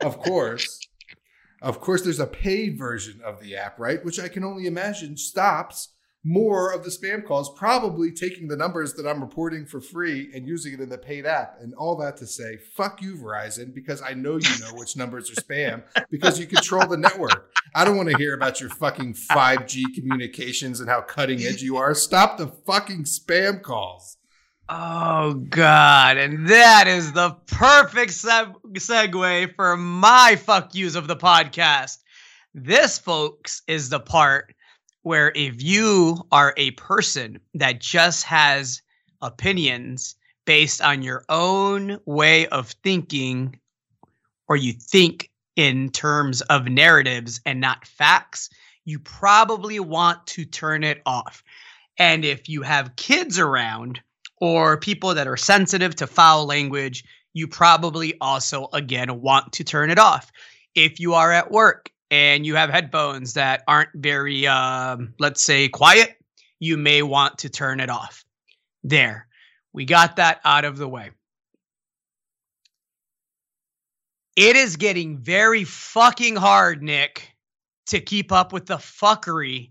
of 0.00 0.18
course, 0.18 0.78
of 1.60 1.80
course, 1.80 2.02
there's 2.02 2.20
a 2.20 2.26
paid 2.26 2.78
version 2.78 3.20
of 3.24 3.40
the 3.40 3.56
app, 3.56 3.78
right? 3.78 4.04
Which 4.04 4.20
I 4.20 4.28
can 4.28 4.44
only 4.44 4.66
imagine 4.66 5.16
stops 5.16 5.93
more 6.24 6.72
of 6.72 6.82
the 6.82 6.90
spam 6.90 7.24
calls, 7.24 7.52
probably 7.54 8.10
taking 8.10 8.48
the 8.48 8.56
numbers 8.56 8.94
that 8.94 9.06
I'm 9.06 9.20
reporting 9.20 9.66
for 9.66 9.80
free 9.80 10.30
and 10.34 10.48
using 10.48 10.72
it 10.72 10.80
in 10.80 10.88
the 10.88 10.96
paid 10.96 11.26
app. 11.26 11.58
And 11.60 11.74
all 11.74 11.96
that 11.96 12.16
to 12.16 12.26
say, 12.26 12.56
fuck 12.56 13.02
you, 13.02 13.16
Verizon, 13.16 13.74
because 13.74 14.00
I 14.00 14.14
know 14.14 14.36
you 14.36 14.58
know 14.60 14.72
which 14.72 14.96
numbers 14.96 15.30
are 15.30 15.34
spam 15.34 15.82
because 16.10 16.40
you 16.40 16.46
control 16.46 16.86
the 16.86 16.96
network. 16.96 17.52
I 17.74 17.84
don't 17.84 17.98
want 17.98 18.08
to 18.08 18.16
hear 18.16 18.34
about 18.34 18.58
your 18.58 18.70
fucking 18.70 19.14
5G 19.14 19.94
communications 19.94 20.80
and 20.80 20.88
how 20.88 21.02
cutting 21.02 21.42
edge 21.42 21.62
you 21.62 21.76
are. 21.76 21.94
Stop 21.94 22.38
the 22.38 22.48
fucking 22.48 23.04
spam 23.04 23.60
calls. 23.60 24.16
Oh 24.66 25.34
God! 25.34 26.16
And 26.16 26.48
that 26.48 26.86
is 26.88 27.12
the 27.12 27.36
perfect 27.48 28.12
seg- 28.12 28.54
segue 28.72 29.54
for 29.56 29.76
my 29.76 30.36
fuck 30.36 30.74
yous 30.74 30.94
of 30.94 31.06
the 31.06 31.16
podcast. 31.16 31.98
This, 32.54 32.98
folks, 32.98 33.60
is 33.66 33.90
the 33.90 34.00
part 34.00 34.53
where 35.04 35.32
if 35.36 35.62
you 35.62 36.26
are 36.32 36.54
a 36.56 36.72
person 36.72 37.38
that 37.52 37.80
just 37.80 38.24
has 38.24 38.82
opinions 39.20 40.16
based 40.46 40.82
on 40.82 41.02
your 41.02 41.24
own 41.28 42.00
way 42.06 42.46
of 42.48 42.70
thinking, 42.82 43.58
or 44.48 44.56
you 44.56 44.72
think 44.72 45.30
in 45.56 45.90
terms 45.90 46.40
of 46.42 46.68
narratives 46.68 47.40
and 47.46 47.60
not 47.60 47.86
facts, 47.86 48.48
you 48.86 48.98
probably 48.98 49.78
want 49.78 50.26
to 50.26 50.44
turn 50.44 50.82
it 50.82 51.00
off. 51.06 51.44
And 51.98 52.24
if 52.24 52.48
you 52.48 52.62
have 52.62 52.96
kids 52.96 53.38
around 53.38 54.00
or 54.40 54.78
people 54.78 55.14
that 55.14 55.28
are 55.28 55.36
sensitive 55.36 55.94
to 55.96 56.06
foul 56.06 56.46
language, 56.46 57.04
you 57.34 57.46
probably 57.46 58.14
also, 58.20 58.68
again, 58.72 59.20
want 59.20 59.52
to 59.52 59.64
turn 59.64 59.90
it 59.90 59.98
off. 59.98 60.32
If 60.74 60.98
you 60.98 61.12
are 61.14 61.30
at 61.30 61.50
work 61.50 61.90
and 62.10 62.46
you 62.46 62.54
have 62.56 62.70
headphones 62.70 63.34
that 63.34 63.62
aren't 63.66 63.90
very, 63.94 64.46
um, 64.46 65.14
let's 65.18 65.42
say, 65.42 65.68
quiet, 65.68 66.16
you 66.60 66.76
may 66.76 67.02
want 67.02 67.38
to 67.38 67.48
turn 67.48 67.80
it 67.80 67.90
off. 67.90 68.24
There, 68.82 69.26
we 69.72 69.84
got 69.84 70.16
that 70.16 70.40
out 70.44 70.64
of 70.64 70.76
the 70.76 70.88
way. 70.88 71.10
It 74.36 74.56
is 74.56 74.76
getting 74.76 75.18
very 75.18 75.64
fucking 75.64 76.36
hard, 76.36 76.82
Nick, 76.82 77.34
to 77.86 78.00
keep 78.00 78.32
up 78.32 78.52
with 78.52 78.66
the 78.66 78.76
fuckery 78.76 79.70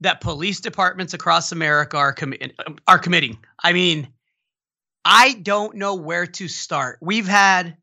that 0.00 0.20
police 0.20 0.60
departments 0.60 1.14
across 1.14 1.52
America 1.52 1.96
are 1.96 2.14
commi- 2.14 2.52
are 2.86 2.98
committing. 2.98 3.38
I 3.62 3.72
mean, 3.72 4.08
I 5.04 5.34
don't 5.34 5.76
know 5.76 5.94
where 5.94 6.26
to 6.26 6.48
start. 6.48 6.98
We've 7.00 7.26
had 7.26 7.76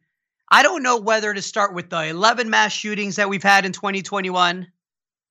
I 0.51 0.63
don't 0.63 0.83
know 0.83 0.97
whether 0.97 1.33
to 1.33 1.41
start 1.41 1.73
with 1.73 1.89
the 1.89 2.05
11 2.05 2.49
mass 2.49 2.71
shootings 2.71 3.15
that 3.17 3.29
we've 3.29 3.43
had 3.43 3.65
in 3.65 3.71
2021. 3.71 4.67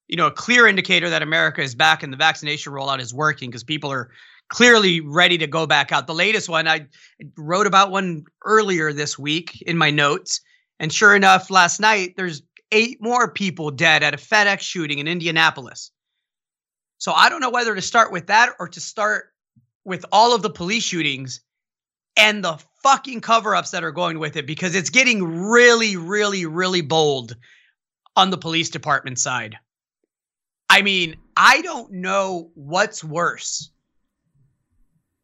You 0.07 0.17
know, 0.17 0.27
a 0.27 0.33
clear 0.33 0.67
indicator 0.67 1.11
that 1.11 1.23
America 1.23 1.61
is 1.61 1.75
back 1.75 2.03
and 2.03 2.13
the 2.13 2.17
vaccination 2.17 2.73
rollout 2.73 3.01
is 3.01 3.13
working 3.13 3.51
because 3.51 3.65
people 3.65 3.91
are 3.91 4.11
clearly 4.49 5.01
ready 5.01 5.37
to 5.39 5.47
go 5.47 5.67
back 5.67 5.93
out. 5.93 6.07
The 6.07 6.15
latest 6.15 6.49
one, 6.49 6.67
I 6.67 6.87
wrote 7.37 7.67
about 7.67 7.91
one 7.91 8.25
earlier 8.45 8.93
this 8.93 9.19
week 9.19 9.61
in 9.63 9.77
my 9.77 9.91
notes. 9.91 10.41
And 10.79 10.93
sure 10.93 11.15
enough, 11.15 11.51
last 11.51 11.81
night, 11.81 12.15
there's 12.17 12.43
eight 12.71 12.99
more 13.03 13.31
people 13.31 13.71
dead 13.71 14.03
at 14.03 14.15
a 14.15 14.19
FedEx 14.19 14.61
shooting 14.61 14.99
in 14.99 15.09
Indianapolis. 15.09 15.91
So 16.99 17.13
I 17.13 17.29
don't 17.29 17.41
know 17.41 17.51
whether 17.51 17.75
to 17.75 17.83
start 17.83 18.13
with 18.13 18.29
that 18.29 18.55
or 18.59 18.69
to 18.69 18.81
start 18.81 19.33
with 19.85 20.05
all 20.13 20.35
of 20.35 20.43
the 20.43 20.51
police 20.51 20.85
shootings 20.85 21.41
and 22.19 22.45
the 22.45 22.59
fucking 22.83 23.21
cover 23.21 23.55
ups 23.55 23.71
that 23.71 23.85
are 23.85 23.93
going 23.93 24.19
with 24.19 24.37
it 24.37 24.47
because 24.47 24.75
it's 24.75 24.91
getting 24.91 25.23
really, 25.49 25.97
really, 25.97 26.45
really 26.45 26.81
bold 26.81 27.37
on 28.17 28.31
the 28.31 28.37
police 28.37 28.69
department 28.69 29.19
side. 29.19 29.57
I 30.69 30.83
mean, 30.83 31.17
I 31.37 31.63
don't 31.63 31.91
know 31.93 32.51
what's 32.55 33.03
worse. 33.03 33.71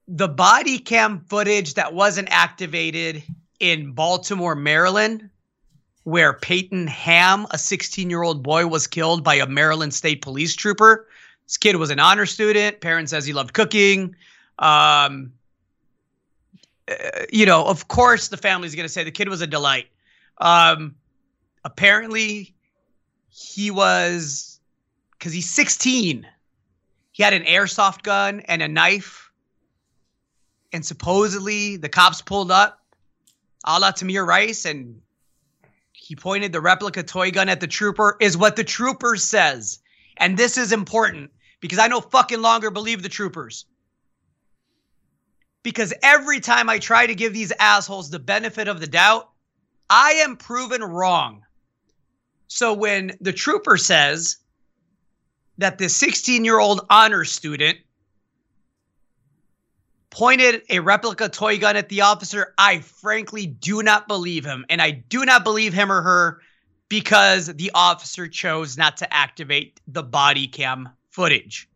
The 0.07 0.29
body 0.29 0.79
cam 0.79 1.21
footage 1.29 1.75
that 1.75 1.93
wasn't 1.93 2.29
activated 2.31 3.23
in 3.61 3.93
Baltimore, 3.93 4.55
Maryland, 4.55 5.29
where 6.05 6.35
Peyton 6.35 6.87
Ham, 6.87 7.47
a 7.51 7.59
16 7.59 8.09
year 8.09 8.23
old 8.23 8.43
boy, 8.43 8.67
was 8.67 8.87
killed 8.87 9.25
by 9.25 9.37
a 9.37 9.47
Maryland 9.47 9.95
State 9.95 10.23
police 10.23 10.55
trooper. 10.55 11.09
This 11.47 11.57
kid 11.57 11.77
was 11.77 11.91
an 11.91 11.99
honor 11.99 12.27
student. 12.27 12.81
Parent 12.81 13.11
says 13.11 13.27
he 13.27 13.33
loved 13.33 13.53
cooking. 13.53 14.15
Um, 14.59 15.33
you 17.33 17.47
know, 17.47 17.65
of 17.65 17.89
course, 17.89 18.29
the 18.29 18.37
family's 18.37 18.75
going 18.75 18.85
to 18.85 18.93
say 18.93 19.05
the 19.05 19.11
kid 19.11 19.29
was 19.29 19.41
a 19.41 19.47
delight. 19.47 19.87
Um, 20.39 20.97
apparently, 21.65 22.55
he 23.31 23.71
was 23.71 24.61
because 25.13 25.33
he's 25.33 25.51
16. 25.51 26.27
He 27.13 27.23
had 27.23 27.33
an 27.33 27.45
airsoft 27.45 28.03
gun 28.03 28.41
and 28.41 28.61
a 28.63 28.69
knife, 28.69 29.31
and 30.73 30.85
supposedly 30.85 31.77
the 31.77 31.89
cops 31.89 32.21
pulled 32.21 32.51
up, 32.51 32.81
a 33.65 33.79
la 33.79 33.93
Tamir 33.93 34.27
Rice, 34.27 34.65
and 34.65 35.01
he 35.93 36.17
pointed 36.17 36.53
the 36.53 36.61
replica 36.61 37.03
toy 37.03 37.31
gun 37.31 37.49
at 37.49 37.61
the 37.61 37.67
trooper. 37.67 38.17
Is 38.21 38.37
what 38.37 38.57
the 38.57 38.65
trooper 38.65 39.17
says, 39.17 39.79
and 40.17 40.37
this 40.37 40.59
is 40.59 40.73
important 40.73 41.31
because 41.61 41.79
I 41.79 41.87
no 41.87 42.01
fucking 42.01 42.43
longer 42.43 42.71
believe 42.71 43.03
the 43.03 43.09
troopers 43.09 43.65
because 45.65 45.93
every 46.03 46.39
time 46.39 46.69
I 46.69 46.79
try 46.79 47.09
to 47.09 47.15
give 47.15 47.33
these 47.33 47.53
assholes 47.59 48.11
the 48.11 48.21
benefit 48.21 48.69
of 48.69 48.79
the 48.79 48.87
doubt, 48.87 49.31
I 49.91 50.13
am 50.13 50.37
proven 50.37 50.85
wrong. 50.85 51.43
So 52.47 52.73
when 52.73 53.17
the 53.21 53.33
trooper 53.33 53.77
says 53.77 54.37
that 55.59 55.79
the 55.79 55.89
16 55.89 56.45
year 56.45 56.61
old 56.61 56.87
honor 56.91 57.25
student 57.25 57.79
pointed 60.11 60.63
a 60.69 60.79
replica 60.79 61.29
toy 61.29 61.59
gun 61.59 61.77
at 61.77 61.89
the 61.89 62.03
officer, 62.03 62.55
I 62.59 62.79
frankly 62.81 63.47
do 63.47 63.83
not 63.83 64.07
believe 64.07 64.45
him. 64.45 64.65
And 64.69 64.81
I 64.81 64.91
do 64.91 65.25
not 65.25 65.43
believe 65.43 65.73
him 65.73 65.91
or 65.91 66.03
her 66.03 66.41
because 66.89 67.47
the 67.47 67.73
officer 67.75 68.29
chose 68.29 68.77
not 68.77 68.99
to 68.99 69.13
activate 69.13 69.81
the 69.89 70.03
body 70.03 70.47
cam 70.47 70.91
footage. 71.11 71.69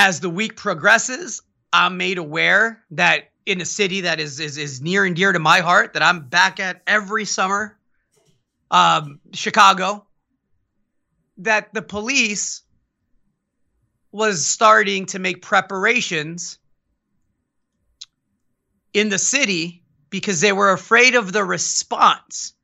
As 0.00 0.20
the 0.20 0.30
week 0.30 0.56
progresses, 0.56 1.42
I'm 1.74 1.98
made 1.98 2.16
aware 2.16 2.82
that 2.92 3.32
in 3.44 3.60
a 3.60 3.66
city 3.66 4.00
that 4.00 4.18
is 4.18 4.40
is 4.40 4.56
is 4.56 4.80
near 4.80 5.04
and 5.04 5.14
dear 5.14 5.30
to 5.30 5.38
my 5.38 5.60
heart, 5.60 5.92
that 5.92 6.02
I'm 6.02 6.26
back 6.26 6.58
at 6.58 6.80
every 6.86 7.26
summer, 7.26 7.76
um, 8.70 9.20
Chicago, 9.34 10.06
that 11.36 11.74
the 11.74 11.82
police 11.82 12.62
was 14.10 14.46
starting 14.46 15.04
to 15.04 15.18
make 15.18 15.42
preparations 15.42 16.58
in 18.94 19.10
the 19.10 19.18
city 19.18 19.82
because 20.08 20.40
they 20.40 20.54
were 20.54 20.72
afraid 20.72 21.14
of 21.14 21.30
the 21.30 21.44
response 21.44 22.54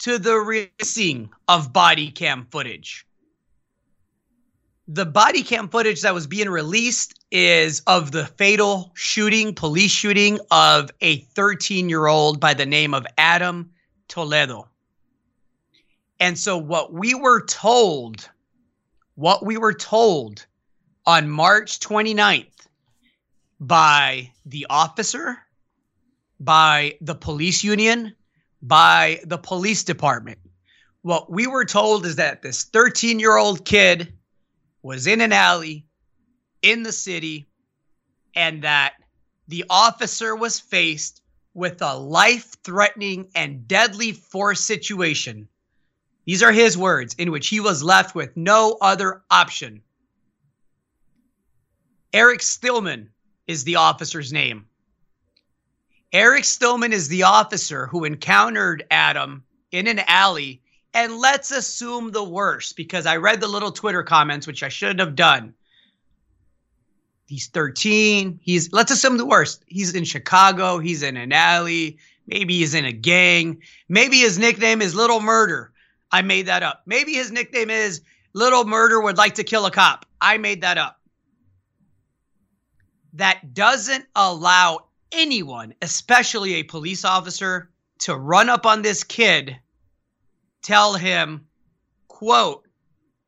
to 0.00 0.18
the 0.18 0.34
releasing 0.34 1.30
of 1.46 1.72
body 1.72 2.10
cam 2.10 2.48
footage 2.50 3.06
the 4.86 5.06
body 5.06 5.42
cam 5.42 5.68
footage 5.68 6.02
that 6.02 6.14
was 6.14 6.26
being 6.26 6.48
released 6.48 7.14
is 7.30 7.80
of 7.86 8.12
the 8.12 8.26
fatal 8.26 8.92
shooting, 8.94 9.54
police 9.54 9.90
shooting 9.90 10.38
of 10.50 10.90
a 11.00 11.18
13 11.18 11.88
year 11.88 12.06
old 12.06 12.38
by 12.38 12.54
the 12.54 12.66
name 12.66 12.92
of 12.92 13.06
Adam 13.16 13.70
Toledo. 14.08 14.68
And 16.20 16.38
so, 16.38 16.58
what 16.58 16.92
we 16.92 17.14
were 17.14 17.44
told, 17.46 18.28
what 19.14 19.44
we 19.44 19.56
were 19.56 19.74
told 19.74 20.46
on 21.06 21.28
March 21.30 21.80
29th 21.80 22.46
by 23.58 24.30
the 24.44 24.66
officer, 24.68 25.38
by 26.38 26.96
the 27.00 27.14
police 27.14 27.64
union, 27.64 28.14
by 28.62 29.20
the 29.24 29.38
police 29.38 29.82
department, 29.82 30.38
what 31.02 31.30
we 31.30 31.46
were 31.46 31.64
told 31.64 32.04
is 32.06 32.16
that 32.16 32.42
this 32.42 32.64
13 32.64 33.18
year 33.18 33.36
old 33.36 33.64
kid 33.64 34.12
was 34.84 35.06
in 35.06 35.22
an 35.22 35.32
alley 35.32 35.86
in 36.60 36.82
the 36.82 36.92
city 36.92 37.48
and 38.36 38.62
that 38.62 38.92
the 39.48 39.64
officer 39.70 40.36
was 40.36 40.60
faced 40.60 41.22
with 41.54 41.80
a 41.80 41.96
life 41.96 42.54
threatening 42.62 43.26
and 43.34 43.66
deadly 43.66 44.12
force 44.12 44.60
situation. 44.60 45.48
These 46.26 46.42
are 46.42 46.52
his 46.52 46.76
words, 46.76 47.14
in 47.14 47.30
which 47.30 47.48
he 47.48 47.60
was 47.60 47.82
left 47.82 48.14
with 48.14 48.36
no 48.36 48.76
other 48.82 49.22
option. 49.30 49.82
Eric 52.12 52.42
Stillman 52.42 53.08
is 53.46 53.64
the 53.64 53.76
officer's 53.76 54.34
name. 54.34 54.66
Eric 56.12 56.44
Stillman 56.44 56.92
is 56.92 57.08
the 57.08 57.22
officer 57.22 57.86
who 57.86 58.04
encountered 58.04 58.84
Adam 58.90 59.44
in 59.70 59.86
an 59.86 60.00
alley 60.06 60.62
and 60.94 61.18
let's 61.18 61.50
assume 61.50 62.12
the 62.12 62.22
worst 62.22 62.76
because 62.76 63.04
I 63.04 63.16
read 63.16 63.40
the 63.40 63.48
little 63.48 63.72
Twitter 63.72 64.04
comments, 64.04 64.46
which 64.46 64.62
I 64.62 64.68
shouldn't 64.68 65.00
have 65.00 65.16
done. 65.16 65.54
He's 67.26 67.48
13. 67.48 68.38
He's 68.40 68.72
let's 68.72 68.92
assume 68.92 69.16
the 69.16 69.26
worst. 69.26 69.64
He's 69.66 69.92
in 69.94 70.04
Chicago. 70.04 70.78
He's 70.78 71.02
in 71.02 71.16
an 71.16 71.32
alley. 71.32 71.98
Maybe 72.26 72.58
he's 72.58 72.74
in 72.74 72.84
a 72.84 72.92
gang. 72.92 73.60
Maybe 73.88 74.18
his 74.18 74.38
nickname 74.38 74.80
is 74.80 74.94
Little 74.94 75.20
Murder. 75.20 75.72
I 76.12 76.22
made 76.22 76.46
that 76.46 76.62
up. 76.62 76.82
Maybe 76.86 77.14
his 77.14 77.32
nickname 77.32 77.70
is 77.70 78.02
Little 78.32 78.64
Murder 78.64 79.00
would 79.00 79.18
like 79.18 79.34
to 79.34 79.44
kill 79.44 79.66
a 79.66 79.70
cop. 79.70 80.06
I 80.20 80.38
made 80.38 80.60
that 80.60 80.78
up. 80.78 81.00
That 83.14 83.52
doesn't 83.52 84.06
allow 84.14 84.86
anyone, 85.12 85.74
especially 85.82 86.54
a 86.54 86.62
police 86.62 87.04
officer, 87.04 87.70
to 88.00 88.16
run 88.16 88.48
up 88.48 88.64
on 88.64 88.82
this 88.82 89.02
kid 89.02 89.56
tell 90.64 90.94
him, 90.94 91.46
quote, 92.08 92.66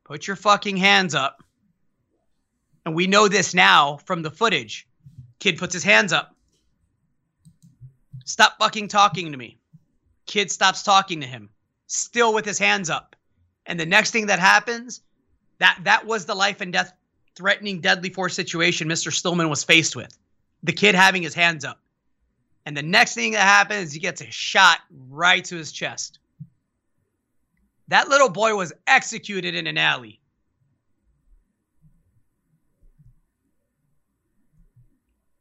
put 0.03 0.27
your 0.27 0.35
fucking 0.35 0.75
hands 0.75 1.15
up. 1.15 1.43
And 2.85 2.95
we 2.95 3.07
know 3.07 3.27
this 3.27 3.53
now 3.53 3.97
from 4.05 4.21
the 4.21 4.31
footage. 4.31 4.87
Kid 5.39 5.57
puts 5.57 5.73
his 5.73 5.83
hands 5.83 6.11
up. 6.11 6.35
Stop 8.25 8.57
fucking 8.59 8.89
talking 8.89 9.31
to 9.31 9.37
me. 9.37 9.57
Kid 10.25 10.51
stops 10.51 10.83
talking 10.83 11.21
to 11.21 11.27
him, 11.27 11.49
still 11.85 12.33
with 12.33 12.43
his 12.43 12.59
hands 12.59 12.89
up. 12.89 13.15
And 13.65 13.79
the 13.79 13.85
next 13.85 14.11
thing 14.11 14.25
that 14.27 14.39
happens, 14.39 15.01
that 15.59 15.79
that 15.83 16.05
was 16.05 16.25
the 16.25 16.35
life 16.35 16.59
and 16.59 16.73
death 16.73 16.91
threatening 17.35 17.79
deadly 17.79 18.09
force 18.09 18.33
situation 18.33 18.89
Mr. 18.89 19.13
Stillman 19.13 19.49
was 19.49 19.63
faced 19.63 19.95
with. 19.95 20.17
The 20.63 20.73
kid 20.73 20.95
having 20.95 21.21
his 21.21 21.35
hands 21.35 21.63
up. 21.63 21.79
And 22.65 22.75
the 22.75 22.81
next 22.81 23.13
thing 23.13 23.31
that 23.33 23.41
happens, 23.41 23.93
he 23.93 23.99
gets 23.99 24.21
a 24.21 24.31
shot 24.31 24.79
right 25.07 25.45
to 25.45 25.55
his 25.55 25.71
chest. 25.71 26.19
That 27.89 28.09
little 28.09 28.29
boy 28.29 28.55
was 28.55 28.73
executed 28.85 29.55
in 29.55 29.67
an 29.67 29.77
alley. 29.77 30.19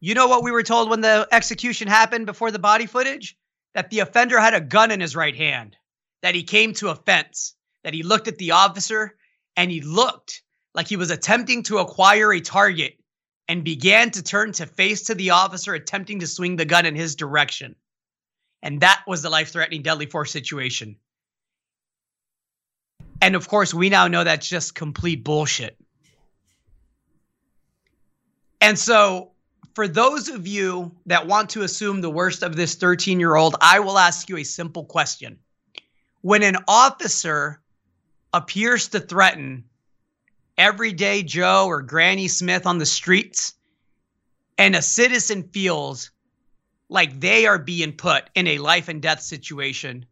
You 0.00 0.14
know 0.14 0.28
what 0.28 0.44
we 0.44 0.52
were 0.52 0.62
told 0.62 0.88
when 0.88 1.00
the 1.00 1.26
execution 1.32 1.88
happened 1.88 2.26
before 2.26 2.50
the 2.50 2.58
body 2.58 2.86
footage? 2.86 3.36
That 3.74 3.90
the 3.90 4.00
offender 4.00 4.38
had 4.38 4.54
a 4.54 4.60
gun 4.60 4.90
in 4.90 5.00
his 5.00 5.16
right 5.16 5.36
hand, 5.36 5.76
that 6.22 6.34
he 6.34 6.44
came 6.44 6.72
to 6.74 6.88
a 6.88 6.94
fence, 6.94 7.54
that 7.82 7.92
he 7.92 8.02
looked 8.02 8.28
at 8.28 8.38
the 8.38 8.52
officer, 8.52 9.16
and 9.56 9.70
he 9.70 9.80
looked 9.80 10.42
like 10.74 10.86
he 10.88 10.96
was 10.96 11.10
attempting 11.10 11.62
to 11.64 11.78
acquire 11.78 12.32
a 12.32 12.40
target 12.40 12.98
and 13.48 13.64
began 13.64 14.10
to 14.12 14.22
turn 14.22 14.52
to 14.52 14.66
face 14.66 15.04
to 15.04 15.14
the 15.14 15.30
officer, 15.30 15.74
attempting 15.74 16.20
to 16.20 16.26
swing 16.26 16.56
the 16.56 16.64
gun 16.64 16.86
in 16.86 16.94
his 16.94 17.16
direction. 17.16 17.74
And 18.62 18.80
that 18.80 19.02
was 19.06 19.22
the 19.22 19.30
life 19.30 19.50
threatening 19.50 19.82
deadly 19.82 20.06
force 20.06 20.30
situation. 20.30 20.96
And 23.20 23.34
of 23.34 23.48
course, 23.48 23.72
we 23.72 23.88
now 23.88 24.08
know 24.08 24.24
that's 24.24 24.48
just 24.48 24.74
complete 24.74 25.24
bullshit. 25.24 25.76
And 28.60 28.78
so, 28.78 29.32
for 29.74 29.86
those 29.86 30.28
of 30.28 30.46
you 30.46 30.94
that 31.06 31.26
want 31.26 31.50
to 31.50 31.62
assume 31.62 32.00
the 32.00 32.10
worst 32.10 32.42
of 32.42 32.56
this 32.56 32.74
13 32.74 33.20
year 33.20 33.36
old, 33.36 33.56
I 33.60 33.80
will 33.80 33.98
ask 33.98 34.28
you 34.28 34.38
a 34.38 34.44
simple 34.44 34.84
question. 34.84 35.38
When 36.22 36.42
an 36.42 36.56
officer 36.66 37.60
appears 38.32 38.88
to 38.88 39.00
threaten 39.00 39.64
everyday 40.58 41.22
Joe 41.22 41.66
or 41.66 41.82
Granny 41.82 42.28
Smith 42.28 42.66
on 42.66 42.78
the 42.78 42.86
streets, 42.86 43.54
and 44.58 44.74
a 44.74 44.82
citizen 44.82 45.42
feels 45.52 46.10
like 46.88 47.20
they 47.20 47.46
are 47.46 47.58
being 47.58 47.92
put 47.92 48.30
in 48.34 48.46
a 48.46 48.58
life 48.58 48.88
and 48.88 49.02
death 49.02 49.20
situation, 49.20 50.06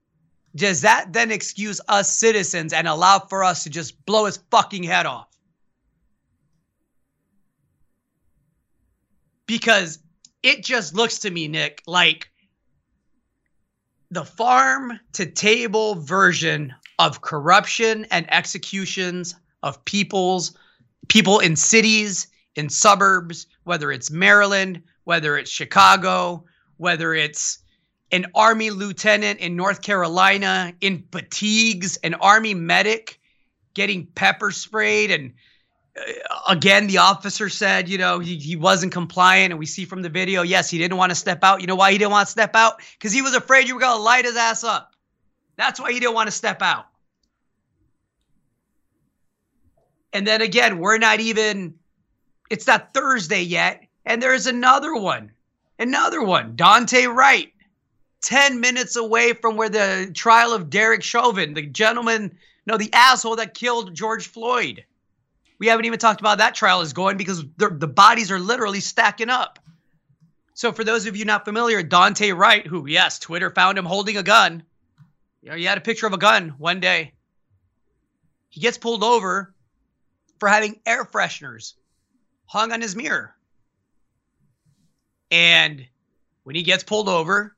does 0.57 0.83
that 0.83 1.13
then 1.13 1.31
excuse 1.31 1.81
us 1.89 2.15
citizens 2.15 2.73
and 2.73 2.87
allow 2.87 3.19
for 3.19 3.43
us 3.43 3.65
to 3.65 3.71
just 3.71 4.05
blow 4.07 4.27
his 4.27 4.39
fucking 4.51 4.85
head 4.85 5.07
off? 5.07 5.35
because 9.47 9.99
it 10.43 10.65
just 10.65 10.95
looks 10.95 11.19
to 11.21 11.31
me, 11.31 11.49
Nick, 11.49 11.83
like 11.87 12.31
the 14.11 14.25
farm 14.25 14.99
to 15.13 15.27
table 15.27 15.97
version 15.97 16.75
of 16.99 17.21
corruption 17.21 18.07
and 18.11 18.33
executions 18.33 19.35
of 19.63 19.85
people's 19.85 20.57
people 21.09 21.41
in 21.41 21.57
cities, 21.57 22.29
in 22.55 22.69
suburbs, 22.69 23.47
whether 23.65 23.91
it's 23.91 24.11
Maryland, 24.11 24.83
whether 25.05 25.37
it's 25.37 25.51
Chicago, 25.51 26.45
whether 26.77 27.15
it's 27.15 27.59
an 28.15 28.27
army 28.37 28.71
lieutenant 28.71 29.41
in 29.41 29.57
North 29.57 29.83
Carolina 29.83 30.73
in 30.81 31.05
fatigues, 31.11 31.97
an 32.05 32.15
army 32.15 32.55
medic 32.55 33.19
getting 33.75 34.07
pepper 34.07 34.53
sprayed. 34.53 35.11
And 35.11 35.33
uh, 35.99 36.39
again 36.49 36.87
the 36.87 36.99
officer 36.99 37.49
said 37.49 37.89
you 37.89 37.99
know 37.99 38.21
he, 38.21 38.37
he 38.37 38.55
wasn't 38.55 38.93
compliant. 38.93 39.51
And 39.51 39.59
we 39.59 39.67
see 39.67 39.85
from 39.85 40.03
the 40.03 40.09
video 40.09 40.43
yes 40.43 40.71
he 40.71 40.79
didn't 40.79 40.97
want 40.97 41.11
to 41.11 41.17
step 41.17 41.41
out. 41.43 41.61
You 41.61 41.67
know 41.67 41.75
why 41.75 41.91
he 41.91 41.99
didn't 41.99 42.13
want 42.13 42.29
to 42.29 42.31
step 42.31 42.55
out? 42.55 42.81
Because 42.93 43.13
he 43.13 43.21
was 43.21 43.35
afraid 43.35 43.67
you 43.67 43.75
were 43.75 43.81
going 43.81 43.99
to 43.99 44.03
light 44.03 44.25
his 44.25 44.37
ass 44.37 44.63
up. 44.63 44.95
That's 45.57 45.81
why 45.81 45.93
he 45.93 45.99
didn't 45.99 46.15
want 46.15 46.29
to 46.29 46.33
step 46.33 46.63
out. 46.63 46.87
And 50.13 50.25
then 50.25 50.41
again 50.41 50.79
we're 50.79 50.99
not 50.99 51.19
even 51.19 51.75
it's 52.49 52.69
not 52.69 52.95
thursday 52.95 53.43
yet 53.43 53.83
and 54.07 54.23
there's 54.23 54.47
another 54.47 54.95
one 54.95 55.33
another 55.81 56.23
one 56.23 56.55
Daunte 56.55 57.13
wright 57.13 57.51
10 58.25 58.61
minutes 58.61 58.97
away 58.97 59.33
from 59.33 59.57
where 59.57 59.69
the 59.69 60.11
trial 60.15 60.53
of 60.53 60.71
derek 60.71 61.03
chauvin 61.03 61.55
the 61.55 61.63
gentleman 61.63 62.37
no 62.67 62.77
the 62.77 62.93
asshole 62.93 63.37
that 63.37 63.55
killed 63.55 63.95
george 63.95 64.27
floyd 64.27 64.85
we 65.59 65.69
haven't 65.69 65.85
even 65.85 65.99
talked 65.99 66.21
about 66.21 66.39
that 66.39 66.55
trial 66.55 66.81
is 66.81 66.93
going 66.93 67.17
because 67.17 67.45
the, 67.57 67.71
the 67.71 67.87
bodies 67.87 68.31
are 68.31 68.39
literally 68.39 68.81
stacking 68.81 69.31
up. 69.31 69.59
So, 70.55 70.73
for 70.73 70.85
those 70.85 71.07
of 71.07 71.17
you 71.17 71.25
not 71.25 71.45
familiar, 71.45 71.83
Daunte 71.83 72.37
Wright, 72.37 72.67
who, 72.67 72.87
yes, 72.87 73.19
Twitter 73.19 73.51
found 73.51 73.79
him 73.79 73.85
holding 73.85 74.17
a 74.17 74.23
gun. 74.23 74.63
You 75.43 75.51
know, 75.51 75.57
he 75.57 75.65
had 75.65 75.79
a 75.79 75.83
picture 75.83 76.07
of 76.07 76.13
a 76.13 76.19
gun 76.19 76.51
one 76.59 76.81
day. 76.81 77.13
He 78.51 78.61
gets 78.61 78.79
pulled 78.79 79.03
over 79.03 79.53
for 80.39 80.49
having 80.49 80.81
air 80.87 81.05
fresheners 81.05 81.75
hung 82.47 82.73
on 82.73 82.81
his 82.81 82.95
mirror. 82.95 83.35
And 85.31 85.87
when 86.45 86.55
he 86.55 86.63
gets 86.63 86.85
pulled 86.85 87.09
over, 87.09 87.54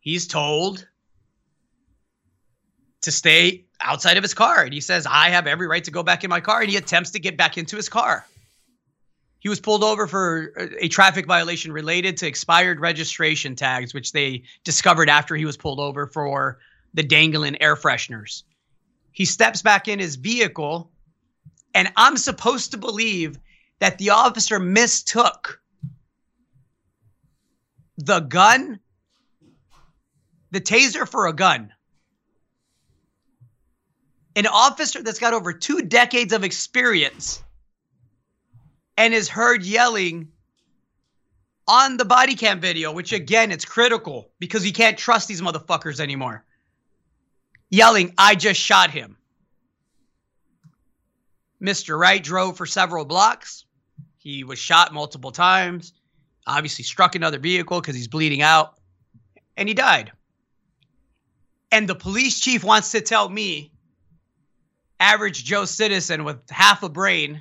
he's 0.00 0.26
told 0.26 0.86
to 3.02 3.12
stay 3.12 3.64
outside 3.80 4.16
of 4.16 4.22
his 4.22 4.34
car. 4.34 4.62
And 4.62 4.74
he 4.74 4.80
says, 4.80 5.06
I 5.08 5.30
have 5.30 5.46
every 5.46 5.66
right 5.66 5.84
to 5.84 5.90
go 5.90 6.02
back 6.02 6.24
in 6.24 6.30
my 6.30 6.40
car. 6.40 6.60
And 6.60 6.70
he 6.70 6.76
attempts 6.76 7.10
to 7.12 7.18
get 7.18 7.36
back 7.36 7.56
into 7.56 7.76
his 7.76 7.88
car. 7.88 8.26
He 9.38 9.48
was 9.48 9.58
pulled 9.58 9.82
over 9.82 10.06
for 10.06 10.52
a 10.78 10.88
traffic 10.88 11.26
violation 11.26 11.72
related 11.72 12.18
to 12.18 12.26
expired 12.26 12.78
registration 12.78 13.56
tags, 13.56 13.94
which 13.94 14.12
they 14.12 14.42
discovered 14.64 15.08
after 15.08 15.34
he 15.34 15.46
was 15.46 15.56
pulled 15.56 15.80
over 15.80 16.06
for 16.06 16.58
the 16.92 17.02
dangling 17.02 17.60
air 17.62 17.74
fresheners. 17.74 18.42
He 19.12 19.24
steps 19.24 19.62
back 19.62 19.88
in 19.88 19.98
his 19.98 20.16
vehicle, 20.16 20.90
and 21.74 21.90
I'm 21.96 22.18
supposed 22.18 22.72
to 22.72 22.76
believe 22.76 23.38
that 23.78 23.96
the 23.96 24.10
officer 24.10 24.58
mistook 24.58 25.62
the 27.96 28.20
gun, 28.20 28.78
the 30.50 30.60
taser 30.60 31.08
for 31.08 31.26
a 31.26 31.32
gun 31.32 31.72
an 34.36 34.46
officer 34.46 35.02
that's 35.02 35.18
got 35.18 35.34
over 35.34 35.52
two 35.52 35.82
decades 35.82 36.32
of 36.32 36.44
experience 36.44 37.42
and 38.96 39.12
is 39.12 39.28
heard 39.28 39.64
yelling 39.64 40.28
on 41.66 41.96
the 41.96 42.04
body 42.04 42.34
cam 42.34 42.60
video, 42.60 42.92
which 42.92 43.12
again, 43.12 43.50
it's 43.50 43.64
critical 43.64 44.30
because 44.38 44.64
you 44.64 44.72
can't 44.72 44.98
trust 44.98 45.28
these 45.28 45.40
motherfuckers 45.40 46.00
anymore. 46.00 46.44
Yelling, 47.70 48.14
I 48.18 48.34
just 48.34 48.60
shot 48.60 48.90
him. 48.90 49.16
Mr. 51.62 51.98
Wright 51.98 52.22
drove 52.22 52.56
for 52.56 52.66
several 52.66 53.04
blocks. 53.04 53.64
He 54.16 54.44
was 54.44 54.58
shot 54.58 54.92
multiple 54.92 55.32
times, 55.32 55.92
obviously 56.46 56.84
struck 56.84 57.14
another 57.14 57.38
vehicle 57.38 57.80
because 57.80 57.94
he's 57.94 58.08
bleeding 58.08 58.42
out, 58.42 58.74
and 59.56 59.68
he 59.68 59.74
died. 59.74 60.12
And 61.72 61.88
the 61.88 61.94
police 61.94 62.40
chief 62.40 62.64
wants 62.64 62.90
to 62.92 63.00
tell 63.00 63.28
me 63.28 63.72
average 64.98 65.44
Joe 65.44 65.64
citizen 65.64 66.24
with 66.24 66.38
half 66.50 66.82
a 66.82 66.88
brain, 66.88 67.40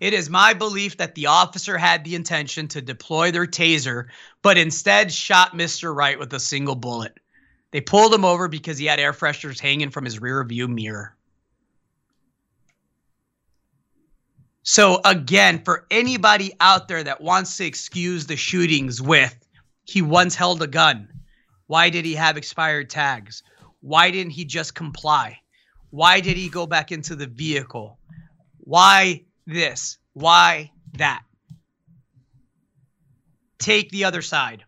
it 0.00 0.12
is 0.12 0.28
my 0.28 0.52
belief 0.52 0.96
that 0.98 1.14
the 1.14 1.26
officer 1.26 1.78
had 1.78 2.04
the 2.04 2.14
intention 2.14 2.68
to 2.68 2.82
deploy 2.82 3.30
their 3.30 3.46
taser, 3.46 4.06
but 4.42 4.58
instead 4.58 5.12
shot 5.12 5.52
Mr. 5.52 5.94
Wright 5.94 6.18
with 6.18 6.32
a 6.32 6.40
single 6.40 6.74
bullet. 6.74 7.18
They 7.70 7.80
pulled 7.80 8.12
him 8.12 8.24
over 8.24 8.48
because 8.48 8.78
he 8.78 8.86
had 8.86 9.00
air 9.00 9.12
fresheners 9.12 9.60
hanging 9.60 9.90
from 9.90 10.04
his 10.04 10.20
rear 10.20 10.44
view 10.44 10.68
mirror. 10.68 11.16
So, 14.62 15.00
again, 15.04 15.62
for 15.62 15.86
anybody 15.90 16.52
out 16.60 16.88
there 16.88 17.02
that 17.02 17.20
wants 17.20 17.56
to 17.58 17.66
excuse 17.66 18.26
the 18.26 18.36
shootings 18.36 19.00
with, 19.00 19.36
he 19.84 20.02
once 20.02 20.34
held 20.34 20.62
a 20.62 20.66
gun. 20.66 21.08
Why 21.66 21.90
did 21.90 22.04
he 22.04 22.14
have 22.14 22.36
expired 22.36 22.90
tags? 22.90 23.42
Why 23.80 24.10
didn't 24.10 24.32
he 24.32 24.44
just 24.44 24.74
comply? 24.74 25.40
Why 25.90 26.20
did 26.20 26.36
he 26.36 26.48
go 26.48 26.66
back 26.66 26.92
into 26.92 27.14
the 27.14 27.26
vehicle? 27.26 27.98
Why 28.58 29.24
this? 29.46 29.98
Why 30.12 30.72
that? 30.94 31.22
Take 33.58 33.90
the 33.90 34.04
other 34.04 34.22
side. 34.22 34.64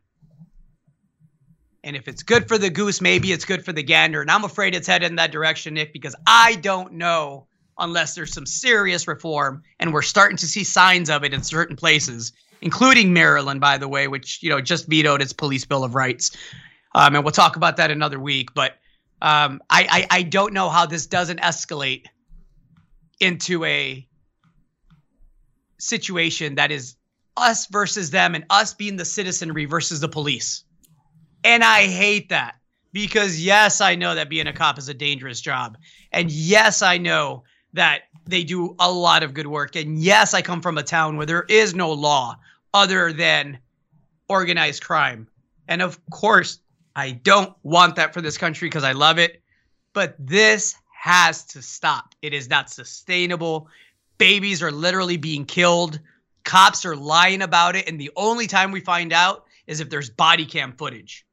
And 1.82 1.94
if 1.94 2.08
it's 2.08 2.22
good 2.22 2.48
for 2.48 2.58
the 2.58 2.70
goose, 2.70 3.00
maybe 3.00 3.30
it's 3.32 3.44
good 3.44 3.64
for 3.64 3.72
the 3.72 3.82
gander. 3.82 4.20
And 4.20 4.30
I'm 4.30 4.44
afraid 4.44 4.74
it's 4.74 4.88
headed 4.88 5.10
in 5.10 5.16
that 5.16 5.32
direction, 5.32 5.74
Nick, 5.74 5.92
because 5.92 6.16
I 6.26 6.56
don't 6.56 6.94
know 6.94 7.46
unless 7.78 8.14
there's 8.14 8.32
some 8.32 8.46
serious 8.46 9.06
reform. 9.06 9.62
And 9.78 9.92
we're 9.92 10.02
starting 10.02 10.36
to 10.38 10.46
see 10.46 10.64
signs 10.64 11.10
of 11.10 11.24
it 11.24 11.32
in 11.32 11.42
certain 11.42 11.76
places, 11.76 12.32
including 12.60 13.12
Maryland, 13.12 13.60
by 13.60 13.78
the 13.78 13.88
way, 13.88 14.08
which, 14.08 14.42
you 14.42 14.50
know, 14.50 14.60
just 14.60 14.88
vetoed 14.88 15.22
its 15.22 15.32
police 15.32 15.64
bill 15.64 15.84
of 15.84 15.94
rights. 15.94 16.36
Um, 16.96 17.14
and 17.14 17.22
we'll 17.22 17.32
talk 17.32 17.56
about 17.56 17.76
that 17.76 17.90
another 17.90 18.18
week. 18.18 18.54
But 18.54 18.72
um, 19.20 19.60
I, 19.68 20.06
I 20.10 20.18
I 20.18 20.22
don't 20.22 20.54
know 20.54 20.70
how 20.70 20.86
this 20.86 21.06
doesn't 21.06 21.40
escalate 21.40 22.06
into 23.20 23.64
a 23.66 24.08
situation 25.78 26.54
that 26.54 26.70
is 26.70 26.96
us 27.36 27.66
versus 27.66 28.10
them 28.10 28.34
and 28.34 28.46
us 28.48 28.72
being 28.72 28.96
the 28.96 29.04
citizenry 29.04 29.66
versus 29.66 30.00
the 30.00 30.08
police. 30.08 30.64
And 31.44 31.62
I 31.62 31.86
hate 31.86 32.30
that 32.30 32.54
because 32.92 33.44
yes, 33.44 33.82
I 33.82 33.94
know 33.94 34.14
that 34.14 34.30
being 34.30 34.46
a 34.46 34.54
cop 34.54 34.78
is 34.78 34.88
a 34.88 34.94
dangerous 34.94 35.42
job. 35.42 35.76
And 36.12 36.30
yes, 36.30 36.80
I 36.80 36.96
know 36.96 37.44
that 37.74 38.04
they 38.26 38.42
do 38.42 38.74
a 38.78 38.90
lot 38.90 39.22
of 39.22 39.34
good 39.34 39.46
work. 39.46 39.76
And 39.76 39.98
yes, 39.98 40.32
I 40.32 40.40
come 40.40 40.62
from 40.62 40.78
a 40.78 40.82
town 40.82 41.18
where 41.18 41.26
there 41.26 41.44
is 41.46 41.74
no 41.74 41.92
law 41.92 42.38
other 42.72 43.12
than 43.12 43.58
organized 44.30 44.82
crime. 44.82 45.28
And 45.68 45.82
of 45.82 46.00
course, 46.10 46.58
I 46.96 47.10
don't 47.10 47.54
want 47.62 47.96
that 47.96 48.14
for 48.14 48.22
this 48.22 48.38
country 48.38 48.68
because 48.68 48.82
I 48.82 48.92
love 48.92 49.18
it. 49.18 49.42
But 49.92 50.16
this 50.18 50.74
has 50.98 51.44
to 51.44 51.60
stop. 51.60 52.14
It 52.22 52.32
is 52.32 52.48
not 52.48 52.70
sustainable. 52.70 53.68
Babies 54.16 54.62
are 54.62 54.72
literally 54.72 55.18
being 55.18 55.44
killed. 55.44 56.00
Cops 56.44 56.86
are 56.86 56.96
lying 56.96 57.42
about 57.42 57.76
it. 57.76 57.86
And 57.86 58.00
the 58.00 58.10
only 58.16 58.46
time 58.46 58.72
we 58.72 58.80
find 58.80 59.12
out 59.12 59.44
is 59.66 59.80
if 59.80 59.90
there's 59.90 60.08
body 60.08 60.46
cam 60.46 60.72
footage. 60.72 61.26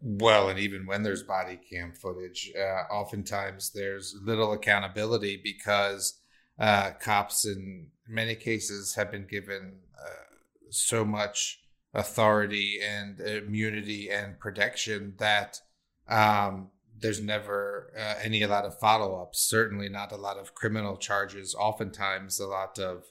Well, 0.00 0.50
and 0.50 0.58
even 0.58 0.86
when 0.86 1.02
there's 1.02 1.22
body 1.22 1.58
cam 1.68 1.92
footage, 1.92 2.52
uh, 2.56 2.92
oftentimes 2.92 3.70
there's 3.70 4.14
little 4.22 4.52
accountability 4.52 5.40
because 5.42 6.20
uh, 6.60 6.90
cops, 7.00 7.44
in 7.44 7.88
many 8.06 8.36
cases, 8.36 8.94
have 8.94 9.10
been 9.10 9.26
given 9.26 9.78
uh, 9.98 10.36
so 10.70 11.04
much 11.04 11.63
authority 11.94 12.78
and 12.84 13.20
immunity 13.20 14.10
and 14.10 14.38
protection 14.38 15.14
that 15.18 15.60
um, 16.08 16.70
there's 17.00 17.20
never 17.20 17.92
uh, 17.96 18.14
any 18.22 18.42
a 18.42 18.48
lot 18.48 18.64
of 18.64 18.78
follow 18.78 19.20
ups. 19.20 19.48
Certainly 19.48 19.88
not 19.88 20.12
a 20.12 20.16
lot 20.16 20.36
of 20.36 20.54
criminal 20.54 20.96
charges. 20.96 21.54
Oftentimes, 21.54 22.40
a 22.40 22.46
lot 22.46 22.78
of 22.78 23.04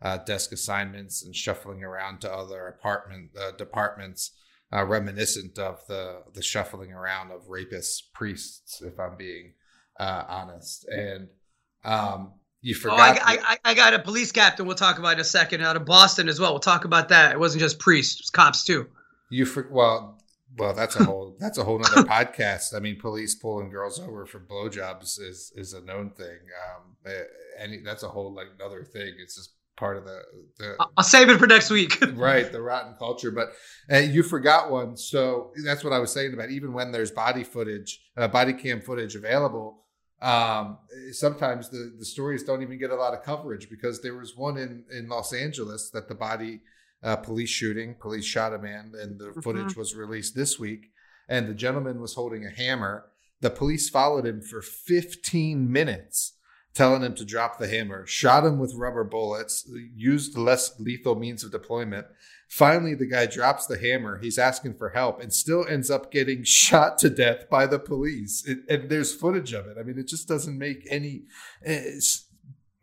uh, 0.00 0.18
desk 0.18 0.52
assignments 0.52 1.24
and 1.24 1.34
shuffling 1.34 1.82
around 1.82 2.20
to 2.20 2.32
other 2.32 2.66
apartment 2.66 3.30
uh, 3.38 3.50
departments, 3.52 4.32
uh, 4.72 4.84
reminiscent 4.84 5.58
of 5.58 5.86
the 5.88 6.22
the 6.32 6.42
shuffling 6.42 6.92
around 6.92 7.32
of 7.32 7.48
rapist 7.48 8.12
priests, 8.12 8.80
if 8.82 8.98
I'm 9.00 9.16
being 9.16 9.54
uh, 9.98 10.24
honest. 10.28 10.86
And 10.88 11.28
um, 11.84 12.34
you 12.60 12.74
oh, 12.76 12.80
forgot. 12.80 13.18
Oh, 13.18 13.22
I, 13.24 13.38
I, 13.42 13.58
I, 13.64 13.74
got 13.74 13.94
a 13.94 13.98
police 13.98 14.32
captain. 14.32 14.66
We'll 14.66 14.76
talk 14.76 14.98
about 14.98 15.14
in 15.14 15.20
a 15.20 15.24
second 15.24 15.62
out 15.62 15.76
of 15.76 15.84
Boston 15.84 16.28
as 16.28 16.40
well. 16.40 16.52
We'll 16.52 16.60
talk 16.60 16.84
about 16.84 17.08
that. 17.10 17.32
It 17.32 17.38
wasn't 17.38 17.60
just 17.60 17.78
priests; 17.78 18.20
it 18.20 18.22
was 18.24 18.30
cops 18.30 18.64
too. 18.64 18.88
You 19.30 19.44
for 19.44 19.68
well, 19.70 20.18
well, 20.56 20.74
that's 20.74 20.96
a 20.96 21.04
whole 21.04 21.36
that's 21.38 21.58
a 21.58 21.64
whole 21.64 21.84
other 21.84 22.02
podcast. 22.08 22.74
I 22.74 22.80
mean, 22.80 22.98
police 22.98 23.34
pulling 23.34 23.70
girls 23.70 24.00
over 24.00 24.26
for 24.26 24.40
blowjobs 24.40 25.20
is 25.20 25.52
is 25.54 25.72
a 25.72 25.80
known 25.82 26.10
thing. 26.10 26.38
Um, 26.66 26.96
eh, 27.06 27.76
that's 27.84 28.02
a 28.02 28.08
whole 28.08 28.34
like 28.34 28.48
another 28.58 28.84
thing. 28.84 29.14
It's 29.18 29.36
just 29.36 29.52
part 29.76 29.96
of 29.96 30.04
the. 30.04 30.20
the 30.58 30.76
I'll 30.96 31.04
save 31.04 31.28
it 31.28 31.38
for 31.38 31.46
next 31.46 31.70
week. 31.70 31.98
right, 32.14 32.50
the 32.50 32.60
rotten 32.60 32.94
culture. 32.98 33.30
But 33.30 33.52
uh, 33.90 33.98
you 33.98 34.22
forgot 34.22 34.70
one, 34.70 34.96
so 34.96 35.52
that's 35.64 35.84
what 35.84 35.92
I 35.92 35.98
was 35.98 36.12
saying 36.12 36.34
about. 36.34 36.50
Even 36.50 36.72
when 36.72 36.92
there's 36.92 37.10
body 37.10 37.44
footage, 37.44 38.00
uh, 38.16 38.28
body 38.28 38.52
cam 38.52 38.80
footage 38.80 39.14
available, 39.14 39.84
um, 40.20 40.78
sometimes 41.12 41.68
the 41.68 41.94
the 41.98 42.04
stories 42.04 42.42
don't 42.42 42.62
even 42.62 42.78
get 42.78 42.90
a 42.90 42.96
lot 42.96 43.14
of 43.14 43.22
coverage 43.22 43.70
because 43.70 44.00
there 44.00 44.16
was 44.16 44.36
one 44.36 44.56
in 44.56 44.84
in 44.90 45.08
Los 45.08 45.32
Angeles 45.32 45.90
that 45.90 46.08
the 46.08 46.14
body 46.14 46.60
uh, 47.02 47.16
police 47.16 47.50
shooting, 47.50 47.94
police 47.94 48.24
shot 48.24 48.52
a 48.52 48.58
man, 48.58 48.92
and 49.00 49.18
the 49.18 49.26
mm-hmm. 49.26 49.40
footage 49.40 49.76
was 49.76 49.94
released 49.94 50.34
this 50.34 50.58
week, 50.58 50.90
and 51.28 51.48
the 51.48 51.54
gentleman 51.54 52.00
was 52.00 52.14
holding 52.14 52.44
a 52.44 52.50
hammer. 52.50 53.06
The 53.40 53.50
police 53.50 53.88
followed 53.88 54.26
him 54.26 54.40
for 54.40 54.60
15 54.60 55.70
minutes 55.70 56.32
telling 56.78 57.02
him 57.02 57.12
to 57.16 57.24
drop 57.24 57.58
the 57.58 57.66
hammer, 57.66 58.06
shot 58.06 58.44
him 58.44 58.60
with 58.60 58.72
rubber 58.76 59.02
bullets, 59.02 59.68
used 59.96 60.38
less 60.38 60.78
lethal 60.78 61.16
means 61.16 61.42
of 61.42 61.50
deployment. 61.50 62.06
Finally, 62.48 62.94
the 62.94 63.04
guy 63.04 63.26
drops 63.26 63.66
the 63.66 63.76
hammer. 63.76 64.20
He's 64.20 64.38
asking 64.38 64.74
for 64.74 64.90
help 64.90 65.20
and 65.20 65.32
still 65.32 65.66
ends 65.66 65.90
up 65.90 66.12
getting 66.12 66.44
shot 66.44 66.96
to 66.98 67.10
death 67.10 67.50
by 67.50 67.66
the 67.66 67.80
police. 67.80 68.46
It, 68.46 68.58
and 68.68 68.88
there's 68.88 69.12
footage 69.12 69.52
of 69.52 69.66
it. 69.66 69.76
I 69.76 69.82
mean, 69.82 69.98
it 69.98 70.06
just 70.06 70.28
doesn't 70.28 70.56
make 70.56 70.86
any 70.88 71.24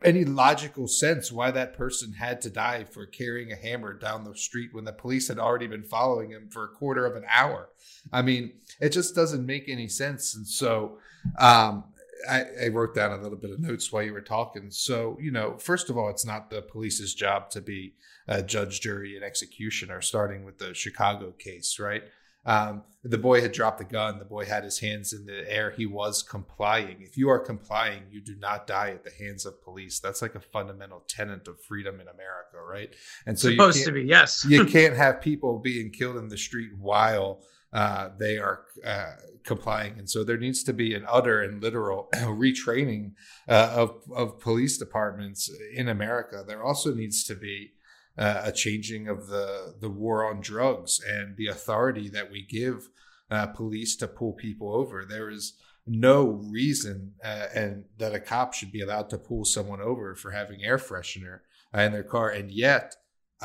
any 0.03 0.25
logical 0.25 0.87
sense 0.87 1.31
why 1.31 1.49
that 1.49 1.73
person 1.73 2.11
had 2.11 2.41
to 2.41 2.49
die 2.49 2.83
for 2.83 3.05
carrying 3.05 3.53
a 3.53 3.55
hammer 3.55 3.93
down 3.93 4.25
the 4.25 4.35
street 4.35 4.71
when 4.73 4.83
the 4.83 4.91
police 4.91 5.29
had 5.29 5.39
already 5.39 5.67
been 5.67 5.83
following 5.83 6.31
him 6.31 6.49
for 6.51 6.65
a 6.65 6.67
quarter 6.67 7.05
of 7.05 7.15
an 7.15 7.23
hour. 7.29 7.69
I 8.11 8.21
mean, 8.21 8.51
it 8.81 8.89
just 8.89 9.15
doesn't 9.15 9.45
make 9.45 9.69
any 9.69 9.87
sense. 9.87 10.35
And 10.35 10.45
so, 10.45 10.99
um, 11.39 11.85
I, 12.29 12.45
I, 12.63 12.67
wrote 12.69 12.95
down 12.95 13.11
a 13.11 13.21
little 13.21 13.37
bit 13.37 13.51
of 13.51 13.59
notes 13.59 13.91
while 13.91 14.03
you 14.03 14.13
were 14.13 14.21
talking. 14.21 14.71
So, 14.71 15.17
you 15.21 15.31
know, 15.31 15.57
first 15.57 15.89
of 15.89 15.97
all, 15.97 16.09
it's 16.09 16.25
not 16.25 16.49
the 16.49 16.61
police's 16.61 17.13
job 17.13 17.49
to 17.51 17.61
be 17.61 17.95
a 18.27 18.41
judge, 18.41 18.81
jury, 18.81 19.15
and 19.15 19.23
executioner, 19.23 20.01
starting 20.01 20.45
with 20.45 20.57
the 20.57 20.73
Chicago 20.73 21.31
case, 21.31 21.79
right? 21.79 22.03
Um, 22.45 22.83
the 23.03 23.17
boy 23.17 23.41
had 23.41 23.51
dropped 23.51 23.79
the 23.79 23.85
gun. 23.85 24.19
The 24.19 24.25
boy 24.25 24.45
had 24.45 24.63
his 24.63 24.79
hands 24.79 25.13
in 25.13 25.25
the 25.25 25.51
air. 25.51 25.71
He 25.71 25.85
was 25.85 26.21
complying. 26.21 26.97
If 27.01 27.17
you 27.17 27.29
are 27.29 27.39
complying, 27.39 28.03
you 28.11 28.21
do 28.21 28.35
not 28.35 28.67
die 28.67 28.91
at 28.91 29.03
the 29.03 29.11
hands 29.11 29.45
of 29.45 29.63
police. 29.63 29.99
That's 29.99 30.21
like 30.21 30.35
a 30.35 30.39
fundamental 30.39 31.03
tenet 31.07 31.47
of 31.47 31.59
freedom 31.61 31.95
in 31.95 32.07
America, 32.07 32.57
right? 32.67 32.93
And 33.25 33.37
so, 33.37 33.49
supposed 33.49 33.85
to 33.85 33.91
be, 33.91 34.03
yes. 34.03 34.45
you 34.47 34.65
can't 34.77 34.95
have 34.95 35.21
people 35.21 35.57
being 35.57 35.91
killed 35.91 36.17
in 36.17 36.29
the 36.29 36.37
street 36.37 36.71
while 36.79 37.41
uh, 37.75 38.09
they 38.17 38.37
are 38.37 38.61
uh, 38.85 39.15
complying. 39.43 39.99
And 39.99 40.09
so 40.09 40.23
there 40.23 40.37
needs 40.37 40.63
to 40.63 40.71
be 40.71 40.93
an 40.93 41.05
utter 41.09 41.41
and 41.41 41.61
literal 41.61 42.07
retraining 42.15 43.11
uh, 43.49 43.73
of, 43.75 44.01
of 44.15 44.39
police 44.39 44.77
departments 44.77 45.51
in 45.73 45.89
America. 45.89 46.45
There 46.47 46.63
also 46.63 46.93
needs 46.93 47.25
to 47.25 47.35
be 47.35 47.73
uh, 48.17 48.43
a 48.45 48.53
changing 48.53 49.09
of 49.09 49.27
the, 49.27 49.75
the 49.81 49.89
war 49.89 50.25
on 50.25 50.39
drugs 50.39 51.01
and 51.05 51.35
the 51.35 51.47
authority 51.47 52.07
that 52.07 52.31
we 52.31 52.45
give 52.45 52.87
uh, 53.29 53.47
police 53.47 53.97
to 53.97 54.07
pull 54.07 54.31
people 54.31 54.73
over. 54.73 55.03
There 55.03 55.29
is 55.29 55.57
no 55.85 56.41
reason 56.49 57.15
uh, 57.25 57.47
and 57.53 57.83
that 57.97 58.15
a 58.15 58.21
cop 58.21 58.53
should 58.53 58.71
be 58.71 58.81
allowed 58.81 59.09
to 59.09 59.17
pull 59.17 59.43
someone 59.43 59.81
over 59.81 60.15
for 60.15 60.31
having 60.31 60.63
air 60.63 60.77
freshener 60.77 61.39
in 61.73 61.91
their 61.91 62.03
car. 62.03 62.29
And 62.29 62.49
yet, 62.49 62.95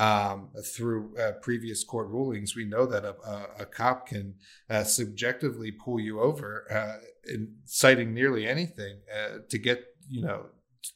um, 0.00 0.48
through 0.64 1.14
uh, 1.18 1.32
previous 1.42 1.84
court 1.84 2.08
rulings, 2.08 2.56
we 2.56 2.64
know 2.64 2.86
that 2.86 3.04
a, 3.04 3.14
a, 3.22 3.46
a 3.60 3.66
cop 3.66 4.06
can 4.06 4.34
uh, 4.70 4.82
subjectively 4.82 5.70
pull 5.70 6.00
you 6.00 6.20
over, 6.20 6.64
uh, 6.72 7.04
in 7.30 7.56
citing 7.66 8.14
nearly 8.14 8.48
anything 8.48 8.96
uh, 9.14 9.38
to 9.50 9.58
get 9.58 9.84
you 10.08 10.22
know 10.22 10.46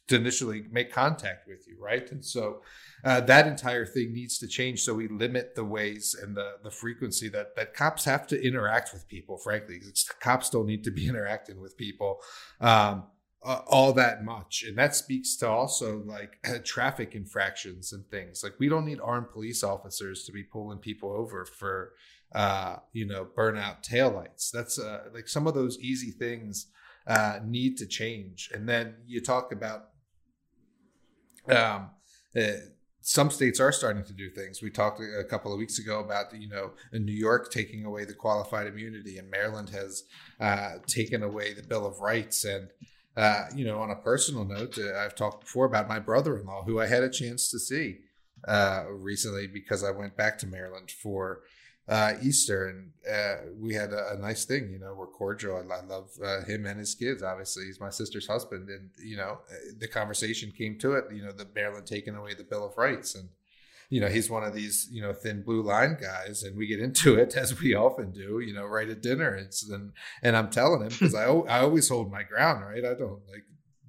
to 0.07 0.15
initially 0.15 0.65
make 0.71 0.91
contact 0.91 1.47
with 1.47 1.67
you, 1.67 1.77
right? 1.79 2.11
And 2.11 2.25
so 2.25 2.61
uh, 3.03 3.21
that 3.21 3.45
entire 3.45 3.85
thing 3.85 4.11
needs 4.11 4.39
to 4.39 4.47
change. 4.47 4.81
So 4.81 4.95
we 4.95 5.07
limit 5.07 5.53
the 5.53 5.63
ways 5.63 6.15
and 6.19 6.35
the 6.35 6.53
the 6.63 6.71
frequency 6.71 7.29
that 7.29 7.55
that 7.55 7.75
cops 7.75 8.05
have 8.05 8.25
to 8.27 8.43
interact 8.43 8.91
with 8.91 9.07
people. 9.07 9.37
Frankly, 9.37 9.79
cops 10.19 10.49
don't 10.49 10.65
need 10.65 10.83
to 10.83 10.91
be 10.91 11.07
interacting 11.11 11.61
with 11.61 11.77
people. 11.77 12.17
Um, 12.59 13.03
uh, 13.45 13.61
all 13.67 13.93
that 13.93 14.25
much. 14.25 14.65
And 14.67 14.77
that 14.77 14.95
speaks 14.95 15.35
to 15.37 15.47
also 15.47 16.01
like 16.05 16.39
traffic 16.65 17.15
infractions 17.15 17.93
and 17.93 18.05
things. 18.09 18.43
Like 18.43 18.53
we 18.59 18.67
don't 18.67 18.85
need 18.85 18.99
armed 19.01 19.29
police 19.29 19.63
officers 19.63 20.23
to 20.25 20.31
be 20.31 20.43
pulling 20.43 20.79
people 20.79 21.11
over 21.11 21.45
for 21.45 21.93
uh, 22.33 22.77
you 22.91 23.05
know, 23.05 23.25
burnout 23.37 23.87
taillights. 23.87 24.51
That's 24.51 24.77
uh, 24.77 25.05
like 25.13 25.27
some 25.27 25.47
of 25.47 25.53
those 25.53 25.79
easy 25.79 26.11
things 26.11 26.67
uh, 27.07 27.39
need 27.45 27.77
to 27.77 27.85
change. 27.85 28.49
And 28.53 28.67
then 28.67 28.95
you 29.07 29.21
talk 29.21 29.51
about 29.53 29.89
um, 31.47 31.91
uh, 32.35 32.51
some 33.01 33.29
states 33.29 33.59
are 33.59 33.71
starting 33.71 34.03
to 34.03 34.13
do 34.13 34.29
things. 34.29 34.61
We 34.61 34.71
talked 34.71 34.99
a 34.99 35.23
couple 35.23 35.53
of 35.53 35.59
weeks 35.59 35.77
ago 35.79 35.99
about 35.99 36.33
you 36.37 36.49
know 36.49 36.71
New 36.91 37.13
York 37.13 37.51
taking 37.51 37.85
away 37.85 38.03
the 38.03 38.15
qualified 38.15 38.67
immunity, 38.67 39.17
and 39.17 39.29
Maryland 39.29 39.69
has 39.69 40.03
uh, 40.39 40.79
taken 40.87 41.21
away 41.21 41.53
the 41.53 41.63
Bill 41.63 41.85
of 41.85 41.99
Rights, 41.99 42.43
and 42.43 42.69
uh, 43.17 43.45
you 43.55 43.65
know, 43.65 43.79
on 43.79 43.91
a 43.91 43.95
personal 43.95 44.45
note, 44.45 44.77
uh, 44.77 44.97
I've 44.97 45.15
talked 45.15 45.41
before 45.41 45.65
about 45.65 45.87
my 45.87 45.99
brother-in-law, 45.99 46.63
who 46.63 46.79
I 46.79 46.87
had 46.87 47.03
a 47.03 47.09
chance 47.09 47.49
to 47.51 47.59
see 47.59 47.99
uh, 48.47 48.85
recently 48.89 49.47
because 49.47 49.83
I 49.83 49.91
went 49.91 50.17
back 50.17 50.37
to 50.39 50.47
Maryland 50.47 50.91
for 50.91 51.41
uh, 51.87 52.13
Easter, 52.21 52.67
and 52.67 52.91
uh, 53.09 53.51
we 53.59 53.73
had 53.75 53.93
a, 53.93 54.13
a, 54.13 54.17
nice 54.17 54.43
thing. 54.45 54.71
You 54.71 54.79
know, 54.79 54.95
we're 54.97 55.05
cordial. 55.07 55.55
I, 55.55 55.75
I 55.75 55.81
love 55.81 56.09
uh, 56.23 56.43
him 56.43 56.65
and 56.65 56.79
his 56.79 56.95
kids. 56.95 57.21
Obviously, 57.21 57.65
he's 57.65 57.79
my 57.79 57.91
sister's 57.91 58.27
husband, 58.27 58.69
and 58.69 58.89
you 59.03 59.17
know, 59.17 59.37
the 59.77 59.87
conversation 59.87 60.51
came 60.51 60.79
to 60.79 60.93
it. 60.93 61.05
You 61.13 61.23
know, 61.23 61.31
the 61.31 61.47
Maryland 61.53 61.85
taking 61.85 62.15
away 62.15 62.33
the 62.33 62.43
Bill 62.43 62.65
of 62.65 62.77
Rights, 62.77 63.13
and 63.13 63.29
you 63.89 64.01
know, 64.01 64.07
he's 64.07 64.29
one 64.29 64.43
of 64.43 64.53
these, 64.53 64.87
you 64.91 65.01
know, 65.01 65.13
thin 65.13 65.43
blue 65.43 65.61
line 65.61 65.97
guys, 65.99 66.43
and 66.43 66.57
we 66.57 66.67
get 66.67 66.79
into 66.79 67.15
it 67.15 67.35
as 67.35 67.59
we 67.59 67.75
often 67.75 68.11
do, 68.11 68.39
you 68.39 68.53
know, 68.53 68.65
right 68.65 68.89
at 68.89 69.01
dinner. 69.01 69.35
It's 69.35 69.69
and 69.69 69.93
and 70.21 70.35
I'm 70.35 70.49
telling 70.49 70.81
him 70.81 70.89
because 70.89 71.15
I 71.15 71.25
I 71.25 71.59
always 71.59 71.89
hold 71.89 72.11
my 72.11 72.23
ground, 72.23 72.65
right? 72.65 72.85
I 72.85 72.93
don't 72.93 73.21
like 73.29 73.43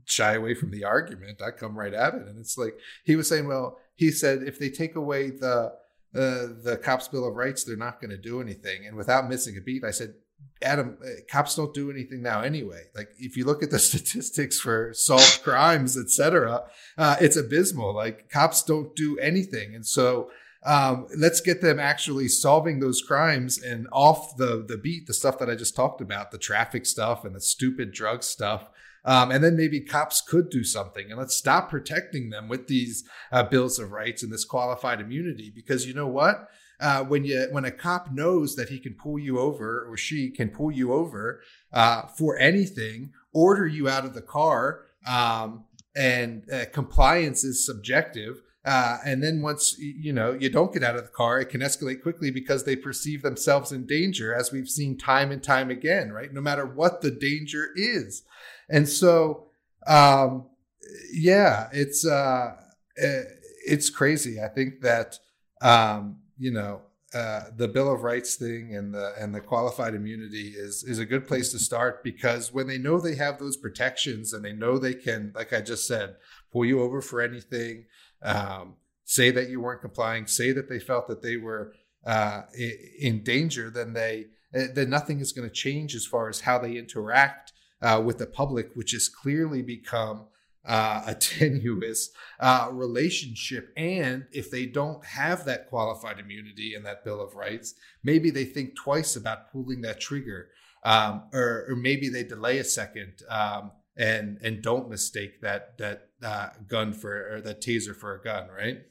shy 0.05 0.35
away 0.35 0.55
from 0.55 0.71
the 0.71 0.85
argument. 0.85 1.43
I 1.43 1.51
come 1.51 1.79
right 1.79 1.95
at 1.95 2.15
it, 2.15 2.27
and 2.27 2.39
it's 2.39 2.57
like 2.57 2.79
he 3.05 3.17
was 3.17 3.29
saying, 3.29 3.47
well, 3.47 3.79
he 3.95 4.11
said 4.11 4.43
if 4.43 4.59
they 4.59 4.71
take 4.71 4.97
away 4.97 5.31
the 5.31 5.73
uh, 6.15 6.49
the 6.63 6.81
cops 6.83 7.09
bill 7.09 7.29
of 7.29 7.35
rights, 7.35 7.65
they're 7.65 7.77
not 7.77 8.01
going 8.01 8.11
to 8.11 8.17
do 8.17 8.41
anything. 8.41 8.87
And 8.87 8.97
without 8.97 9.29
missing 9.29 9.57
a 9.59 9.61
beat, 9.61 9.85
I 9.85 9.91
said, 9.91 10.15
Adam, 10.63 10.97
uh, 11.05 11.09
cops 11.31 11.55
don't 11.55 11.75
do 11.75 11.91
anything 11.91 12.23
now 12.23 12.41
anyway. 12.41 12.85
Like 12.95 13.11
if 13.19 13.37
you 13.37 13.45
look 13.45 13.63
at 13.63 13.71
the 13.71 13.79
statistics 13.91 14.59
for 14.59 14.93
solved 14.95 15.43
crimes, 15.43 15.97
etc., 15.97 16.65
uh, 16.97 17.17
it's 17.21 17.37
abysmal. 17.37 17.95
Like 17.95 18.31
cops 18.31 18.63
don't 18.63 18.95
do 18.97 19.19
anything. 19.19 19.75
And 19.75 19.87
so 19.87 20.31
um, 20.65 21.07
let's 21.17 21.41
get 21.41 21.61
them 21.61 21.79
actually 21.79 22.29
solving 22.29 22.81
those 22.81 23.03
crimes 23.03 23.63
and 23.63 23.87
off 23.93 24.37
the, 24.37 24.65
the 24.67 24.77
beat, 24.77 25.07
the 25.07 25.15
stuff 25.15 25.39
that 25.39 25.51
I 25.51 25.55
just 25.55 25.77
talked 25.77 26.01
about, 26.01 26.31
the 26.31 26.39
traffic 26.39 26.87
stuff 26.87 27.25
and 27.25 27.37
the 27.37 27.41
stupid 27.41 27.93
drug 27.93 28.23
stuff. 28.23 28.69
Um, 29.05 29.31
and 29.31 29.45
then 29.45 29.57
maybe 29.57 29.81
cops 29.81 30.21
could 30.21 30.51
do 30.51 30.65
something 30.65 31.11
and 31.11 31.19
let's 31.19 31.37
stop 31.37 31.71
protecting 31.71 32.31
them 32.31 32.49
with 32.49 32.67
these 32.67 33.05
uh, 33.31 33.45
bills 33.45 33.79
of 33.79 33.93
rights 33.93 34.25
and 34.25 34.33
this 34.33 34.45
qualified 34.45 35.01
immunity 35.01 35.53
because 35.55 35.87
you 35.87 35.95
know 35.95 36.09
what? 36.09 36.49
Uh, 36.81 37.05
when 37.05 37.25
you 37.25 37.47
when 37.51 37.65
a 37.65 37.71
cop 37.71 38.13
knows 38.13 38.57
that 38.57 38.69
he 38.69 38.79
can 38.79 38.95
pull 38.95 39.19
you 39.19 39.39
over 39.39 39.87
or 39.89 39.97
she 39.97 40.31
can 40.31 40.51
pull 40.51 40.71
you 40.71 40.93
over 40.93 41.41
uh, 41.73 42.03
for 42.03 42.39
anything, 42.39 43.13
order 43.33 43.67
you 43.67 43.89
out 43.89 44.05
of 44.05 44.15
the 44.15 44.23
car, 44.23 44.83
um, 45.07 45.65
and 45.97 46.45
uh, 46.53 46.65
compliance 46.73 47.45
is 47.45 47.65
subjective. 47.65 48.43
Uh, 48.65 48.99
and 49.07 49.23
then 49.23 49.43
once 49.43 49.77
you 49.79 50.13
know 50.13 50.33
you 50.33 50.51
don't 50.51 50.73
get 50.73 50.83
out 50.83 50.97
of 50.97 51.03
the 51.03 51.13
car, 51.13 51.41
it 51.41 51.47
can 51.47 51.61
escalate 51.61 52.03
quickly 52.03 52.31
because 52.31 52.65
they 52.65 52.75
perceive 52.75 53.23
themselves 53.23 53.71
in 53.71 53.87
danger, 53.87 54.35
as 54.35 54.51
we've 54.51 54.69
seen 54.69 54.99
time 54.99 55.31
and 55.31 55.43
time 55.43 55.71
again. 55.71 56.13
Right, 56.13 56.33
no 56.33 56.41
matter 56.41 56.67
what 56.67 57.01
the 57.01 57.13
danger 57.13 57.69
is, 57.77 58.25
and 58.69 58.89
so 58.89 59.47
um, 59.87 60.47
yeah, 61.13 61.69
it's 61.73 62.07
uh, 62.07 62.57
eh, 62.99 63.23
it's 63.67 63.91
crazy. 63.91 64.41
I 64.41 64.49
think 64.49 64.81
that 64.83 65.19
um, 65.63 66.19
you 66.39 66.53
know, 66.53 66.83
uh, 67.15 67.45
the 67.57 67.69
Bill 67.69 67.93
of 67.93 68.03
Rights 68.03 68.35
thing 68.35 68.75
and 68.75 68.93
the 68.93 69.15
and 69.19 69.35
the 69.35 69.41
qualified 69.41 69.95
immunity 69.95 70.53
is 70.57 70.83
is 70.83 70.99
a 70.99 71.07
good 71.07 71.27
place 71.27 71.51
to 71.53 71.59
start 71.59 72.03
because 72.03 72.53
when 72.53 72.67
they 72.67 72.79
know 72.79 73.01
they 73.01 73.15
have 73.15 73.39
those 73.39 73.57
protections 73.57 74.33
and 74.33 74.45
they 74.45 74.53
know 74.53 74.77
they 74.77 74.95
can, 74.95 75.33
like 75.35 75.53
I 75.53 75.61
just 75.61 75.87
said, 75.87 76.17
pull 76.53 76.65
you 76.65 76.83
over 76.83 77.01
for 77.01 77.21
anything, 77.21 77.85
um, 78.23 78.75
say 79.05 79.31
that 79.31 79.49
you 79.49 79.61
weren't 79.61 79.81
complying, 79.81 80.27
say 80.27 80.53
that 80.53 80.69
they 80.69 80.81
felt 80.81 81.07
that 81.07 81.23
they 81.23 81.37
were 81.37 81.73
uh, 82.05 82.43
in 82.99 83.23
danger, 83.23 83.71
then 83.71 83.93
they 83.93 84.27
eh, 84.53 84.67
then 84.75 84.91
nothing 84.91 85.21
is 85.21 85.33
going 85.33 85.49
to 85.49 85.55
change 85.55 85.95
as 85.95 86.07
far 86.07 86.29
as 86.29 86.41
how 86.41 86.59
they 86.59 86.77
interact 86.77 87.53
uh, 87.83 88.03
with 88.05 88.19
the 88.19 88.27
public, 88.27 88.71
which 88.75 88.93
has 88.93 89.09
clearly 89.09 89.63
become 89.63 90.27
uh, 90.67 91.03
a 91.07 91.15
tenuous 91.15 92.11
uh, 92.41 92.69
relationship. 92.73 93.73
And 93.77 94.27
if 94.33 94.51
they 94.51 94.67
don't 94.67 95.05
have 95.05 95.45
that 95.45 95.69
qualified 95.69 96.19
immunity 96.19 96.75
and 96.75 96.85
that 96.85 97.05
Bill 97.05 97.21
of 97.21 97.35
Rights, 97.35 97.75
maybe 98.03 98.31
they 98.31 98.45
think 98.45 98.77
twice 98.77 99.17
about 99.17 99.51
pulling 99.53 99.83
that 99.83 100.01
trigger, 100.01 100.49
um, 100.85 101.25
or, 101.33 101.67
or, 101.69 101.77
maybe 101.77 102.09
they 102.09 102.23
delay 102.23 102.59
a 102.59 102.65
second. 102.65 103.23
Um, 103.29 103.73
and 103.97 104.39
and 104.43 104.63
don't 104.63 104.89
mistake 104.91 105.41
that 105.41 105.79
that 105.79 106.09
uh, 106.23 106.49
gun 106.69 106.93
for 106.93 107.37
or 107.37 107.41
that 107.41 107.61
taser 107.61 107.97
for 107.97 108.15
a 108.15 108.23
gun, 108.23 108.49
right? 108.49 108.83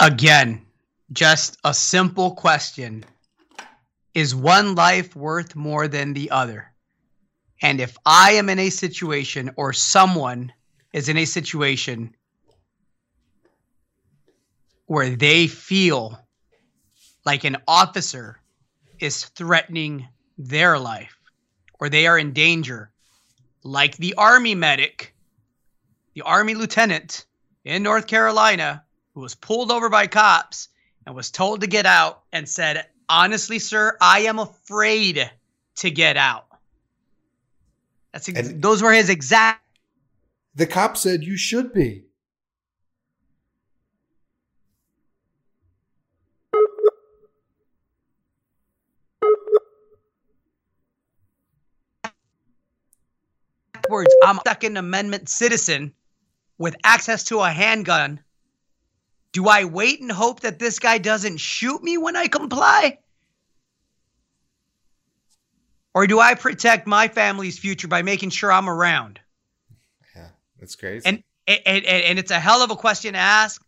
Again, 0.00 0.64
just 1.12 1.58
a 1.62 1.74
simple 1.74 2.32
question: 2.34 3.04
Is 4.14 4.34
one 4.34 4.74
life 4.74 5.14
worth 5.14 5.54
more 5.54 5.88
than 5.88 6.14
the 6.14 6.30
other? 6.30 6.69
And 7.62 7.80
if 7.80 7.96
I 8.06 8.32
am 8.32 8.48
in 8.48 8.58
a 8.58 8.70
situation 8.70 9.50
or 9.56 9.72
someone 9.72 10.52
is 10.92 11.08
in 11.08 11.16
a 11.16 11.24
situation 11.24 12.14
where 14.86 15.10
they 15.10 15.46
feel 15.46 16.18
like 17.24 17.44
an 17.44 17.58
officer 17.68 18.40
is 18.98 19.24
threatening 19.24 20.08
their 20.38 20.78
life 20.78 21.16
or 21.78 21.88
they 21.88 22.06
are 22.06 22.18
in 22.18 22.32
danger, 22.32 22.90
like 23.62 23.96
the 23.96 24.14
Army 24.14 24.54
medic, 24.54 25.14
the 26.14 26.22
Army 26.22 26.54
lieutenant 26.54 27.26
in 27.64 27.82
North 27.82 28.06
Carolina 28.06 28.84
who 29.14 29.20
was 29.20 29.34
pulled 29.34 29.70
over 29.70 29.88
by 29.88 30.06
cops 30.06 30.68
and 31.06 31.14
was 31.14 31.30
told 31.30 31.60
to 31.60 31.66
get 31.66 31.86
out 31.86 32.22
and 32.32 32.48
said, 32.48 32.86
Honestly, 33.08 33.58
sir, 33.58 33.96
I 34.00 34.20
am 34.20 34.38
afraid 34.38 35.30
to 35.76 35.90
get 35.90 36.16
out. 36.16 36.46
That's 38.12 38.28
ex- 38.28 38.48
And- 38.48 38.62
those 38.62 38.82
were 38.82 38.92
his 38.92 39.08
exact 39.08 39.64
The 40.54 40.66
cop 40.66 40.96
said 40.96 41.22
you 41.24 41.36
should 41.36 41.72
be. 41.72 42.04
words. 53.88 54.14
I'm 54.24 54.38
a 54.38 54.42
Second 54.46 54.76
Amendment 54.76 55.28
citizen 55.28 55.92
with 56.58 56.76
access 56.84 57.24
to 57.24 57.40
a 57.40 57.50
handgun. 57.50 58.20
Do 59.32 59.48
I 59.48 59.64
wait 59.64 60.00
and 60.00 60.10
hope 60.10 60.40
that 60.40 60.58
this 60.58 60.78
guy 60.78 60.98
doesn't 60.98 61.38
shoot 61.38 61.82
me 61.82 61.98
when 61.98 62.16
I 62.16 62.26
comply? 62.28 62.98
Or 65.94 66.06
do 66.06 66.20
I 66.20 66.34
protect 66.34 66.86
my 66.86 67.08
family's 67.08 67.58
future 67.58 67.88
by 67.88 68.02
making 68.02 68.30
sure 68.30 68.52
I'm 68.52 68.68
around? 68.68 69.18
Yeah, 70.14 70.28
that's 70.58 70.76
crazy. 70.76 71.06
And 71.06 71.22
and, 71.46 71.60
and, 71.66 71.84
and 71.84 72.18
it's 72.18 72.30
a 72.30 72.38
hell 72.38 72.62
of 72.62 72.70
a 72.70 72.76
question 72.76 73.14
to 73.14 73.18
ask, 73.18 73.64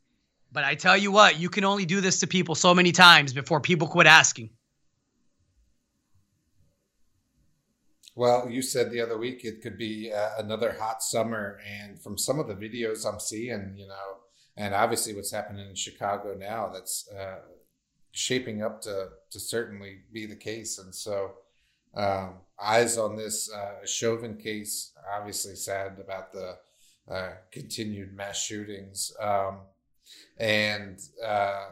but 0.53 0.63
I 0.63 0.75
tell 0.77 0.97
you 0.97 1.11
what, 1.11 1.41
you 1.41 1.49
can 1.49 1.65
only 1.65 1.85
do 1.85 2.01
this 2.01 2.21
to 2.21 2.27
people 2.27 2.55
so 2.55 2.75
many 2.75 2.93
times 2.93 3.33
before 3.33 3.61
people 3.61 3.89
quit 3.89 4.07
asking. 4.07 4.51
Well, 8.15 8.49
you 8.51 8.61
said 8.61 8.91
the 8.91 9.01
other 9.01 9.17
week 9.17 9.45
it 9.45 9.63
could 9.63 9.79
be 9.79 10.13
uh, 10.13 10.31
another 10.39 10.77
hot 10.79 11.03
summer, 11.03 11.59
and 11.67 12.01
from 12.01 12.19
some 12.19 12.39
of 12.39 12.47
the 12.47 12.55
videos 12.55 13.07
I'm 13.07 13.19
seeing, 13.19 13.75
you 13.77 13.89
know, 13.89 14.19
and 14.57 14.75
obviously 14.75 15.15
what's 15.15 15.33
happening 15.33 15.67
in 15.67 15.75
Chicago 15.75 16.37
now, 16.39 16.69
that's 16.69 17.09
uh, 17.09 17.39
shaping 18.13 18.63
up 18.63 18.83
to 18.83 19.09
to 19.31 19.41
certainly 19.41 20.01
be 20.13 20.27
the 20.27 20.37
case. 20.37 20.79
And 20.79 20.95
so, 20.95 21.33
um, 21.95 22.35
eyes 22.63 22.99
on 22.99 23.17
this 23.17 23.51
uh, 23.53 23.85
Chauvin 23.85 24.37
case. 24.37 24.93
Obviously, 25.17 25.55
sad 25.55 25.99
about 25.99 26.33
the 26.33 26.57
uh, 27.11 27.33
continued 27.51 28.15
mass 28.15 28.41
shootings, 28.43 29.13
um, 29.21 29.59
and 30.39 31.01
uh, 31.25 31.71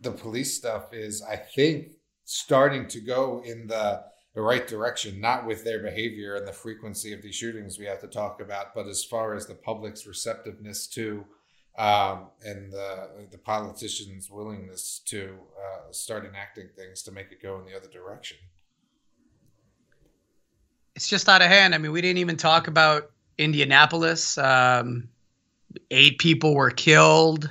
the 0.00 0.12
police 0.12 0.54
stuff 0.56 0.92
is, 0.92 1.22
I 1.22 1.36
think, 1.36 1.92
starting 2.24 2.86
to 2.88 3.00
go 3.00 3.42
in 3.44 3.66
the 3.66 4.04
the 4.34 4.40
right 4.40 4.66
direction, 4.66 5.20
not 5.20 5.46
with 5.46 5.62
their 5.62 5.82
behavior 5.82 6.36
and 6.36 6.48
the 6.48 6.52
frequency 6.52 7.12
of 7.12 7.20
these 7.20 7.34
shootings 7.34 7.78
we 7.78 7.84
have 7.84 8.00
to 8.00 8.06
talk 8.06 8.40
about, 8.40 8.74
but 8.74 8.86
as 8.86 9.04
far 9.04 9.34
as 9.34 9.46
the 9.46 9.54
public's 9.54 10.06
receptiveness 10.06 10.86
to 10.86 11.26
um, 11.78 12.28
and 12.44 12.72
the 12.72 13.08
the 13.30 13.38
politicians' 13.38 14.30
willingness 14.30 15.00
to 15.06 15.38
uh, 15.58 15.90
start 15.90 16.26
enacting 16.26 16.68
things 16.76 17.02
to 17.02 17.12
make 17.12 17.32
it 17.32 17.42
go 17.42 17.58
in 17.58 17.64
the 17.64 17.76
other 17.76 17.88
direction. 17.88 18.36
It's 20.94 21.08
just 21.08 21.28
out 21.28 21.42
of 21.42 21.48
hand. 21.48 21.74
I 21.74 21.78
mean, 21.78 21.92
we 21.92 22.00
didn't 22.00 22.18
even 22.18 22.36
talk 22.36 22.68
about 22.68 23.10
Indianapolis. 23.38 24.36
Um, 24.38 25.08
eight 25.90 26.18
people 26.18 26.54
were 26.54 26.70
killed, 26.70 27.50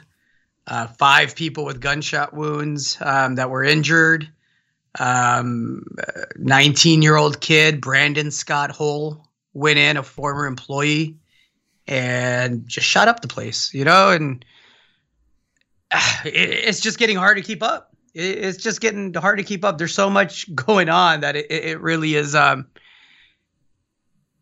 uh, 0.68 0.88
five 0.88 1.36
people 1.36 1.66
with 1.66 1.82
gunshot 1.82 2.34
wounds 2.34 2.98
um, 3.02 3.36
that 3.36 3.50
were 3.50 3.64
injured. 3.64 4.30
Um, 5.00 5.84
19 6.36 7.02
year 7.02 7.16
old 7.16 7.40
kid, 7.40 7.82
Brandon 7.82 8.30
Scott 8.30 8.72
Hole, 8.72 9.28
went 9.54 9.80
in, 9.80 9.98
a 9.98 10.04
former 10.04 10.46
employee, 10.46 11.18
and 11.88 12.68
just 12.68 12.88
shot 12.88 13.08
up 13.08 13.22
the 13.22 13.28
place, 13.28 13.74
you 13.74 13.86
know? 13.86 14.10
And 14.10 14.44
uh, 15.92 16.18
it, 16.26 16.30
it's 16.36 16.80
just 16.80 17.00
getting 17.00 17.18
hard 17.18 17.38
to 17.38 17.44
keep 17.44 17.64
up. 17.64 17.96
It, 18.14 18.38
it's 18.40 18.58
just 18.58 18.82
getting 18.82 19.14
hard 19.14 19.38
to 19.40 19.44
keep 19.44 19.64
up. 19.64 19.78
There's 19.78 19.94
so 19.94 20.10
much 20.10 20.54
going 20.56 20.90
on 20.90 21.22
that 21.22 21.36
it, 21.36 21.52
it 21.52 21.82
really 21.82 22.16
is 22.16 22.36
um, 22.36 22.68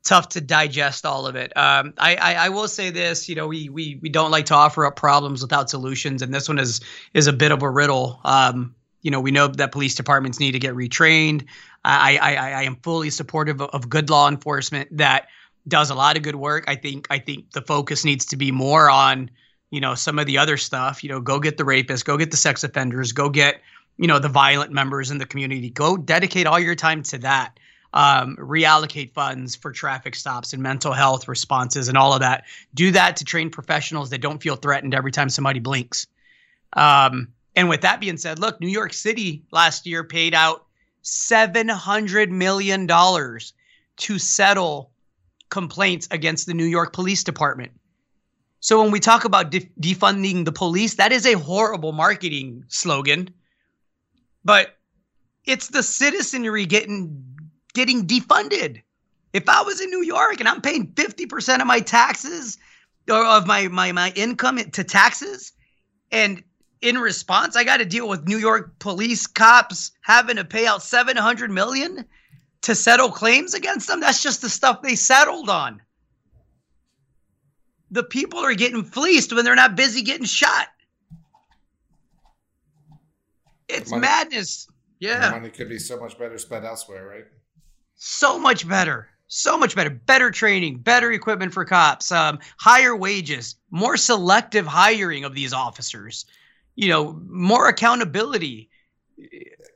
tough 0.10 0.30
to 0.30 0.42
digest 0.42 1.06
all 1.06 1.28
of 1.28 1.36
it. 1.36 1.56
Um, 1.56 1.94
I, 2.00 2.16
I, 2.16 2.34
I 2.34 2.50
will 2.50 2.68
say 2.68 2.90
this, 2.90 3.30
you 3.30 3.36
know, 3.36 3.46
we, 3.46 3.70
we, 3.70 4.00
we 4.02 4.10
don't 4.10 4.32
like 4.32 4.48
to 4.48 4.56
offer 4.56 4.84
up 4.84 4.96
problems 4.96 5.44
without 5.44 5.70
solutions. 5.70 6.24
And 6.24 6.34
this 6.34 6.48
one 6.48 6.58
is, 6.58 6.82
is 7.14 7.28
a 7.28 7.34
bit 7.34 7.52
of 7.52 7.62
a 7.62 7.70
riddle. 7.70 8.20
Um, 8.24 8.74
you 9.04 9.12
know, 9.12 9.20
we 9.20 9.30
know 9.30 9.48
that 9.48 9.72
police 9.72 9.94
departments 9.94 10.40
need 10.40 10.54
to 10.54 10.60
get 10.60 10.74
retrained. 10.74 11.46
I, 11.86 12.18
I, 12.18 12.36
I, 12.36 12.64
am 12.64 12.78
fully 12.78 13.12
supportive 13.12 13.62
of, 13.62 13.70
of 13.70 13.88
good 13.88 14.10
law 14.10 14.28
enforcement 14.28 14.98
that 14.98 15.28
does 15.68 15.92
a 15.92 15.96
lot 15.96 16.18
of 16.18 16.24
good 16.24 16.38
work. 16.38 16.64
I 16.68 16.76
think, 16.76 17.06
I 17.12 17.20
think 17.20 17.52
the 17.52 17.62
focus 17.62 18.04
needs 18.04 18.26
to 18.26 18.36
be 18.36 18.52
more 18.52 18.90
on, 18.90 19.30
you 19.70 19.80
know, 19.80 19.94
some 19.94 20.18
of 20.18 20.26
the 20.26 20.40
other 20.40 20.58
stuff. 20.58 21.04
You 21.04 21.12
know, 21.12 21.22
go 21.22 21.40
get 21.40 21.58
the 21.58 21.66
rapists, 21.66 22.04
go 22.04 22.18
get 22.18 22.32
the 22.32 22.38
sex 22.38 22.64
offenders, 22.64 23.12
go 23.12 23.30
get, 23.30 23.62
you 23.98 24.08
know, 24.08 24.18
the 24.18 24.28
violent 24.28 24.72
members 24.72 25.12
in 25.12 25.20
the 25.20 25.28
community. 25.28 25.70
Go 25.70 25.98
dedicate 25.98 26.48
all 26.48 26.60
your 26.60 26.74
time 26.74 27.04
to 27.04 27.20
that. 27.20 27.60
Um, 27.92 28.36
reallocate 28.38 29.14
funds 29.14 29.56
for 29.56 29.72
traffic 29.72 30.14
stops 30.14 30.54
and 30.54 30.62
mental 30.62 30.94
health 30.94 31.28
responses 31.28 31.88
and 31.88 31.98
all 31.98 32.14
of 32.14 32.20
that. 32.20 32.44
Do 32.76 32.92
that 32.92 33.18
to 33.18 33.26
train 33.26 33.50
professionals 33.50 34.12
that 34.12 34.22
don't 34.22 34.42
feel 34.44 34.56
threatened 34.56 34.94
every 34.94 35.12
time 35.12 35.30
somebody 35.30 35.60
blinks. 35.60 36.06
Um, 36.74 37.30
and 37.56 37.68
with 37.68 37.82
that 37.82 38.00
being 38.00 38.18
said, 38.18 38.38
look, 38.38 38.62
New 38.62 38.70
York 38.70 38.94
City 38.94 39.44
last 39.52 39.88
year 39.88 40.04
paid 40.04 40.36
out 40.36 40.66
$700 41.04 42.30
million 42.30 42.88
to 42.88 44.20
settle 44.20 44.92
complaints 45.50 46.08
against 46.12 46.46
the 46.46 46.54
New 46.54 46.66
York 46.66 46.94
Police 46.94 47.24
Department. 47.24 47.72
So 48.60 48.82
when 48.82 48.92
we 48.92 49.00
talk 49.00 49.26
about 49.26 49.52
def- 49.52 49.74
defunding 49.80 50.46
the 50.46 50.52
police, 50.52 50.96
that 50.96 51.12
is 51.12 51.26
a 51.26 51.34
horrible 51.34 51.92
marketing 51.92 52.66
slogan. 52.68 53.30
But 54.44 54.78
it's 55.46 55.70
the 55.70 55.84
citizenry 55.84 56.66
getting 56.66 57.24
getting 57.80 58.06
defunded. 58.06 58.82
If 59.32 59.48
I 59.48 59.62
was 59.62 59.80
in 59.80 59.90
New 59.90 60.04
York 60.04 60.42
and 60.42 60.50
I'm 60.50 60.60
paying 60.60 60.88
50% 60.88 61.62
of 61.62 61.68
my 61.68 61.80
taxes 61.80 62.58
or 63.10 63.24
of 63.26 63.48
my 63.48 63.70
my 63.70 63.94
my 63.94 64.12
income 64.18 64.58
to 64.58 64.84
taxes 64.84 65.54
and 66.12 66.44
in 66.82 66.98
response, 66.98 67.56
I 67.56 67.64
got 67.64 67.78
to 67.78 67.86
deal 67.86 68.10
with 68.10 68.28
New 68.28 68.38
York 68.38 68.78
police 68.80 69.28
cops 69.28 69.92
having 70.02 70.36
to 70.36 70.44
pay 70.46 70.66
out 70.68 70.84
700 70.84 71.52
million 71.52 72.04
to 72.64 72.76
settle 72.76 73.10
claims 73.12 73.54
against 73.54 73.88
them. 73.88 74.02
That's 74.02 74.22
just 74.22 74.42
the 74.42 74.50
stuff 74.50 74.82
they 74.82 74.96
settled 74.96 75.50
on. 75.50 75.82
The 77.92 78.04
people 78.04 78.40
are 78.40 78.54
getting 78.56 78.84
fleeced 78.84 79.32
when 79.34 79.46
they're 79.46 79.56
not 79.56 79.76
busy 79.78 80.02
getting 80.02 80.26
shot. 80.26 80.68
It's 83.70 83.90
Money- 83.90 84.02
madness. 84.02 84.68
Yeah. 85.00 85.30
money 85.32 85.50
could 85.50 85.70
be 85.70 85.80
so 85.80 85.98
much 85.98 86.18
better 86.20 86.38
spent 86.38 86.66
elsewhere, 86.66 87.08
right? 87.08 87.26
So 88.00 88.40
much 88.40 88.68
better. 88.68 89.10
So 89.28 89.58
much 89.58 89.76
better. 89.76 89.90
Better 89.90 90.32
training, 90.32 90.78
better 90.78 91.12
equipment 91.12 91.54
for 91.54 91.66
cops, 91.66 92.12
um, 92.14 92.40
higher 92.58 92.96
wages, 92.96 93.56
more 93.70 93.98
selective 93.98 94.66
hiring 94.66 95.26
of 95.26 95.36
these 95.36 95.52
officers, 95.54 96.26
you 96.76 96.88
know, 96.88 97.22
more 97.28 97.68
accountability. 97.68 98.70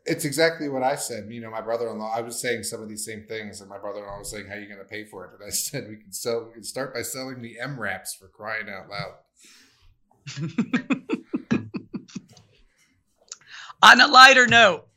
It's 0.05 0.23
exactly 0.23 0.69
what 0.69 0.83
I 0.83 0.95
said. 0.95 1.25
You 1.29 1.41
know, 1.41 1.51
my 1.51 1.59
brother-in-law. 1.59 2.13
I 2.15 2.21
was 2.21 2.39
saying 2.39 2.63
some 2.63 2.81
of 2.81 2.87
these 2.87 3.05
same 3.05 3.25
things, 3.27 3.59
and 3.59 3.69
my 3.69 3.77
brother-in-law 3.77 4.19
was 4.19 4.31
saying, 4.31 4.47
"How 4.47 4.55
are 4.55 4.59
you 4.59 4.67
going 4.67 4.79
to 4.79 4.85
pay 4.85 5.03
for 5.03 5.25
it?" 5.25 5.31
And 5.33 5.45
I 5.45 5.49
said, 5.51 5.89
"We 5.89 5.97
can 5.97 6.13
sell. 6.13 6.45
We 6.45 6.53
can 6.53 6.63
start 6.63 6.93
by 6.93 7.01
selling 7.01 7.41
the 7.41 7.57
MRAPs 7.61 8.17
for 8.17 8.29
crying 8.29 8.69
out 8.69 8.89
loud." 8.89 9.15
On 13.83 13.99
a 13.99 14.07
lighter 14.07 14.47
note, 14.47 14.87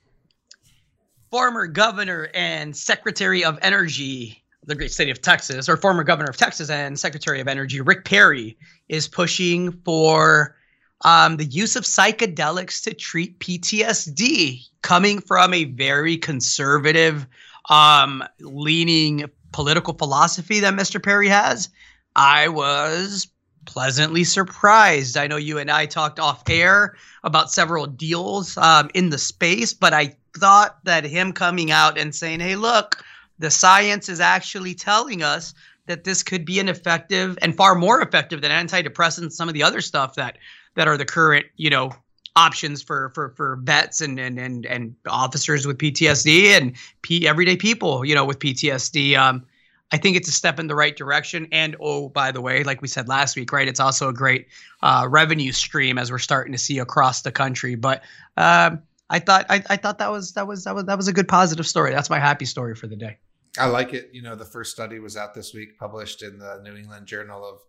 former 1.37 1.66
governor 1.66 2.30
and 2.32 2.74
secretary 2.74 3.45
of 3.45 3.59
energy 3.61 4.43
the 4.64 4.74
great 4.74 4.91
state 4.91 5.11
of 5.11 5.20
Texas, 5.20 5.68
or 5.68 5.76
former 5.76 6.03
governor 6.03 6.30
of 6.30 6.37
Texas 6.37 6.70
and 6.70 6.99
secretary 6.99 7.41
of 7.41 7.47
energy, 7.47 7.80
Rick 7.82 8.07
Perry, 8.07 8.57
is 8.89 9.07
pushing 9.07 9.70
for 9.84 10.57
um, 11.03 11.37
the 11.37 11.45
use 11.45 11.76
of 11.76 11.84
psychedelics 11.84 12.82
to 12.84 12.95
treat 12.95 13.39
PTSD, 13.39 14.66
coming 14.80 15.20
from 15.20 15.53
a 15.53 15.64
very 15.64 16.16
conservative, 16.16 17.26
um, 17.68 18.24
leaning 18.41 19.26
political 19.53 19.93
philosophy 19.93 20.61
that 20.61 20.74
Mr. 20.74 21.01
Perry 21.01 21.28
has, 21.28 21.68
I 22.16 22.49
was 22.49 23.28
pleasantly 23.66 24.24
surprised. 24.24 25.16
I 25.16 25.26
know 25.26 25.37
you 25.37 25.59
and 25.59 25.70
I 25.70 25.87
talked 25.87 26.18
off 26.18 26.49
air 26.49 26.97
about 27.22 27.53
several 27.53 27.87
deals 27.87 28.57
um, 28.57 28.91
in 28.95 29.11
the 29.11 29.18
space, 29.18 29.74
but 29.74 29.93
I 29.93 30.16
thought 30.37 30.78
that 30.84 31.05
him 31.05 31.32
coming 31.32 31.70
out 31.70 31.99
and 31.99 32.14
saying, 32.14 32.41
hey, 32.41 32.57
look, 32.57 33.05
the 33.39 33.51
science 33.51 34.09
is 34.09 34.20
actually 34.20 34.74
telling 34.74 35.22
us 35.22 35.55
that 35.87 36.05
this 36.05 36.22
could 36.22 36.45
be 36.45 36.59
an 36.59 36.68
effective 36.68 37.39
and 37.43 37.57
far 37.57 37.74
more 37.74 38.01
effective 38.01 38.41
than 38.41 38.51
antidepressants, 38.51 39.32
some 39.32 39.49
of 39.49 39.55
the 39.55 39.62
other 39.62 39.80
stuff 39.80 40.14
that 40.14 40.39
that 40.74 40.89
are 40.89 40.97
the 40.97 41.05
current, 41.05 41.47
you 41.57 41.70
know, 41.70 41.91
options 42.34 42.82
for 42.82 43.11
for 43.14 43.30
for 43.30 43.57
vets 43.62 44.01
and 44.01 44.18
and 44.18 44.39
and, 44.39 44.66
and 44.66 44.95
officers 45.09 45.66
with 45.66 45.78
PTSD 45.78 46.51
and 46.51 46.74
P, 47.03 47.26
everyday 47.26 47.57
people, 47.57 48.05
you 48.05 48.14
know, 48.14 48.24
with 48.24 48.39
PTSD. 48.39 49.16
Um, 49.16 49.45
I 49.93 49.99
think 49.99 50.16
it's 50.16 50.28
a 50.28 50.32
step 50.32 50.59
in 50.59 50.66
the 50.66 50.74
right 50.74 50.97
direction. 50.97 51.47
And 51.53 51.76
oh, 51.80 52.09
by 52.09 52.32
the 52.32 52.41
way, 52.41 52.64
like 52.64 52.82
we 52.82 52.89
said 52.89 53.07
last 53.09 53.37
week, 53.37 53.53
right? 53.53 53.68
It's 53.68 53.78
also 53.78 54.09
a 54.09 54.12
great 54.12 54.49
uh, 54.82 55.07
revenue 55.09 55.53
stream 55.53 55.97
as 55.97 56.11
we're 56.11 56.18
starting 56.18 56.53
to 56.53 56.59
see 56.59 56.78
across 56.78 57.22
the 57.22 57.30
country. 57.30 57.76
But 57.76 58.03
um, 58.37 58.82
I 59.09 59.18
thought 59.20 59.46
I, 59.48 59.62
I 59.68 59.76
thought 59.76 59.98
that 59.98 60.11
was 60.11 60.32
that 60.32 60.46
was 60.46 60.64
that 60.64 60.74
was 60.74 60.84
that 60.84 60.96
was 60.96 61.09
a 61.09 61.12
good 61.12 61.28
positive 61.28 61.66
story. 61.66 61.92
That's 61.92 62.11
my 62.11 62.18
happy 62.18 62.44
story 62.44 62.74
for 62.74 62.86
the 62.86 62.96
day. 62.96 63.18
I 63.59 63.66
like 63.66 63.94
it. 63.94 64.11
You 64.12 64.22
know, 64.22 64.34
the 64.34 64.44
first 64.44 64.72
study 64.72 64.98
was 64.98 65.16
out 65.16 65.34
this 65.34 65.54
week, 65.54 65.78
published 65.78 66.22
in 66.22 66.38
the 66.38 66.61
New 66.62 66.76
England 66.76 67.07
Journal 67.07 67.44
of 67.44 67.61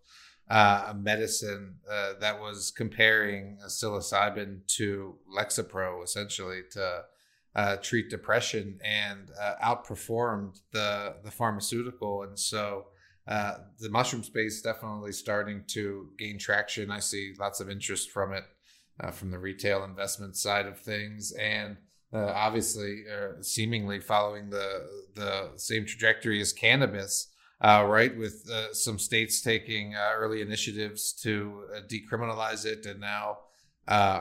uh, 0.49 0.93
Medicine, 0.97 1.75
uh, 1.89 2.13
that 2.19 2.39
was 2.39 2.71
comparing 2.71 3.57
psilocybin 3.67 4.65
to 4.67 5.15
Lexapro, 5.35 6.03
essentially 6.03 6.61
to 6.71 7.03
uh, 7.55 7.75
treat 7.77 8.09
depression, 8.09 8.79
and 8.83 9.29
uh, 9.41 9.55
outperformed 9.63 10.59
the 10.71 11.15
the 11.23 11.31
pharmaceutical. 11.31 12.23
And 12.23 12.37
so, 12.37 12.87
uh, 13.27 13.55
the 13.79 13.89
mushroom 13.89 14.23
space 14.23 14.61
definitely 14.61 15.11
starting 15.11 15.63
to 15.67 16.09
gain 16.17 16.37
traction. 16.37 16.91
I 16.91 16.99
see 16.99 17.33
lots 17.37 17.59
of 17.59 17.69
interest 17.69 18.11
from 18.11 18.33
it, 18.33 18.43
uh, 18.99 19.11
from 19.11 19.31
the 19.31 19.39
retail 19.39 19.83
investment 19.83 20.35
side 20.35 20.65
of 20.65 20.79
things, 20.79 21.31
and 21.33 21.77
uh, 22.13 22.31
obviously 22.33 23.03
uh, 23.13 23.41
seemingly 23.41 23.99
following 23.99 24.49
the 24.49 24.87
the 25.13 25.51
same 25.57 25.85
trajectory 25.85 26.39
as 26.39 26.53
cannabis, 26.53 27.27
uh, 27.61 27.83
right? 27.85 28.17
With 28.17 28.49
uh, 28.49 28.73
some 28.73 28.97
states 28.97 29.41
taking 29.41 29.95
uh, 29.95 30.11
early 30.15 30.41
initiatives 30.41 31.11
to 31.23 31.63
decriminalize 31.87 32.65
it, 32.65 32.85
and 32.85 33.01
now 33.01 33.39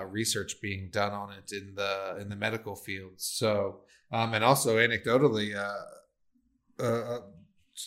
research 0.08 0.60
being 0.60 0.90
done 0.90 1.12
on 1.12 1.30
it 1.32 1.52
in 1.52 1.74
the 1.74 2.16
in 2.20 2.28
the 2.28 2.36
medical 2.36 2.74
field. 2.74 3.14
So, 3.16 3.80
um, 4.10 4.34
and 4.34 4.42
also 4.42 4.78
anecdotally, 4.78 5.54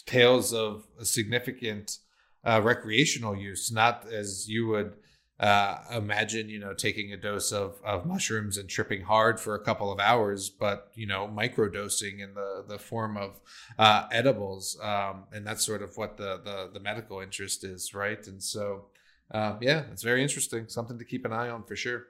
tales 0.06 0.54
of 0.54 0.88
significant 1.02 1.98
recreational 2.46 3.36
use, 3.36 3.70
not 3.72 4.08
as 4.12 4.48
you 4.48 4.68
would 4.68 4.94
uh, 5.40 5.78
imagine 5.96 6.50
you 6.50 6.60
know 6.60 6.74
taking 6.74 7.14
a 7.14 7.18
dose 7.18 7.52
of, 7.52 7.80
of 7.86 8.06
mushrooms 8.06 8.58
and 8.58 8.68
tripping 8.68 9.02
hard 9.04 9.40
for 9.40 9.56
a 9.56 9.60
couple 9.60 9.92
of 9.92 10.00
hours 10.00 10.50
but 10.50 10.92
you 10.96 11.08
know 11.08 11.30
microdosing 11.34 12.20
in 12.20 12.34
the 12.34 12.66
the 12.68 12.78
form 12.78 13.16
of 13.16 13.40
uh, 13.78 14.06
edibles 14.12 14.78
um, 14.82 15.24
and 15.32 15.48
that's 15.48 15.66
sort 15.66 15.82
of 15.82 15.96
what 15.96 16.18
the, 16.18 16.42
the 16.44 16.70
the 16.74 16.80
medical 16.80 17.20
interest 17.22 17.64
is 17.64 17.94
right? 17.94 18.28
And 18.28 18.44
so 18.44 18.86
um, 19.32 19.60
yeah 19.62 19.84
it's 19.92 20.04
very 20.04 20.22
interesting 20.22 20.68
something 20.68 20.98
to 20.98 21.06
keep 21.06 21.26
an 21.26 21.32
eye 21.32 21.50
on 21.50 21.64
for 21.64 21.76
sure. 21.76 22.08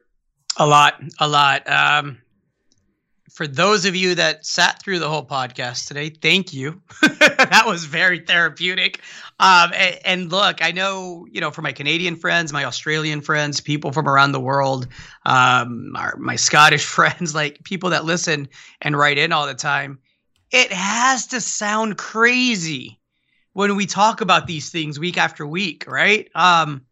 A 0.57 0.65
lot 0.65 1.01
a 1.19 1.27
lot. 1.27 1.69
Um, 1.69 2.17
for 3.31 3.47
those 3.47 3.85
of 3.85 3.95
you 3.95 4.15
that 4.15 4.45
sat 4.45 4.81
through 4.81 4.99
the 4.99 5.09
whole 5.09 5.25
podcast 5.25 5.87
today, 5.87 6.09
thank 6.09 6.53
you. 6.53 6.81
that 7.01 7.63
was 7.65 7.85
very 7.85 8.19
therapeutic. 8.19 9.01
Um, 9.39 9.71
and, 9.73 9.99
and, 10.05 10.31
look, 10.31 10.63
I 10.63 10.71
know, 10.71 11.27
you 11.31 11.39
know, 11.39 11.51
for 11.51 11.61
my 11.61 11.71
Canadian 11.71 12.15
friends, 12.15 12.51
my 12.51 12.65
Australian 12.65 13.21
friends, 13.21 13.61
people 13.61 13.91
from 13.91 14.07
around 14.07 14.31
the 14.31 14.39
world, 14.39 14.87
um, 15.25 15.93
our, 15.95 16.15
my 16.17 16.35
Scottish 16.35 16.85
friends, 16.97 17.33
like 17.33 17.63
people 17.63 17.91
that 17.91 18.05
listen 18.05 18.49
and 18.81 18.97
write 18.97 19.17
in 19.17 19.31
all 19.31 19.47
the 19.47 19.53
time, 19.53 19.99
it 20.51 20.71
has 20.73 21.27
to 21.27 21.41
sound 21.41 21.97
crazy 21.97 22.99
when 23.53 23.75
we 23.75 23.85
talk 23.85 24.21
about 24.21 24.47
these 24.47 24.69
things 24.69 24.99
week 24.99 25.17
after 25.17 25.45
week, 25.45 25.85
right? 25.87 26.29
Um, 26.35 26.85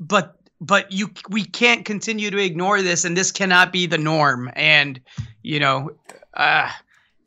but 0.00 0.37
but 0.60 0.90
you 0.90 1.10
we 1.28 1.44
can't 1.44 1.84
continue 1.84 2.30
to 2.30 2.38
ignore 2.38 2.82
this 2.82 3.04
and 3.04 3.16
this 3.16 3.32
cannot 3.32 3.72
be 3.72 3.86
the 3.86 3.98
norm. 3.98 4.50
And 4.54 5.00
you 5.42 5.60
know 5.60 5.90
uh, 6.34 6.70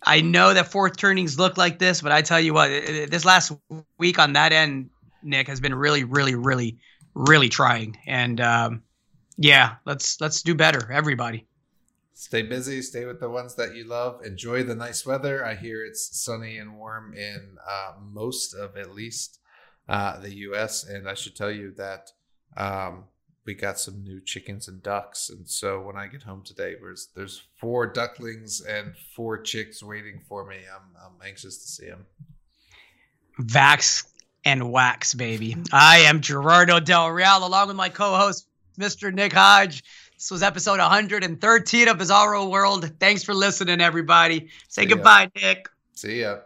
i 0.04 0.22
know 0.22 0.54
that 0.54 0.72
fourth 0.72 0.98
turnings 0.98 1.38
look 1.38 1.58
like 1.58 1.78
this 1.80 2.02
but 2.02 2.12
i 2.12 2.22
tell 2.22 2.40
you 2.40 2.54
what 2.54 2.70
this 2.70 3.24
last 3.24 3.52
week 3.98 4.18
on 4.18 4.34
that 4.34 4.52
end 4.52 4.90
nick 5.22 5.48
has 5.48 5.60
been 5.60 5.76
really 5.76 6.04
really 6.04 6.36
really 6.36 6.78
really 7.14 7.50
trying. 7.50 7.98
And 8.06 8.40
um, 8.40 8.84
yeah 9.38 9.76
let's 9.86 10.20
let's 10.22 10.42
do 10.42 10.56
better 10.56 10.92
everybody. 10.92 11.48
Stay 12.14 12.44
busy 12.44 12.82
stay 12.82 13.06
with 13.06 13.20
the 13.20 13.30
ones 13.30 13.56
that 13.56 13.76
you 13.76 13.86
love. 13.86 14.24
Enjoy 14.24 14.64
the 14.64 14.76
nice 14.76 15.06
weather. 15.06 15.44
I 15.44 15.56
hear 15.56 15.84
it's 15.84 16.22
sunny 16.24 16.58
and 16.58 16.78
warm 16.78 17.14
in 17.14 17.58
uh, 17.68 17.94
most 18.00 18.54
of 18.54 18.78
at 18.78 18.94
least 18.94 19.40
uh, 19.90 20.20
the 20.20 20.32
us 20.32 20.84
and 20.84 21.10
i 21.10 21.14
should 21.14 21.36
tell 21.36 21.52
you 21.52 21.74
that 21.76 22.12
um, 22.56 23.06
we 23.46 23.54
got 23.54 23.80
some 23.80 24.04
new 24.04 24.22
chickens 24.22 24.68
and 24.68 24.84
ducks, 24.84 25.30
and 25.30 25.48
so 25.50 25.82
when 25.82 25.98
I 25.98 26.08
get 26.08 26.24
home 26.24 26.44
today, 26.44 26.76
there's 26.80 27.10
there's 27.16 27.44
four 27.58 27.88
ducklings 27.88 28.62
and 28.62 28.94
four 29.16 29.42
chicks 29.42 29.82
waiting 29.82 30.22
for 30.28 30.46
me. 30.46 30.58
I'm 30.74 30.96
I'm 31.04 31.28
anxious 31.28 31.58
to 31.58 31.68
see 31.68 31.88
them. 31.88 32.06
Vax 33.40 34.06
and 34.46 34.72
wax, 34.72 35.14
baby. 35.14 35.58
I 35.72 36.00
am 36.00 36.22
Gerardo 36.22 36.80
Del 36.80 37.10
Real, 37.10 37.46
along 37.46 37.68
with 37.68 37.78
my 37.78 37.90
co-host, 37.90 38.48
Mr. 38.80 39.14
Nick 39.14 39.34
Hodge. 39.34 39.84
This 40.18 40.30
was 40.30 40.44
episode 40.44 40.80
113 40.80 41.88
of 41.88 41.98
Bizarro 41.98 42.50
World. 42.50 42.92
Thanks 43.00 43.24
for 43.24 43.34
listening, 43.34 43.82
everybody. 43.82 44.50
Say 44.68 44.84
See 44.84 44.88
goodbye, 44.88 45.32
ya. 45.36 45.42
Nick. 45.42 45.70
See 45.96 46.22
ya. 46.22 46.38